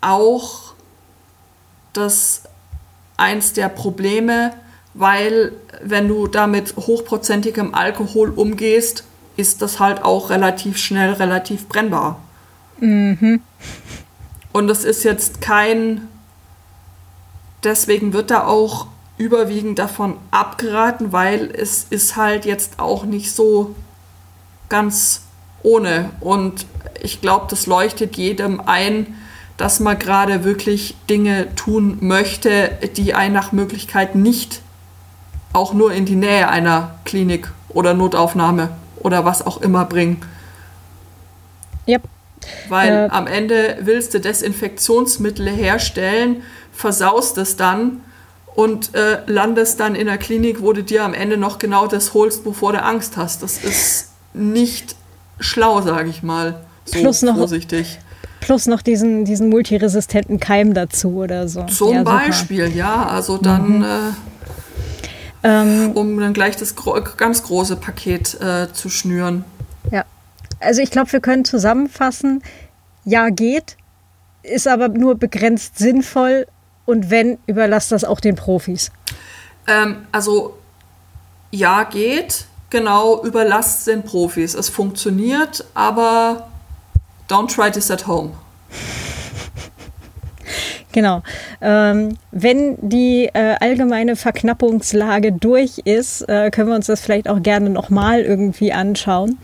auch 0.00 0.74
das 1.92 2.42
eins 3.16 3.52
der 3.52 3.68
Probleme, 3.68 4.52
weil 4.94 5.52
wenn 5.82 6.08
du 6.08 6.26
damit 6.26 6.76
hochprozentigem 6.76 7.74
Alkohol 7.74 8.30
umgehst, 8.30 9.04
ist 9.36 9.62
das 9.62 9.80
halt 9.80 10.02
auch 10.02 10.30
relativ 10.30 10.78
schnell 10.78 11.12
relativ 11.12 11.68
brennbar. 11.68 12.20
Mhm. 12.78 13.40
Und 14.52 14.68
das 14.68 14.84
ist 14.84 15.04
jetzt 15.04 15.40
kein, 15.40 16.08
deswegen 17.64 18.12
wird 18.12 18.30
da 18.30 18.46
auch 18.46 18.86
überwiegend 19.16 19.78
davon 19.78 20.16
abgeraten, 20.30 21.12
weil 21.12 21.50
es 21.50 21.86
ist 21.90 22.16
halt 22.16 22.44
jetzt 22.44 22.78
auch 22.78 23.04
nicht 23.04 23.32
so 23.32 23.74
ganz 24.74 25.22
ohne. 25.62 26.10
Und 26.18 26.66
ich 27.00 27.20
glaube, 27.20 27.46
das 27.48 27.66
leuchtet 27.66 28.16
jedem 28.16 28.60
ein, 28.60 29.14
dass 29.56 29.78
man 29.78 29.96
gerade 29.96 30.42
wirklich 30.42 30.96
Dinge 31.08 31.54
tun 31.54 31.98
möchte, 32.00 32.72
die 32.96 33.14
einen 33.14 33.34
nach 33.34 33.52
Möglichkeit 33.52 34.16
nicht 34.16 34.62
auch 35.52 35.74
nur 35.74 35.92
in 35.92 36.06
die 36.06 36.16
Nähe 36.16 36.48
einer 36.48 36.96
Klinik 37.04 37.52
oder 37.68 37.94
Notaufnahme 37.94 38.70
oder 38.96 39.24
was 39.24 39.46
auch 39.46 39.60
immer 39.60 39.84
bringen. 39.84 40.20
Yep. 41.86 42.02
Weil 42.68 42.92
äh, 42.92 43.08
am 43.10 43.28
Ende 43.28 43.78
willst 43.82 44.12
du 44.12 44.18
Desinfektionsmittel 44.18 45.48
herstellen, 45.48 46.42
versaust 46.72 47.38
es 47.38 47.54
dann 47.54 48.00
und 48.56 48.92
äh, 48.96 49.18
landest 49.26 49.78
dann 49.78 49.94
in 49.94 50.08
der 50.08 50.18
Klinik, 50.18 50.62
wo 50.62 50.72
du 50.72 50.82
dir 50.82 51.04
am 51.04 51.14
Ende 51.14 51.36
noch 51.36 51.60
genau 51.60 51.86
das 51.86 52.12
holst, 52.12 52.42
bevor 52.42 52.72
du 52.72 52.82
Angst 52.82 53.16
hast. 53.16 53.44
Das 53.44 53.58
ist 53.62 54.13
nicht 54.34 54.96
schlau, 55.40 55.80
sage 55.80 56.10
ich 56.10 56.22
mal. 56.22 56.60
So 56.84 57.00
plus 57.00 57.22
noch, 57.22 57.36
vorsichtig. 57.36 57.98
Plus 58.40 58.66
noch 58.66 58.82
diesen, 58.82 59.24
diesen 59.24 59.48
multiresistenten 59.48 60.38
Keim 60.38 60.74
dazu 60.74 61.16
oder 61.16 61.48
so. 61.48 61.64
Zum 61.64 61.94
ja, 61.94 62.02
Beispiel, 62.02 62.74
ja. 62.76 63.06
Also 63.06 63.38
dann, 63.38 63.78
mhm. 63.78 63.84
äh, 63.84 65.48
ähm, 65.48 65.92
um 65.94 66.18
dann 66.20 66.34
gleich 66.34 66.56
das 66.56 66.76
gro 66.76 67.00
ganz 67.16 67.42
große 67.42 67.76
Paket 67.76 68.38
äh, 68.40 68.72
zu 68.72 68.90
schnüren. 68.90 69.44
Ja. 69.90 70.04
Also 70.60 70.82
ich 70.82 70.90
glaube, 70.90 71.12
wir 71.12 71.20
können 71.20 71.44
zusammenfassen, 71.44 72.42
ja 73.04 73.28
geht, 73.30 73.76
ist 74.42 74.68
aber 74.68 74.88
nur 74.88 75.14
begrenzt 75.16 75.78
sinnvoll 75.78 76.46
und 76.86 77.10
wenn, 77.10 77.38
überlasst 77.46 77.92
das 77.92 78.04
auch 78.04 78.20
den 78.20 78.34
Profis. 78.34 78.90
Ähm, 79.66 80.06
also 80.12 80.58
ja 81.50 81.84
geht, 81.84 82.46
genau, 82.70 83.22
überlasst 83.24 83.86
den 83.86 84.02
Profis. 84.02 84.54
Es 84.54 84.68
funktioniert, 84.68 85.64
aber 85.74 86.48
don't 87.28 87.54
try 87.54 87.70
this 87.70 87.90
at 87.90 88.06
home. 88.06 88.30
Genau. 90.92 91.22
Ähm, 91.60 92.18
wenn 92.30 92.76
die 92.80 93.28
äh, 93.32 93.56
allgemeine 93.58 94.14
Verknappungslage 94.14 95.32
durch 95.32 95.78
ist, 95.78 96.22
äh, 96.28 96.52
können 96.52 96.68
wir 96.68 96.76
uns 96.76 96.86
das 96.86 97.00
vielleicht 97.00 97.28
auch 97.28 97.42
gerne 97.42 97.68
nochmal 97.68 98.20
irgendwie 98.20 98.72
anschauen. 98.72 99.38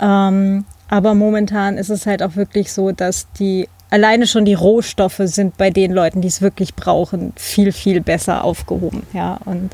Ähm, 0.00 0.64
aber 0.88 1.14
momentan 1.14 1.78
ist 1.78 1.90
es 1.90 2.06
halt 2.06 2.22
auch 2.22 2.36
wirklich 2.36 2.72
so, 2.72 2.92
dass 2.92 3.26
die 3.32 3.68
alleine 3.94 4.26
schon 4.26 4.44
die 4.44 4.54
Rohstoffe 4.54 5.20
sind 5.22 5.56
bei 5.56 5.70
den 5.70 5.92
Leuten, 5.92 6.20
die 6.20 6.26
es 6.26 6.42
wirklich 6.42 6.74
brauchen, 6.74 7.32
viel, 7.36 7.70
viel 7.70 8.00
besser 8.00 8.42
aufgehoben. 8.42 9.04
Ja, 9.12 9.38
und 9.44 9.70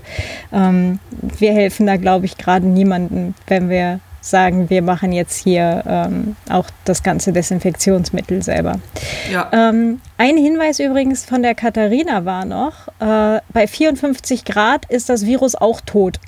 ähm, 0.53 0.99
wir 1.39 1.55
helfen 1.55 1.87
da, 1.87 1.97
glaube 1.97 2.27
ich, 2.27 2.37
gerade 2.37 2.67
niemandem, 2.67 3.33
wenn 3.47 3.71
wir 3.71 4.01
sagen, 4.21 4.69
wir 4.69 4.83
machen 4.83 5.13
jetzt 5.13 5.43
hier 5.43 5.83
ähm, 5.87 6.37
auch 6.51 6.67
das 6.85 7.03
ganze 7.03 7.33
Desinfektionsmittel 7.33 8.43
selber. 8.43 8.79
Ja. 9.33 9.49
Ähm, 9.55 10.03
ein 10.19 10.37
Hinweis 10.37 10.81
übrigens 10.81 11.25
von 11.25 11.43
der 11.43 11.55
Katharina 11.55 12.27
war 12.27 12.45
noch, 12.45 12.89
äh, 13.01 13.41
bei 13.55 13.67
54 13.67 14.45
Grad 14.45 14.85
ist 14.91 15.09
das 15.09 15.25
Virus 15.25 15.55
auch 15.55 15.81
tot. 15.81 16.21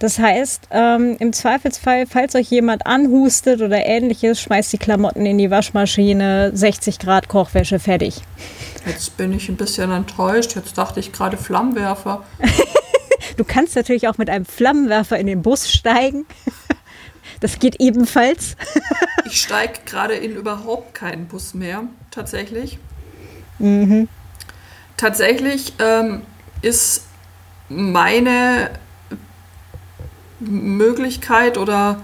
Das 0.00 0.18
heißt, 0.18 0.68
ähm, 0.70 1.16
im 1.20 1.34
Zweifelsfall, 1.34 2.06
falls 2.06 2.34
euch 2.34 2.50
jemand 2.50 2.86
anhustet 2.86 3.60
oder 3.60 3.84
ähnliches, 3.84 4.40
schmeißt 4.40 4.72
die 4.72 4.78
Klamotten 4.78 5.26
in 5.26 5.36
die 5.36 5.50
Waschmaschine, 5.50 6.52
60 6.54 6.98
Grad 6.98 7.28
Kochwäsche, 7.28 7.78
fertig. 7.78 8.22
Jetzt 8.86 9.18
bin 9.18 9.34
ich 9.34 9.50
ein 9.50 9.56
bisschen 9.56 9.90
enttäuscht. 9.90 10.56
Jetzt 10.56 10.78
dachte 10.78 11.00
ich 11.00 11.12
gerade 11.12 11.36
Flammenwerfer. 11.36 12.24
du 13.36 13.44
kannst 13.44 13.76
natürlich 13.76 14.08
auch 14.08 14.16
mit 14.16 14.30
einem 14.30 14.46
Flammenwerfer 14.46 15.18
in 15.18 15.26
den 15.26 15.42
Bus 15.42 15.70
steigen. 15.70 16.24
Das 17.40 17.58
geht 17.58 17.78
ebenfalls. 17.78 18.56
ich 19.26 19.42
steige 19.42 19.80
gerade 19.84 20.14
in 20.14 20.34
überhaupt 20.34 20.94
keinen 20.94 21.26
Bus 21.26 21.52
mehr, 21.52 21.82
tatsächlich. 22.10 22.78
Mhm. 23.58 24.08
Tatsächlich 24.96 25.74
ähm, 25.78 26.22
ist 26.62 27.04
meine 27.68 28.70
Möglichkeit 30.40 31.58
oder 31.58 32.00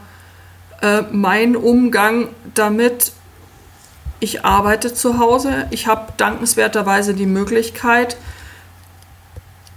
äh, 0.83 1.03
mein 1.11 1.57
Umgang 1.57 2.29
damit, 2.55 3.13
ich 4.21 4.45
arbeite 4.45 4.95
zu 4.95 5.19
Hause, 5.19 5.67
ich 5.71 5.87
habe 5.87 6.13
dankenswerterweise 6.17 7.15
die 7.15 7.27
Möglichkeit, 7.27 8.17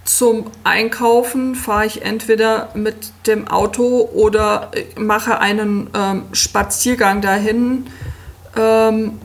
zum 0.10 0.45
Einkaufen 0.64 1.53
fahre 1.53 1.86
ich 1.86 2.01
entweder 2.01 2.70
mit 2.74 3.12
dem 3.28 3.47
Auto 3.47 4.10
oder 4.12 4.72
mache 4.97 5.39
einen 5.39 5.91
ähm, 5.93 6.24
Spaziergang 6.32 7.22
dahin, 7.22 7.86
ähm, 8.57 9.20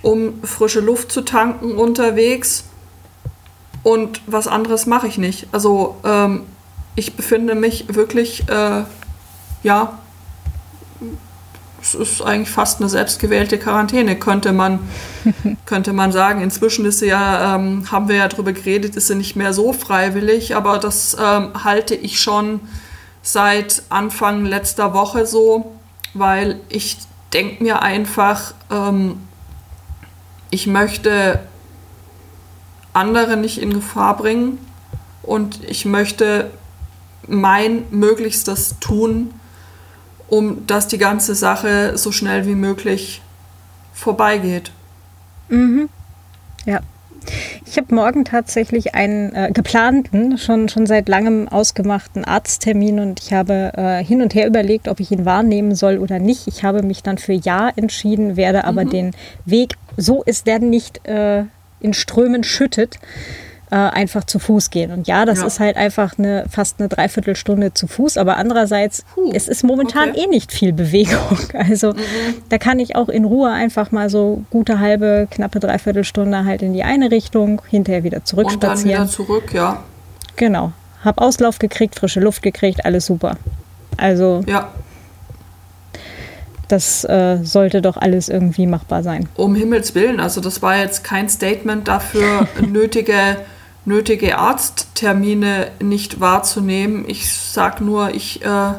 um 0.00 0.42
frische 0.42 0.80
Luft 0.80 1.12
zu 1.12 1.20
tanken 1.20 1.76
unterwegs. 1.76 2.64
Und 3.82 4.22
was 4.26 4.48
anderes 4.48 4.86
mache 4.86 5.06
ich 5.08 5.18
nicht. 5.18 5.46
Also 5.52 5.96
ähm, 6.04 6.46
ich 6.96 7.16
befinde 7.16 7.54
mich 7.54 7.86
wirklich, 7.88 8.48
äh, 8.48 8.84
ja, 9.62 9.98
es 11.80 11.94
ist 11.94 12.22
eigentlich 12.22 12.48
fast 12.48 12.80
eine 12.80 12.88
selbstgewählte 12.88 13.58
Quarantäne, 13.58 14.16
könnte 14.16 14.52
man, 14.52 14.80
könnte 15.66 15.92
man 15.92 16.12
sagen. 16.12 16.40
Inzwischen 16.40 16.86
ist 16.86 17.00
sie 17.00 17.08
ja, 17.08 17.56
ähm, 17.56 17.90
haben 17.90 18.08
wir 18.08 18.16
ja 18.16 18.28
darüber 18.28 18.52
geredet, 18.52 18.96
ist 18.96 19.08
sie 19.08 19.14
nicht 19.14 19.36
mehr 19.36 19.52
so 19.52 19.72
freiwillig, 19.72 20.56
aber 20.56 20.78
das 20.78 21.16
ähm, 21.20 21.50
halte 21.62 21.94
ich 21.94 22.20
schon 22.20 22.60
seit 23.22 23.82
Anfang 23.90 24.46
letzter 24.46 24.94
Woche 24.94 25.26
so, 25.26 25.74
weil 26.14 26.60
ich 26.68 26.98
denke 27.32 27.62
mir 27.62 27.82
einfach, 27.82 28.54
ähm, 28.70 29.18
ich 30.50 30.66
möchte 30.66 31.40
andere 32.92 33.36
nicht 33.36 33.58
in 33.58 33.74
Gefahr 33.74 34.16
bringen 34.16 34.58
und 35.22 35.62
ich 35.64 35.84
möchte 35.84 36.50
mein 37.28 37.84
Möglichstes 37.90 38.76
tun, 38.80 39.32
um 40.28 40.66
dass 40.66 40.88
die 40.88 40.98
ganze 40.98 41.34
Sache 41.34 41.96
so 41.96 42.12
schnell 42.12 42.46
wie 42.46 42.54
möglich 42.54 43.22
vorbeigeht. 43.92 44.70
Mhm. 45.48 45.88
Ja. 46.64 46.80
Ich 47.64 47.78
habe 47.78 47.94
morgen 47.94 48.26
tatsächlich 48.26 48.94
einen 48.94 49.34
äh, 49.34 49.50
geplanten, 49.52 50.36
schon, 50.36 50.68
schon 50.68 50.86
seit 50.86 51.08
langem 51.08 51.48
ausgemachten 51.48 52.24
Arzttermin 52.24 53.00
und 53.00 53.20
ich 53.22 53.32
habe 53.32 53.72
äh, 53.76 54.04
hin 54.04 54.20
und 54.20 54.34
her 54.34 54.46
überlegt, 54.46 54.88
ob 54.88 55.00
ich 55.00 55.10
ihn 55.10 55.24
wahrnehmen 55.24 55.74
soll 55.74 55.98
oder 55.98 56.18
nicht. 56.18 56.46
Ich 56.46 56.64
habe 56.64 56.82
mich 56.82 57.02
dann 57.02 57.16
für 57.16 57.32
Ja 57.32 57.70
entschieden, 57.74 58.36
werde 58.36 58.64
aber 58.64 58.84
mhm. 58.84 58.90
den 58.90 59.10
Weg, 59.46 59.74
so 59.96 60.22
ist 60.22 60.46
der 60.46 60.58
nicht 60.58 61.06
äh, 61.06 61.44
in 61.80 61.94
Strömen 61.94 62.44
schüttet, 62.44 62.98
äh, 63.70 63.76
einfach 63.76 64.24
zu 64.24 64.38
Fuß 64.38 64.70
gehen. 64.70 64.92
Und 64.92 65.06
ja, 65.08 65.24
das 65.24 65.40
ja. 65.40 65.46
ist 65.46 65.60
halt 65.60 65.76
einfach 65.76 66.18
eine 66.18 66.44
fast 66.50 66.78
eine 66.78 66.88
Dreiviertelstunde 66.88 67.74
zu 67.74 67.86
Fuß, 67.86 68.18
aber 68.18 68.36
andererseits, 68.36 69.04
Puh, 69.14 69.30
es 69.32 69.48
ist 69.48 69.64
momentan 69.64 70.10
okay. 70.10 70.24
eh 70.24 70.26
nicht 70.26 70.52
viel 70.52 70.72
Bewegung. 70.72 71.38
Also 71.54 71.92
mhm. 71.92 71.98
da 72.50 72.58
kann 72.58 72.78
ich 72.78 72.94
auch 72.94 73.08
in 73.08 73.24
Ruhe 73.24 73.50
einfach 73.50 73.90
mal 73.90 74.10
so 74.10 74.44
gute 74.50 74.80
halbe, 74.80 75.28
knappe 75.30 75.60
Dreiviertelstunde 75.60 76.44
halt 76.44 76.62
in 76.62 76.72
die 76.72 76.82
eine 76.82 77.10
Richtung, 77.10 77.62
hinterher 77.70 78.04
wieder 78.04 78.24
zurück 78.24 78.46
Und. 78.52 78.62
Dann 78.62 78.84
wieder 78.84 79.08
zurück, 79.08 79.54
ja. 79.54 79.82
Genau. 80.36 80.72
Hab 81.04 81.20
Auslauf 81.20 81.58
gekriegt, 81.58 81.98
frische 81.98 82.20
Luft 82.20 82.42
gekriegt, 82.42 82.84
alles 82.84 83.06
super. 83.06 83.36
Also 83.96 84.42
ja. 84.46 84.70
das 86.68 87.04
äh, 87.04 87.38
sollte 87.42 87.80
doch 87.80 87.96
alles 87.96 88.28
irgendwie 88.28 88.66
machbar 88.66 89.02
sein. 89.02 89.28
Um 89.36 89.54
Himmels 89.54 89.94
Willen, 89.94 90.20
also 90.20 90.40
das 90.40 90.60
war 90.60 90.76
jetzt 90.78 91.04
kein 91.04 91.28
Statement 91.28 91.88
dafür, 91.88 92.48
nötige 92.66 93.36
nötige 93.84 94.38
Arzttermine 94.38 95.70
nicht 95.80 96.20
wahrzunehmen. 96.20 97.04
Ich 97.06 97.32
sag 97.32 97.80
nur, 97.80 98.14
ich. 98.14 98.44
Äh, 98.44 98.74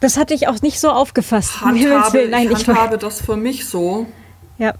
das 0.00 0.16
hatte 0.16 0.34
ich 0.34 0.48
auch 0.48 0.60
nicht 0.62 0.78
so 0.78 0.90
aufgefasst. 0.90 1.60
Handhabe, 1.62 2.28
Nein, 2.30 2.50
ich 2.50 2.68
handhabe 2.68 2.98
das 2.98 3.20
für 3.20 3.36
mich 3.36 3.66
so. 3.66 4.06
Ja. 4.58 4.74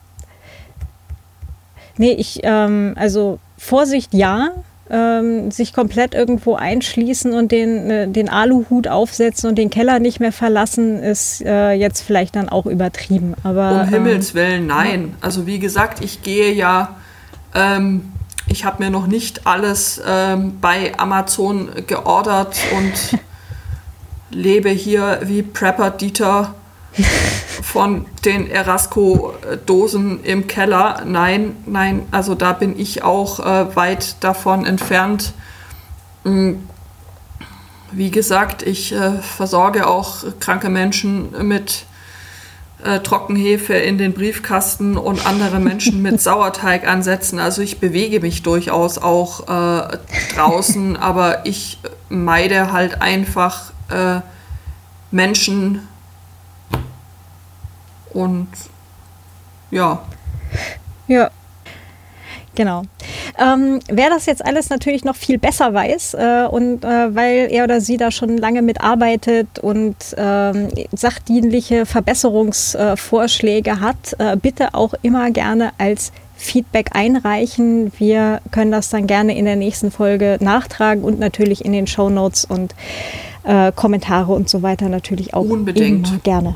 Nee, 1.97 2.13
ich, 2.13 2.41
ähm, 2.43 2.93
also 2.97 3.39
Vorsicht 3.57 4.13
ja, 4.13 4.51
ähm, 4.91 5.51
sich 5.51 5.73
komplett 5.73 6.15
irgendwo 6.15 6.55
einschließen 6.55 7.33
und 7.33 7.51
den, 7.51 7.91
äh, 7.91 8.09
den 8.09 8.29
Aluhut 8.29 8.89
aufsetzen 8.89 9.49
und 9.49 9.57
den 9.57 9.71
Keller 9.71 9.99
nicht 9.99 10.21
mehr 10.21 10.33
verlassen, 10.33 11.03
ist 11.03 11.43
äh, 11.43 11.73
jetzt 11.73 12.03
vielleicht 12.03 12.37
dann 12.37 12.49
auch 12.49 12.67
übertrieben. 12.67 13.35
Aber, 13.43 13.83
um 13.83 13.89
Himmels 13.89 14.31
ähm, 14.31 14.35
Willen, 14.35 14.67
nein. 14.67 15.15
Also 15.21 15.47
wie 15.47 15.59
gesagt, 15.59 16.05
ich 16.05 16.23
gehe 16.23 16.53
ja 16.53 16.97
ähm, 17.55 18.13
ich 18.57 18.65
habe 18.65 18.83
mir 18.83 18.89
noch 18.89 19.07
nicht 19.07 19.47
alles 19.47 20.01
ähm, 20.07 20.61
bei 20.63 20.99
Amazon 20.99 21.69
geordert 21.87 22.57
und 22.75 23.21
lebe 24.31 24.71
hier 24.71 25.21
wie 25.25 25.43
Prepper 25.43 25.91
Dieter 25.91 26.55
von 27.63 28.07
den 28.25 28.49
Erasco-Dosen 28.51 30.25
im 30.25 30.47
Keller. 30.47 31.03
Nein, 31.05 31.55
nein, 31.67 32.07
also 32.13 32.35
da 32.35 32.55
bin 32.55 32.79
ich 32.79 33.03
auch 33.03 33.41
äh, 33.41 33.77
weit 33.77 34.25
davon 34.25 34.65
entfernt. 34.65 35.35
Hm, 36.25 36.67
wie 37.93 38.11
gesagt, 38.11 38.63
ich 38.63 38.95
äh, 38.95 39.19
versorge 39.21 39.87
auch 39.87 40.25
kranke 40.41 40.71
Menschen 40.71 41.47
mit 41.47 41.85
äh, 42.85 43.01
Trockenhefe 43.01 43.75
in 43.75 43.99
den 43.99 44.13
Briefkasten 44.13 44.97
und 44.97 45.27
andere 45.27 45.61
Menschen 45.61 46.03
mit 46.03 46.21
Sauerteig 46.21 46.87
ansetzen. 46.87 47.39
Also 47.39 47.63
ich 47.63 47.81
bewege 47.81 48.21
mich 48.21 48.43
durchaus 48.43 48.99
auch 48.99 49.49
äh, 49.49 49.99
draußen, 50.35 50.97
aber 50.99 51.47
ich 51.47 51.79
meide 52.09 52.73
halt 52.73 53.01
einfach 53.01 53.73
äh, 53.89 54.21
Menschen 55.11 55.87
und 58.11 58.49
ja. 59.71 60.03
Ja, 61.09 61.31
Genau. 62.57 62.83
Ähm, 63.39 63.81
wer 63.89 64.09
das 64.09 64.27
jetzt 64.27 64.45
alles 64.45 64.71
natürlich 64.71 65.05
noch 65.05 65.15
viel 65.15 65.39
besser 65.39 65.73
weiß 65.73 66.15
äh, 66.15 66.47
und 66.51 66.85
äh, 66.85 67.15
weil 67.15 67.49
er 67.51 67.65
oder 67.65 67.81
sie 67.81 67.99
da 67.99 68.11
schon 68.11 68.39
lange 68.39 68.63
mitarbeitet 68.63 69.59
und 69.61 69.95
ähm, 70.17 70.69
sachdienliche 70.93 71.85
Verbesserungsvorschläge 71.85 73.81
hat, 73.81 74.17
äh, 74.19 74.37
bitte 74.37 74.75
auch 74.75 74.95
immer 75.03 75.31
gerne 75.31 75.73
als 75.79 76.13
Feedback 76.37 76.91
einreichen. 76.93 77.93
Wir 77.99 78.41
können 78.51 78.73
das 78.73 78.89
dann 78.89 79.07
gerne 79.07 79.37
in 79.37 79.45
der 79.45 79.57
nächsten 79.57 79.91
Folge 79.91 80.39
nachtragen 80.41 81.05
und 81.05 81.19
natürlich 81.19 81.65
in 81.65 81.73
den 81.73 81.87
Show 81.87 82.09
Notes 82.09 82.47
und 82.47 82.75
äh, 83.45 83.71
Kommentare 83.73 84.33
und 84.33 84.49
so 84.49 84.63
weiter 84.63 84.89
natürlich 84.89 85.35
auch 85.35 85.45
Unbedingt. 85.45 86.09
immer 86.09 86.19
gerne. 86.21 86.55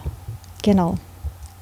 Genau 0.63 0.97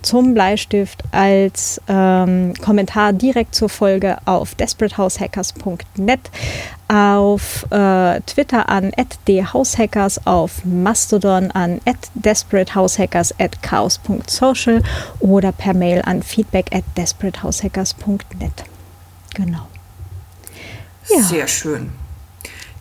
zum 0.02 0.34
Bleistift 0.34 1.02
als 1.12 1.80
ähm, 1.88 2.54
Kommentar 2.62 3.12
direkt 3.12 3.54
zur 3.54 3.68
Folge 3.68 4.18
auf 4.24 4.54
desperatehaushackers.net, 4.54 6.30
auf 6.88 7.66
äh, 7.70 8.20
Twitter 8.22 8.68
an 8.68 8.92
@dhousehackers, 9.26 10.26
auf 10.26 10.64
Mastodon 10.64 11.50
an 11.50 11.80
@desperatehaushackers 12.14 13.38
at 13.38 13.62
chaos.social 13.62 14.82
oder 15.20 15.52
per 15.52 15.74
Mail 15.74 16.02
an 16.02 16.22
feedback 16.22 16.74
at 16.74 16.84
desperatehaushackers.net. 16.96 18.64
Genau. 19.34 19.68
Ja. 21.10 21.22
Sehr 21.22 21.48
schön. 21.48 21.92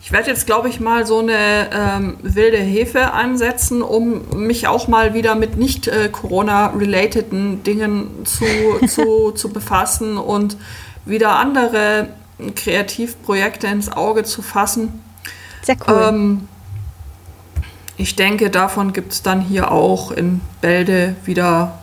Ich 0.08 0.12
werde 0.12 0.30
jetzt, 0.30 0.46
glaube 0.46 0.70
ich, 0.70 0.80
mal 0.80 1.06
so 1.06 1.18
eine 1.18 1.68
ähm, 1.70 2.16
wilde 2.22 2.56
Hefe 2.56 3.12
ansetzen, 3.12 3.82
um 3.82 4.22
mich 4.46 4.66
auch 4.66 4.88
mal 4.88 5.12
wieder 5.12 5.34
mit 5.34 5.58
nicht 5.58 5.86
äh, 5.86 6.08
Corona-relateden 6.08 7.62
Dingen 7.62 8.24
zu, 8.24 8.46
zu, 8.88 9.32
zu 9.32 9.50
befassen 9.50 10.16
und 10.16 10.56
wieder 11.04 11.36
andere 11.36 12.08
Kreativprojekte 12.56 13.66
ins 13.66 13.92
Auge 13.92 14.24
zu 14.24 14.40
fassen. 14.40 15.04
Sehr 15.60 15.76
cool. 15.86 16.02
Ähm, 16.08 16.48
ich 17.98 18.16
denke, 18.16 18.48
davon 18.48 18.94
gibt 18.94 19.12
es 19.12 19.22
dann 19.22 19.42
hier 19.42 19.70
auch 19.70 20.10
in 20.10 20.40
Bälde 20.62 21.16
wieder, 21.26 21.80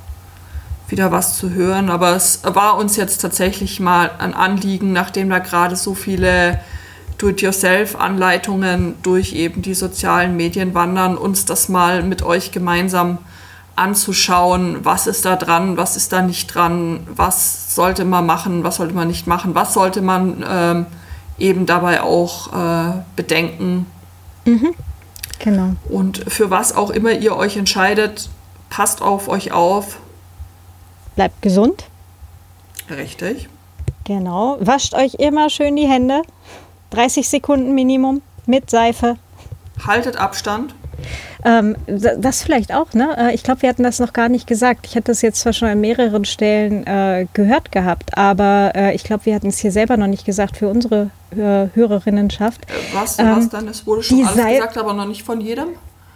wieder 0.88 1.12
was 1.12 1.38
zu 1.38 1.52
hören. 1.52 1.92
Aber 1.92 2.16
es 2.16 2.40
war 2.44 2.78
uns 2.78 2.96
jetzt 2.96 3.20
tatsächlich 3.20 3.80
mal 3.80 4.10
ein 4.18 4.34
Anliegen, 4.34 4.94
nachdem 4.94 5.30
da 5.30 5.38
gerade 5.38 5.76
so 5.76 5.94
viele 5.94 6.60
Do-it-yourself-Anleitungen 7.18 8.96
durch 9.04 9.34
eben 9.34 9.62
die 9.62 9.74
sozialen 9.74 10.36
Medien 10.36 10.74
wandern, 10.74 11.18
uns 11.18 11.46
das 11.46 11.70
mal 11.70 12.04
mit 12.04 12.24
euch 12.24 12.52
gemeinsam 12.52 13.20
anzuschauen, 13.76 14.84
was 14.84 15.08
ist 15.08 15.26
da 15.26 15.36
dran, 15.36 15.78
was 15.78 15.96
ist 15.98 16.14
da 16.14 16.22
nicht 16.22 16.54
dran, 16.54 17.06
was 17.14 17.76
sollte 17.76 18.06
man 18.06 18.26
machen, 18.26 18.64
was 18.64 18.78
sollte 18.78 18.94
man 18.94 19.08
nicht 19.08 19.28
machen, 19.28 19.54
was 19.54 19.74
sollte 19.74 20.02
man 20.02 20.44
ähm, 20.48 20.86
eben 21.38 21.66
dabei 21.66 22.02
auch 22.02 22.54
äh, 22.54 22.94
bedenken. 23.16 23.86
Mhm. 24.46 24.74
Genau. 25.40 25.76
Und 25.90 26.24
für 26.32 26.50
was 26.50 26.76
auch 26.76 26.90
immer 26.90 27.12
ihr 27.12 27.36
euch 27.36 27.58
entscheidet, 27.58 28.30
passt 28.70 29.02
auf 29.02 29.28
euch 29.28 29.52
auf. 29.52 30.00
Bleibt 31.16 31.42
gesund. 31.42 31.86
Richtig. 32.90 33.50
Genau. 34.06 34.58
Wascht 34.62 34.94
euch 34.94 35.16
immer 35.16 35.50
schön 35.50 35.76
die 35.76 35.88
Hände. 35.88 36.22
30 36.96 37.28
Sekunden 37.28 37.76
Minimum 37.76 38.22
mit 38.46 38.70
Seife. 38.70 39.18
Haltet 39.86 40.18
Abstand. 40.18 40.74
Ähm, 41.44 41.76
das 41.88 42.42
vielleicht 42.42 42.74
auch, 42.74 42.94
ne? 42.94 43.16
Äh, 43.18 43.36
ich 43.36 43.44
glaube, 43.44 43.62
wir 43.62 43.70
hatten 43.70 43.84
das 43.84 44.00
noch 44.00 44.14
gar 44.14 44.30
nicht 44.30 44.48
gesagt. 44.48 44.88
Ich 44.88 44.96
hatte 44.96 45.12
das 45.12 45.22
jetzt 45.22 45.42
zwar 45.42 45.52
schon 45.54 45.68
an 45.68 45.82
mehreren 45.82 46.24
Stellen 46.26 46.88
äh, 46.88 47.28
gehört 47.34 47.72
gehabt, 47.72 48.18
aber 48.18 48.72
äh, 48.76 48.96
ich 48.96 49.04
glaube, 49.04 49.26
wir 49.26 49.36
hatten 49.36 49.48
es 49.48 49.60
hier 49.60 49.72
selber 49.72 49.98
noch 49.98 50.08
nicht 50.08 50.26
gesagt 50.26 50.58
für 50.58 50.70
unsere 50.70 51.12
äh, 51.32 51.68
Hörerinnenschaft. 51.74 52.62
Äh, 52.70 52.74
was, 52.94 53.20
ähm, 53.20 53.36
was 53.36 53.50
dann? 53.50 53.68
Es 53.68 53.86
wurde 53.86 54.04
schon 54.04 54.26
alles 54.26 54.46
gesagt, 54.46 54.78
aber 54.78 54.94
noch 54.94 55.08
nicht 55.08 55.24
von 55.24 55.42
jedem? 55.42 55.68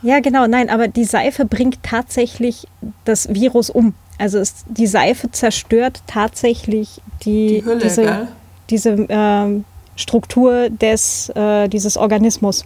Ja, 0.02 0.22
genau, 0.22 0.48
nein, 0.48 0.70
aber 0.70 0.88
die 0.88 1.04
Seife 1.04 1.46
bringt 1.46 1.84
tatsächlich 1.84 2.68
das 3.04 3.34
Virus 3.34 3.70
um. 3.70 3.94
Also 4.18 4.40
es, 4.40 4.64
die 4.68 4.88
Seife 4.88 5.30
zerstört 5.32 6.02
tatsächlich 6.08 7.02
die, 7.24 7.60
die 7.60 7.66
Hülle, 7.66 7.82
diese, 7.82 8.02
gell? 8.04 8.28
diese 8.70 8.90
ähm, 9.10 9.66
Struktur 10.00 10.70
des, 10.70 11.30
äh, 11.36 11.68
dieses 11.68 11.98
Organismus. 11.98 12.66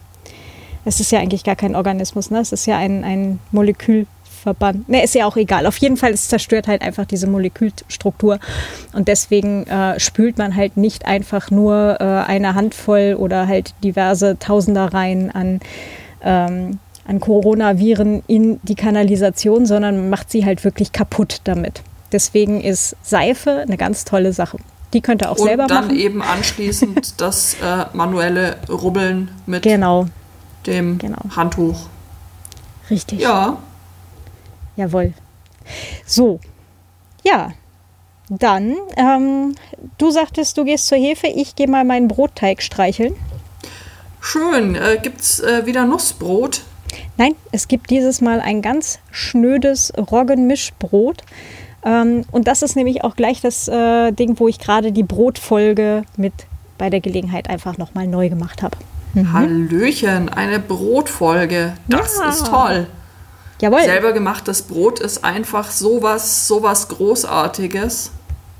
Es 0.85 0.99
ist 0.99 1.11
ja 1.11 1.19
eigentlich 1.19 1.43
gar 1.43 1.55
kein 1.55 1.75
Organismus, 1.75 2.29
ne? 2.29 2.39
es 2.39 2.51
ist 2.51 2.67
ja 2.67 2.77
ein, 2.77 3.03
ein 3.03 3.39
Molekülverband. 3.51 4.87
Ne, 4.87 5.03
ist 5.03 5.15
ja 5.15 5.25
auch 5.25 5.35
egal. 5.35 5.65
Auf 5.65 5.77
jeden 5.77 5.97
Fall, 5.97 6.11
es 6.11 6.27
zerstört 6.27 6.67
halt 6.67 6.81
einfach 6.81 7.05
diese 7.05 7.25
Molekülstruktur. 7.25 8.37
Und 8.93 9.07
deswegen 9.07 9.65
äh, 9.65 9.99
spült 9.99 10.37
man 10.37 10.55
halt 10.55 10.77
nicht 10.77 11.05
einfach 11.05 11.49
nur 11.49 11.97
äh, 11.99 12.03
eine 12.03 12.53
Handvoll 12.53 13.15
oder 13.17 13.47
halt 13.47 13.73
diverse 13.83 14.37
Tausendereien 14.37 15.31
an, 15.31 15.59
ähm, 16.21 16.79
an 17.07 17.19
Coronaviren 17.19 18.21
in 18.27 18.59
die 18.61 18.75
Kanalisation, 18.75 19.65
sondern 19.65 20.09
macht 20.09 20.29
sie 20.29 20.45
halt 20.45 20.63
wirklich 20.63 20.91
kaputt 20.91 21.41
damit. 21.45 21.81
Deswegen 22.11 22.61
ist 22.61 22.95
Seife 23.01 23.63
eine 23.65 23.77
ganz 23.77 24.05
tolle 24.05 24.33
Sache. 24.33 24.57
Die 24.93 25.01
könnt 25.01 25.21
ihr 25.23 25.31
auch 25.31 25.37
Und 25.37 25.47
selber 25.47 25.67
dann 25.67 25.85
machen. 25.87 25.97
eben 25.97 26.21
anschließend 26.21 27.19
das 27.21 27.55
äh, 27.61 27.85
manuelle 27.93 28.57
Rubbeln 28.69 29.31
mit 29.45 29.63
Genau, 29.63 30.05
dem 30.67 30.97
genau. 30.99 31.19
Handtuch. 31.35 31.87
richtig. 32.89 33.19
Ja, 33.19 33.57
Jawohl. 34.75 35.13
So, 36.05 36.39
ja. 37.23 37.51
Dann, 38.29 38.75
ähm, 38.97 39.53
du 39.97 40.09
sagtest, 40.11 40.57
du 40.57 40.63
gehst 40.63 40.87
zur 40.87 40.97
Hefe, 40.97 41.27
ich 41.27 41.55
gehe 41.55 41.67
mal 41.67 41.83
meinen 41.83 42.07
Brotteig 42.07 42.63
streicheln. 42.63 43.13
schön. 44.21 44.75
Äh, 44.75 44.97
gibt's 45.01 45.39
äh, 45.41 45.65
wieder 45.65 45.85
Nussbrot? 45.85 46.61
Nein, 47.17 47.35
es 47.51 47.67
gibt 47.67 47.89
dieses 47.91 48.21
Mal 48.21 48.39
ein 48.39 48.61
ganz 48.63 48.99
schnödes 49.11 49.93
Roggenmischbrot. 49.97 51.23
Ähm, 51.85 52.23
und 52.31 52.47
das 52.47 52.61
ist 52.61 52.75
nämlich 52.75 53.03
auch 53.03 53.15
gleich 53.15 53.41
das 53.41 53.67
äh, 53.67 54.11
Ding, 54.11 54.39
wo 54.39 54.47
ich 54.47 54.59
gerade 54.59 54.91
die 54.91 55.03
Brotfolge 55.03 56.03
mit 56.17 56.33
bei 56.77 56.89
der 56.89 57.01
Gelegenheit 57.01 57.49
einfach 57.49 57.77
nochmal 57.77 58.07
neu 58.07 58.29
gemacht 58.29 58.61
habe. 58.63 58.77
Hallöchen, 59.31 60.29
eine 60.29 60.59
Brotfolge. 60.59 61.73
Das 61.87 62.19
Ja. 62.19 62.29
ist 62.29 62.47
toll. 62.47 62.87
Jawohl. 63.61 63.83
Selber 63.83 64.11
gemachtes 64.11 64.63
Brot 64.63 64.99
ist 64.99 65.23
einfach 65.23 65.69
sowas, 65.71 66.47
sowas 66.47 66.87
Großartiges. 66.89 68.11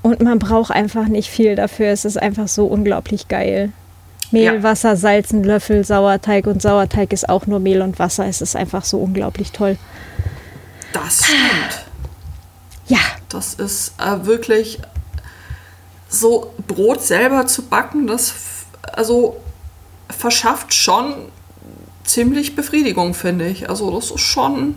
Und 0.02 0.20
man 0.22 0.38
braucht 0.38 0.70
einfach 0.70 1.06
nicht 1.08 1.28
viel 1.28 1.56
dafür. 1.56 1.88
Es 1.88 2.04
ist 2.04 2.16
einfach 2.20 2.46
so 2.48 2.66
unglaublich 2.66 3.28
geil. 3.28 3.72
Mehl, 4.30 4.44
Ja. 4.44 4.62
Wasser, 4.62 4.96
Salz, 4.96 5.32
ein 5.32 5.44
Löffel, 5.44 5.84
Sauerteig 5.84 6.46
und 6.46 6.62
Sauerteig 6.62 7.12
ist 7.12 7.28
auch 7.28 7.46
nur 7.46 7.58
Mehl 7.58 7.82
und 7.82 7.98
Wasser. 7.98 8.26
Es 8.26 8.40
ist 8.40 8.54
einfach 8.56 8.84
so 8.84 8.98
unglaublich 8.98 9.50
toll. 9.52 9.76
Das 10.92 11.24
stimmt. 11.24 11.84
Ja, 12.86 12.98
Das 13.28 13.54
ist 13.54 13.94
äh, 13.98 14.26
wirklich 14.26 14.78
so 16.08 16.52
Brot 16.66 17.02
selber 17.02 17.46
zu 17.46 17.62
backen, 17.62 18.06
das 18.06 18.34
also 18.92 19.40
verschafft 20.08 20.72
schon 20.72 21.14
ziemlich 22.04 22.54
Befriedigung, 22.54 23.14
finde 23.14 23.46
ich. 23.48 23.68
Also 23.68 23.90
das 23.90 24.10
ist 24.10 24.20
schon 24.20 24.76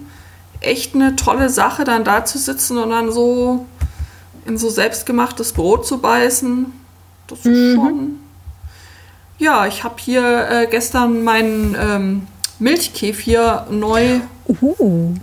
echt 0.61 0.95
eine 0.95 1.15
tolle 1.15 1.49
Sache, 1.49 1.83
dann 1.83 2.03
da 2.03 2.25
zu 2.25 2.37
sitzen 2.37 2.77
und 2.77 2.89
dann 2.89 3.11
so 3.11 3.65
in 4.45 4.57
so 4.57 4.69
selbstgemachtes 4.69 5.53
Brot 5.53 5.85
zu 5.85 5.99
beißen. 5.99 6.71
Das 7.27 7.39
ist 7.39 7.75
schon. 7.75 8.19
Ja, 9.37 9.67
ich 9.67 9.83
habe 9.83 9.95
hier 9.99 10.49
äh, 10.49 10.67
gestern 10.67 11.23
meinen 11.23 11.75
ähm, 11.79 12.27
Milchkefir 12.57 13.67
neu 13.69 14.21
uh, 14.47 15.13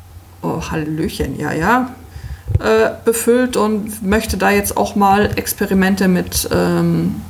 oh, 0.43 0.63
Hallöchen, 0.71 1.37
ja, 1.39 1.53
ja, 1.53 1.91
äh, 2.61 2.91
befüllt 3.05 3.57
und 3.57 4.03
möchte 4.03 4.37
da 4.37 4.51
jetzt 4.51 4.77
auch 4.77 4.95
mal 4.97 5.31
Experimente 5.37 6.09
mit, 6.09 6.49
ähm, 6.53 7.21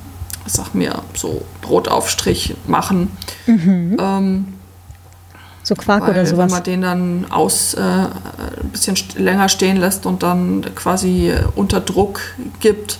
sag 0.46 0.74
mir, 0.74 1.02
so 1.14 1.42
Brotaufstrich 1.62 2.54
machen. 2.66 3.16
Ähm, 3.46 4.54
so 5.62 5.74
Quark 5.74 6.02
weil 6.02 6.10
oder 6.10 6.18
wenn 6.20 6.26
sowas. 6.26 6.52
man 6.52 6.62
den 6.62 6.82
dann 6.82 7.26
aus 7.30 7.72
äh, 7.74 7.80
ein 7.80 8.68
bisschen 8.70 8.96
länger 9.16 9.48
stehen 9.48 9.78
lässt 9.78 10.04
und 10.04 10.22
dann 10.22 10.62
quasi 10.74 11.30
äh, 11.30 11.44
unter 11.54 11.80
Druck 11.80 12.20
gibt, 12.60 12.98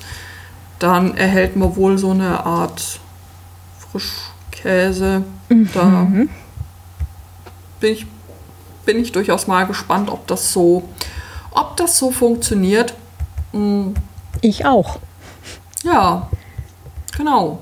dann 0.79 1.15
erhält 1.17 1.57
man 1.57 1.77
wohl 1.77 1.99
so 1.99 2.11
eine 2.12 2.45
Art 2.47 3.01
Frischkäse. 3.93 5.25
Da 5.75 5.85
Mhm. 5.85 6.29
bin 7.81 7.93
ich, 7.93 8.07
bin 8.87 8.99
ich 8.99 9.12
durchaus 9.12 9.47
mal 9.47 9.67
gespannt, 9.67 10.11
ob 10.11 10.27
das 10.27 10.53
so, 10.53 10.89
ob 11.55 11.76
das 11.76 11.98
so 11.98 12.11
funktioniert. 12.11 12.94
Mm, 13.52 13.92
Ich 14.42 14.66
auch. 14.66 14.98
Ja, 15.82 16.28
genau. 17.16 17.61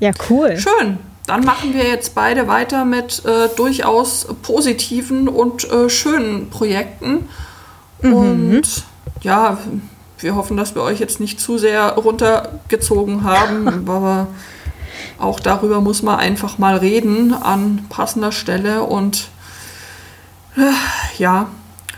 Ja, 0.00 0.10
cool. 0.30 0.56
Schön. 0.56 0.98
Dann 1.26 1.44
machen 1.44 1.74
wir 1.74 1.84
jetzt 1.86 2.14
beide 2.14 2.48
weiter 2.48 2.84
mit 2.84 3.24
äh, 3.24 3.48
durchaus 3.56 4.26
positiven 4.42 5.28
und 5.28 5.70
äh, 5.70 5.88
schönen 5.88 6.50
Projekten. 6.50 7.28
Und 8.02 8.62
ja, 9.20 9.58
wir 10.18 10.34
hoffen, 10.34 10.56
dass 10.56 10.74
wir 10.74 10.82
euch 10.82 10.98
jetzt 10.98 11.20
nicht 11.20 11.40
zu 11.40 11.56
sehr 11.58 11.92
runtergezogen 11.92 13.22
haben, 13.22 13.68
aber 13.88 14.26
auch 15.18 15.38
darüber 15.38 15.80
muss 15.80 16.02
man 16.02 16.18
einfach 16.18 16.58
mal 16.58 16.76
reden 16.76 17.32
an 17.32 17.86
passender 17.88 18.32
Stelle. 18.32 18.82
Und 18.82 19.28
äh, 20.56 20.72
ja, 21.18 21.46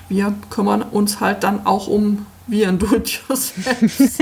wir 0.09 0.35
kümmern 0.51 0.83
uns 0.83 1.21
halt 1.21 1.43
dann 1.45 1.67
auch 1.67 1.87
um 1.89 2.27
Viren 2.47 2.79
do-it-yourself. 2.81 4.19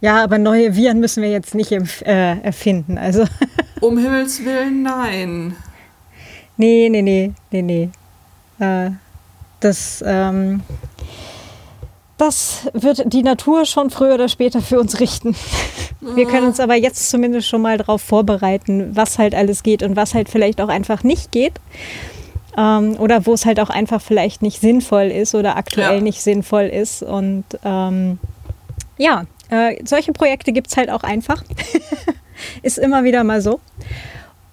Ja, 0.00 0.22
aber 0.22 0.38
neue 0.38 0.76
Viren 0.76 1.00
müssen 1.00 1.22
wir 1.22 1.30
jetzt 1.30 1.54
nicht 1.54 1.72
äh, 1.72 2.38
erfinden. 2.40 2.98
Also, 2.98 3.24
Um 3.80 3.98
Himmels 3.98 4.44
Willen, 4.44 4.82
nein. 4.82 5.56
nee, 6.56 6.88
nee, 6.90 7.02
nee, 7.02 7.32
nee, 7.50 7.62
nee. 7.62 7.88
Äh, 8.58 8.90
das, 9.60 10.02
ähm, 10.06 10.62
das 12.18 12.68
wird 12.74 13.12
die 13.12 13.22
Natur 13.22 13.64
schon 13.64 13.90
früher 13.90 14.14
oder 14.14 14.28
später 14.28 14.60
für 14.60 14.78
uns 14.78 15.00
richten. 15.00 15.34
Wir 16.00 16.26
können 16.26 16.46
uns 16.46 16.60
aber 16.60 16.74
jetzt 16.74 17.08
zumindest 17.08 17.48
schon 17.48 17.62
mal 17.62 17.78
darauf 17.78 18.02
vorbereiten, 18.02 18.94
was 18.94 19.18
halt 19.18 19.34
alles 19.34 19.62
geht 19.62 19.82
und 19.82 19.96
was 19.96 20.12
halt 20.12 20.28
vielleicht 20.28 20.60
auch 20.60 20.68
einfach 20.68 21.02
nicht 21.02 21.32
geht. 21.32 21.54
Ähm, 22.56 22.96
oder 22.98 23.26
wo 23.26 23.34
es 23.34 23.44
halt 23.46 23.58
auch 23.60 23.70
einfach 23.70 24.00
vielleicht 24.00 24.42
nicht 24.42 24.60
sinnvoll 24.60 25.04
ist 25.10 25.34
oder 25.34 25.56
aktuell 25.56 25.96
Ja. 25.96 26.00
nicht 26.00 26.22
sinnvoll 26.22 26.64
ist. 26.64 27.02
Und 27.02 27.44
ähm, 27.64 28.18
ja, 28.96 29.24
äh, 29.50 29.82
solche 29.84 30.12
Projekte 30.12 30.52
gibt 30.52 30.68
es 30.68 30.76
halt 30.76 30.90
auch 30.90 31.02
einfach. 31.02 31.42
ist 32.62 32.78
immer 32.78 33.04
wieder 33.04 33.24
mal 33.24 33.40
so. 33.40 33.60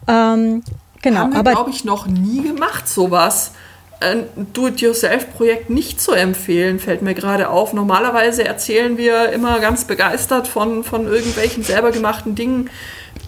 Ähm, 0.08 0.64
genau, 1.02 1.20
Haben 1.22 1.34
wir, 1.34 1.40
aber 1.40 1.52
glaube 1.52 1.70
ich, 1.70 1.84
noch 1.86 2.08
nie 2.08 2.42
gemacht, 2.42 2.88
sowas. 2.88 3.52
Ein 4.00 4.24
Do-it-yourself-Projekt 4.54 5.70
nicht 5.70 6.02
zu 6.02 6.14
empfehlen, 6.14 6.80
fällt 6.80 7.04
mir 7.04 7.14
gerade 7.14 7.50
auf. 7.50 7.72
Normalerweise 7.72 8.44
erzählen 8.44 8.98
wir 8.98 9.32
immer 9.32 9.60
ganz 9.60 9.86
begeistert 9.86 10.48
von, 10.48 10.84
von 10.84 11.06
irgendwelchen 11.06 11.62
selber 11.64 11.92
gemachten 11.92 12.34
Dingen, 12.34 12.72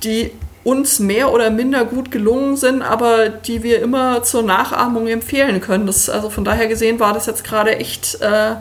die 0.03 0.31
uns 0.63 0.99
mehr 0.99 1.31
oder 1.31 1.49
minder 1.49 1.85
gut 1.85 2.11
gelungen 2.11 2.55
sind, 2.55 2.81
aber 2.81 3.29
die 3.29 3.63
wir 3.63 3.81
immer 3.81 4.23
zur 4.23 4.43
Nachahmung 4.43 5.07
empfehlen 5.07 5.59
können. 5.59 5.87
Das, 5.87 6.09
also 6.09 6.29
von 6.29 6.45
daher 6.45 6.67
gesehen 6.67 6.99
war 6.99 7.13
das 7.13 7.25
jetzt 7.25 7.43
gerade 7.43 7.77
echt 7.77 8.21
äh, 8.21 8.55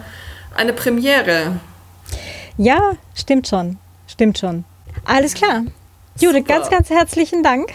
eine 0.57 0.73
Premiere. 0.73 1.61
ja, 2.57 2.93
stimmt 3.15 3.49
schon. 3.49 3.79
Stimmt 4.09 4.39
schon. 4.39 4.65
Alles 5.05 5.35
klar. 5.35 5.63
Judith, 6.21 6.43
Super. 6.43 6.55
ganz, 6.55 6.71
ganz 6.71 6.91
herzlichen 6.91 7.43
Dank. 7.43 7.73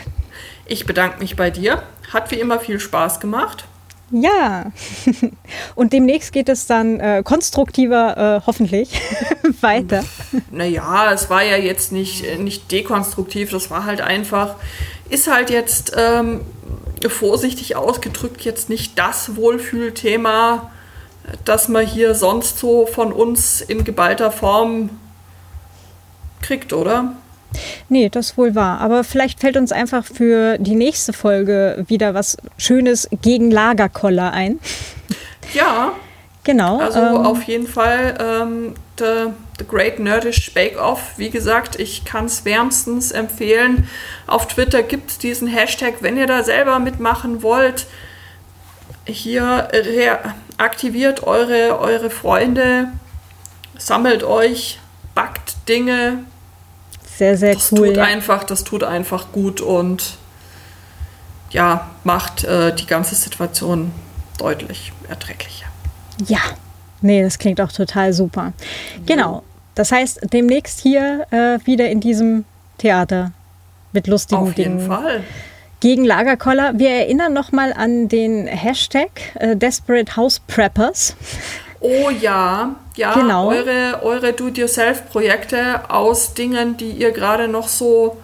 Ich 0.67 0.85
bedanke 0.85 1.19
mich 1.19 1.35
bei 1.35 1.49
dir. 1.49 1.81
Hat 2.13 2.29
wie 2.31 2.35
immer 2.35 2.59
viel 2.59 2.79
Spaß 2.79 3.19
gemacht. 3.19 3.65
Ja. 4.11 4.71
Und 5.75 5.93
demnächst 5.93 6.31
geht 6.31 6.47
es 6.49 6.65
dann 6.67 6.99
äh, 6.99 7.23
konstruktiver, 7.23 8.37
äh, 8.37 8.45
hoffentlich, 8.45 9.01
weiter. 9.61 10.03
Naja, 10.51 11.11
es 11.13 11.29
war 11.29 11.43
ja 11.43 11.57
jetzt 11.57 11.91
nicht, 11.91 12.25
äh, 12.25 12.37
nicht 12.37 12.71
dekonstruktiv, 12.71 13.51
das 13.51 13.69
war 13.69 13.85
halt 13.85 14.01
einfach, 14.01 14.55
ist 15.09 15.27
halt 15.27 15.49
jetzt 15.49 15.93
ähm, 15.97 16.41
vorsichtig 17.07 17.75
ausgedrückt 17.75 18.41
jetzt 18.41 18.69
nicht 18.69 18.97
das 18.99 19.35
Wohlfühlthema, 19.35 20.71
das 21.45 21.67
man 21.67 21.85
hier 21.85 22.15
sonst 22.15 22.57
so 22.59 22.85
von 22.85 23.13
uns 23.13 23.61
in 23.61 23.83
geballter 23.83 24.31
Form 24.31 24.89
kriegt, 26.41 26.73
oder? 26.73 27.13
Nee, 27.89 28.09
das 28.09 28.37
wohl 28.37 28.55
wahr. 28.55 28.81
Aber 28.81 29.03
vielleicht 29.03 29.39
fällt 29.39 29.57
uns 29.57 29.71
einfach 29.71 30.05
für 30.05 30.57
die 30.57 30.75
nächste 30.75 31.13
Folge 31.13 31.85
wieder 31.87 32.13
was 32.13 32.37
Schönes 32.57 33.09
gegen 33.21 33.51
Lagerkoller 33.51 34.31
ein. 34.31 34.59
Ja, 35.53 35.93
Genau. 36.47 36.79
also 36.79 36.99
ähm, 36.99 37.15
auf 37.17 37.43
jeden 37.43 37.67
Fall 37.67 38.17
ähm, 38.21 38.73
the, 38.99 39.31
the 39.59 39.65
Great 39.65 39.99
Nerdish 39.99 40.53
Bake 40.53 40.77
Off. 40.79 41.17
Wie 41.17 41.29
gesagt, 41.29 41.79
ich 41.79 42.05
kann 42.05 42.25
es 42.25 42.45
wärmstens 42.45 43.11
empfehlen. 43.11 43.87
Auf 44.27 44.47
Twitter 44.47 44.83
gibt 44.83 45.11
es 45.11 45.17
diesen 45.17 45.47
Hashtag, 45.47 45.95
wenn 46.01 46.17
ihr 46.17 46.27
da 46.27 46.43
selber 46.43 46.79
mitmachen 46.79 47.41
wollt. 47.43 47.87
Hier 49.05 49.69
aktiviert 50.57 51.23
eure, 51.23 51.79
eure 51.79 52.09
Freunde, 52.09 52.87
sammelt 53.77 54.23
euch, 54.23 54.79
backt 55.15 55.55
Dinge. 55.69 56.19
sehr, 57.17 57.37
sehr 57.37 57.53
Das 57.53 57.71
cool. 57.71 57.89
tut 57.89 57.97
einfach, 57.99 58.43
das 58.43 58.63
tut 58.63 58.83
einfach 58.83 59.31
gut 59.31 59.61
und 59.61 60.17
ja, 61.51 61.89
macht 62.03 62.43
äh, 62.43 62.75
die 62.75 62.85
ganze 62.85 63.15
Situation 63.15 63.91
deutlich 64.37 64.91
erträglicher. 65.07 65.67
ja. 66.27 66.39
Nee, 67.01 67.21
das 67.23 67.37
klingt 67.39 67.61
auch 67.61 67.71
total 67.71 68.13
super. 68.13 68.53
Genau. 69.05 69.43
Das 69.75 69.91
heißt, 69.91 70.21
demnächst 70.33 70.79
hier 70.81 71.27
äh, 71.31 71.59
wieder 71.65 71.89
in 71.89 71.99
diesem 71.99 72.45
Theater 72.79 73.31
mit 73.93 74.07
lustigen 74.07 74.41
Auf 74.41 74.57
jeden 74.57 74.77
Dingen. 74.79 74.87
Fall. 74.87 75.23
gegen 75.79 76.03
Lagerkoller. 76.05 76.73
Wir 76.77 76.89
erinnern 76.89 77.33
nochmal 77.33 77.73
an 77.73 78.07
den 78.07 78.47
Hashtag 78.47 79.09
äh, 79.35 79.55
Desperate 79.55 80.15
House 80.15 80.39
Preppers. 80.39 81.15
Oh 81.79 82.09
ja, 82.09 82.75
ja, 82.95 83.13
Genau. 83.13 83.49
eure, 83.49 83.99
eure 84.01 84.33
Do-it-yourself-Projekte 84.33 85.89
aus 85.91 86.33
Dingen, 86.33 86.77
die 86.77 86.89
ihr 86.89 87.11
gerade 87.11 87.47
noch 87.47 87.67
so 87.67 88.17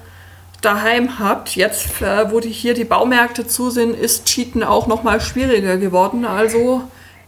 daheim 0.61 1.19
habt. 1.19 1.55
Jetzt, 1.55 2.01
äh, 2.01 2.31
wo 2.31 2.39
die 2.39 2.49
hier 2.49 2.73
die 2.73 2.83
Baumärkte 2.85 3.45
zu 3.45 3.69
sind, 3.69 3.95
ist 3.95 4.25
Cheaten 4.25 4.63
auch 4.63 4.87
noch 4.87 5.03
mal 5.03 5.21
schwieriger 5.21 5.77
geworden. 5.77 6.25
Also 6.25 6.83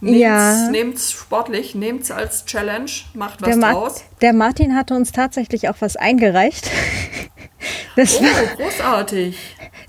nehmt's, 0.06 0.20
Ja. 0.20 0.70
nehmt's 0.70 1.12
sportlich, 1.12 1.74
nehmt's 1.74 2.10
als 2.10 2.44
Challenge, 2.46 2.90
macht 3.14 3.42
was 3.42 3.48
Der, 3.58 3.72
draus. 3.72 4.04
der 4.22 4.32
Martin 4.32 4.74
hatte 4.74 4.94
uns 4.94 5.12
tatsächlich 5.12 5.68
auch 5.68 5.76
was 5.80 5.96
eingereicht. 5.96 6.70
Das, 7.96 8.20
Oh, 8.20 8.22
war, 8.22 8.56
großartig. 8.56 9.38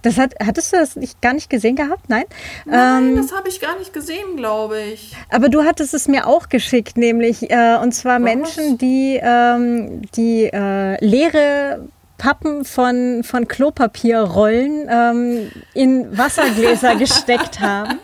das 0.02 0.18
hat, 0.18 0.34
hattest 0.44 0.72
du 0.74 0.78
das 0.78 0.96
nicht, 0.96 1.22
gar 1.22 1.34
nicht 1.34 1.50
gesehen 1.50 1.76
gehabt? 1.76 2.10
Nein? 2.10 2.24
Nein, 2.66 3.10
Ähm, 3.10 3.16
das 3.18 3.32
habe 3.36 3.50
ich 3.50 3.60
gar 3.60 3.78
nicht 3.78 3.94
gesehen, 3.94 4.38
glaube 4.38 4.80
ich. 4.82 5.14
aber 5.30 5.50
du 5.50 5.64
hattest 5.64 5.94
es 5.94 6.08
mir 6.08 6.26
auch 6.26 6.48
geschickt, 6.50 6.98
nämlich, 6.98 7.52
äh, 7.52 7.78
und 7.82 7.92
zwar 7.94 8.18
Menschen, 8.18 8.78
die, 8.78 9.20
ähm, 9.22 10.02
die 10.16 10.46
äh, 10.46 11.04
leere 11.06 11.88
Pappen 12.18 12.64
von, 12.66 13.24
von 13.24 13.48
Klopapierrollen 13.48 14.88
ähm, 14.90 15.52
in 15.74 16.18
Wassergläser 16.18 16.96
gesteckt 16.96 17.60
haben. 17.60 18.00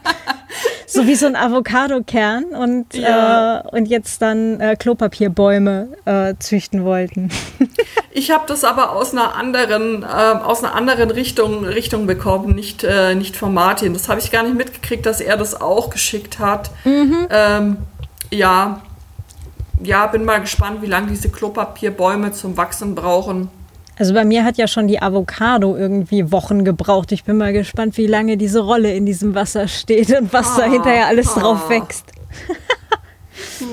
So 0.93 1.07
wie 1.07 1.15
so 1.15 1.25
ein 1.25 1.35
Avocadokern 1.35 2.45
und, 2.45 2.93
Ja. 2.93 3.61
äh, 3.61 3.75
und 3.75 3.87
jetzt 3.87 4.21
dann 4.21 4.59
äh, 4.59 4.75
Klopapierbäume 4.75 5.87
äh, 6.05 6.35
züchten 6.39 6.83
wollten. 6.85 7.29
Ich 8.15 8.29
habe 8.29 8.43
das 8.45 8.63
aber 8.63 8.91
aus 8.91 9.11
einer 9.11 9.33
anderen, 9.33 10.03
ähm, 10.03 10.37
aus 10.43 10.63
einer 10.63 10.75
anderen 10.75 11.09
Richtung, 11.09 11.65
Richtung 11.65 12.05
bekommen, 12.05 12.53
nicht, 12.53 12.83
äh, 12.83 13.15
nicht 13.15 13.35
von 13.35 13.51
Martin. 13.55 13.93
Das 13.93 14.07
habe 14.07 14.19
ich 14.19 14.29
gar 14.31 14.43
nicht 14.43 14.55
mitgekriegt, 14.55 15.03
dass 15.07 15.19
er 15.19 15.35
das 15.35 15.59
auch 15.59 15.89
geschickt 15.89 16.37
hat. 16.37 16.69
Ähm, 16.85 17.77
ja, 18.29 18.81
ja, 19.81 20.05
bin 20.05 20.25
mal 20.25 20.41
gespannt, 20.41 20.83
wie 20.83 20.85
lange 20.85 21.07
diese 21.07 21.29
Klopapierbäume 21.29 22.33
zum 22.33 22.55
Wachsen 22.55 22.93
brauchen. 22.93 23.49
Also 23.97 24.13
bei 24.13 24.25
mir 24.25 24.43
hat 24.43 24.57
ja 24.57 24.67
schon 24.67 24.87
die 24.87 25.01
Avocado 25.01 25.75
irgendwie 25.75 26.31
Wochen 26.31 26.63
gebraucht. 26.65 27.11
Ich 27.11 27.23
bin 27.25 27.37
mal 27.37 27.53
gespannt, 27.53 27.97
wie 27.97 28.07
lange 28.07 28.37
diese 28.37 28.61
Rolle 28.61 28.93
in 28.93 29.05
diesem 29.05 29.35
Wasser 29.35 29.67
steht 29.67 30.11
und 30.17 30.33
was 30.33 30.55
da 30.55 30.63
Ah, 30.63 30.69
hinterher 30.71 31.07
alles 31.07 31.35
ah. 31.35 31.39
drauf 31.39 31.69
wächst. 31.69 32.05
Du 33.59 33.65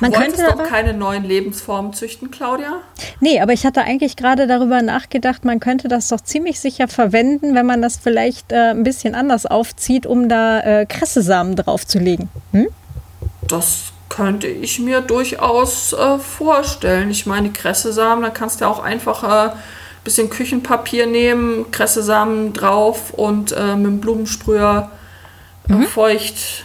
Man 0.00 0.12
wolltest 0.12 0.36
könnte 0.36 0.56
doch 0.56 0.64
keine 0.68 0.94
neuen 0.94 1.24
Lebensformen 1.24 1.92
züchten, 1.92 2.30
Claudia? 2.30 2.80
nee, 3.20 3.40
aber 3.40 3.52
ich 3.52 3.64
hatte 3.64 3.82
eigentlich 3.82 4.16
gerade 4.16 4.46
darüber 4.46 4.82
nachgedacht, 4.82 5.44
man 5.44 5.60
könnte 5.60 5.88
das 5.88 6.08
doch 6.08 6.20
ziemlich 6.20 6.58
sicher 6.58 6.88
verwenden, 6.88 7.54
wenn 7.54 7.66
man 7.66 7.80
das 7.80 7.96
vielleicht 7.96 8.50
äh, 8.52 8.70
ein 8.70 8.82
bisschen 8.82 9.14
anders 9.14 9.46
aufzieht, 9.46 10.06
um 10.06 10.28
da 10.28 10.60
äh, 10.60 10.86
Kressesamen 10.86 11.54
draufzulegen. 11.56 12.28
Hm? 12.52 12.66
Das 13.48 13.92
könnte 14.10 14.48
ich 14.48 14.78
mir 14.78 15.00
durchaus 15.00 15.94
äh, 15.94 16.18
vorstellen. 16.18 17.10
Ich 17.10 17.24
meine, 17.24 17.48
die 17.48 17.54
Kressesamen, 17.54 18.22
da 18.22 18.28
kannst 18.28 18.60
du 18.60 18.66
ja 18.66 18.70
auch 18.70 18.82
einfach 18.82 19.22
ein 19.22 19.48
äh, 19.48 19.52
bisschen 20.04 20.28
Küchenpapier 20.28 21.06
nehmen, 21.06 21.70
Kressesamen 21.70 22.52
drauf 22.52 23.14
und 23.14 23.52
äh, 23.52 23.76
mit 23.76 23.86
dem 23.86 24.00
Blumensprüher 24.00 24.90
äh, 25.68 25.82
feucht 25.84 26.64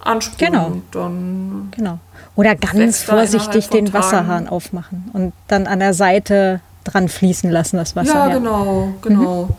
ansprühen. 0.00 0.52
Genau. 0.52 0.66
Und 0.66 0.82
dann 0.92 1.68
Genau. 1.76 1.98
Oder 2.36 2.56
ganz 2.56 3.02
vorsichtig 3.02 3.68
den 3.68 3.92
Wasserhahn 3.92 4.48
aufmachen 4.48 5.10
und 5.12 5.32
dann 5.46 5.68
an 5.68 5.78
der 5.78 5.94
Seite 5.94 6.60
dran 6.82 7.08
fließen 7.08 7.48
lassen, 7.50 7.76
das 7.76 7.94
Wasser. 7.94 8.28
Ja, 8.28 8.34
genau, 8.34 8.94
genau. 9.02 9.44
Mhm. 9.44 9.54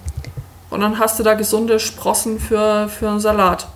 Und 0.71 0.81
dann 0.81 0.99
hast 0.99 1.17
du 1.19 1.23
da 1.23 1.35
gesunde 1.35 1.79
Sprossen 1.79 2.37
für, 2.37 2.89
für 2.89 3.09
einen 3.09 3.19
Salat. 3.21 3.67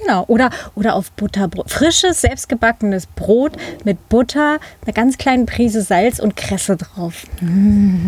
Genau. 0.00 0.24
Oder, 0.28 0.50
oder 0.74 0.94
auf 0.94 1.10
Butterbrot. 1.12 1.70
Frisches, 1.70 2.20
selbstgebackenes 2.20 3.06
Brot 3.06 3.52
mit 3.84 4.08
Butter, 4.08 4.58
einer 4.84 4.92
ganz 4.94 5.18
kleinen 5.18 5.46
Prise 5.46 5.82
Salz 5.82 6.18
und 6.18 6.36
Kresse 6.36 6.76
drauf. 6.76 7.26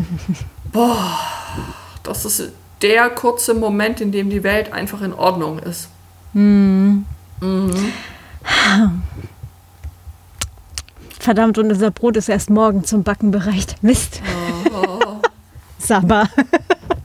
Das 2.03 2.24
ist 2.24 2.51
der 2.80 3.11
kurze 3.11 3.55
Moment, 3.55 4.01
in 4.01 4.11
dem 4.11 4.28
die 4.30 4.43
Welt 4.43 4.72
einfach 4.72 5.03
in 5.03 5.12
Ordnung 5.12 5.59
ist. 5.61 5.88
Verdammt, 11.20 11.59
und 11.59 11.70
unser 11.70 11.90
Brot 11.90 12.16
ist 12.16 12.28
erst 12.28 12.51
morgen 12.51 12.84
zum 12.84 13.05
Backen 13.05 13.30
bereit. 13.30 13.76
Mist. 13.82 14.20
Sabber. 15.78 16.28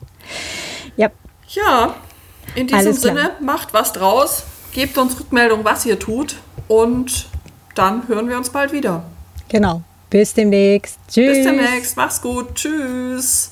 ja, 0.98 1.10
Ja, 1.50 1.96
in 2.56 2.68
diesem. 2.68 2.94
Sinne, 2.94 3.32
macht 3.42 3.74
was 3.74 3.94
draus, 3.94 4.44
gebt 4.74 4.98
uns 4.98 5.20
Rückmeldung, 5.20 5.64
was 5.64 5.86
ihr 5.86 6.00
tut 6.00 6.36
und 6.68 7.28
dann 7.76 8.08
hören 8.08 8.28
wir 8.30 8.38
uns 8.38 8.50
bald 8.50 8.72
wieder. 8.72 9.04
genau. 9.50 9.82
Bis 10.10 10.34
demnächst. 10.34 10.98
Tschüss. 11.10 11.36
Bis 11.36 11.46
demnächst, 11.46 11.98
mach's 11.98 12.22
gut, 12.22 12.56
tschüss. 12.56 13.52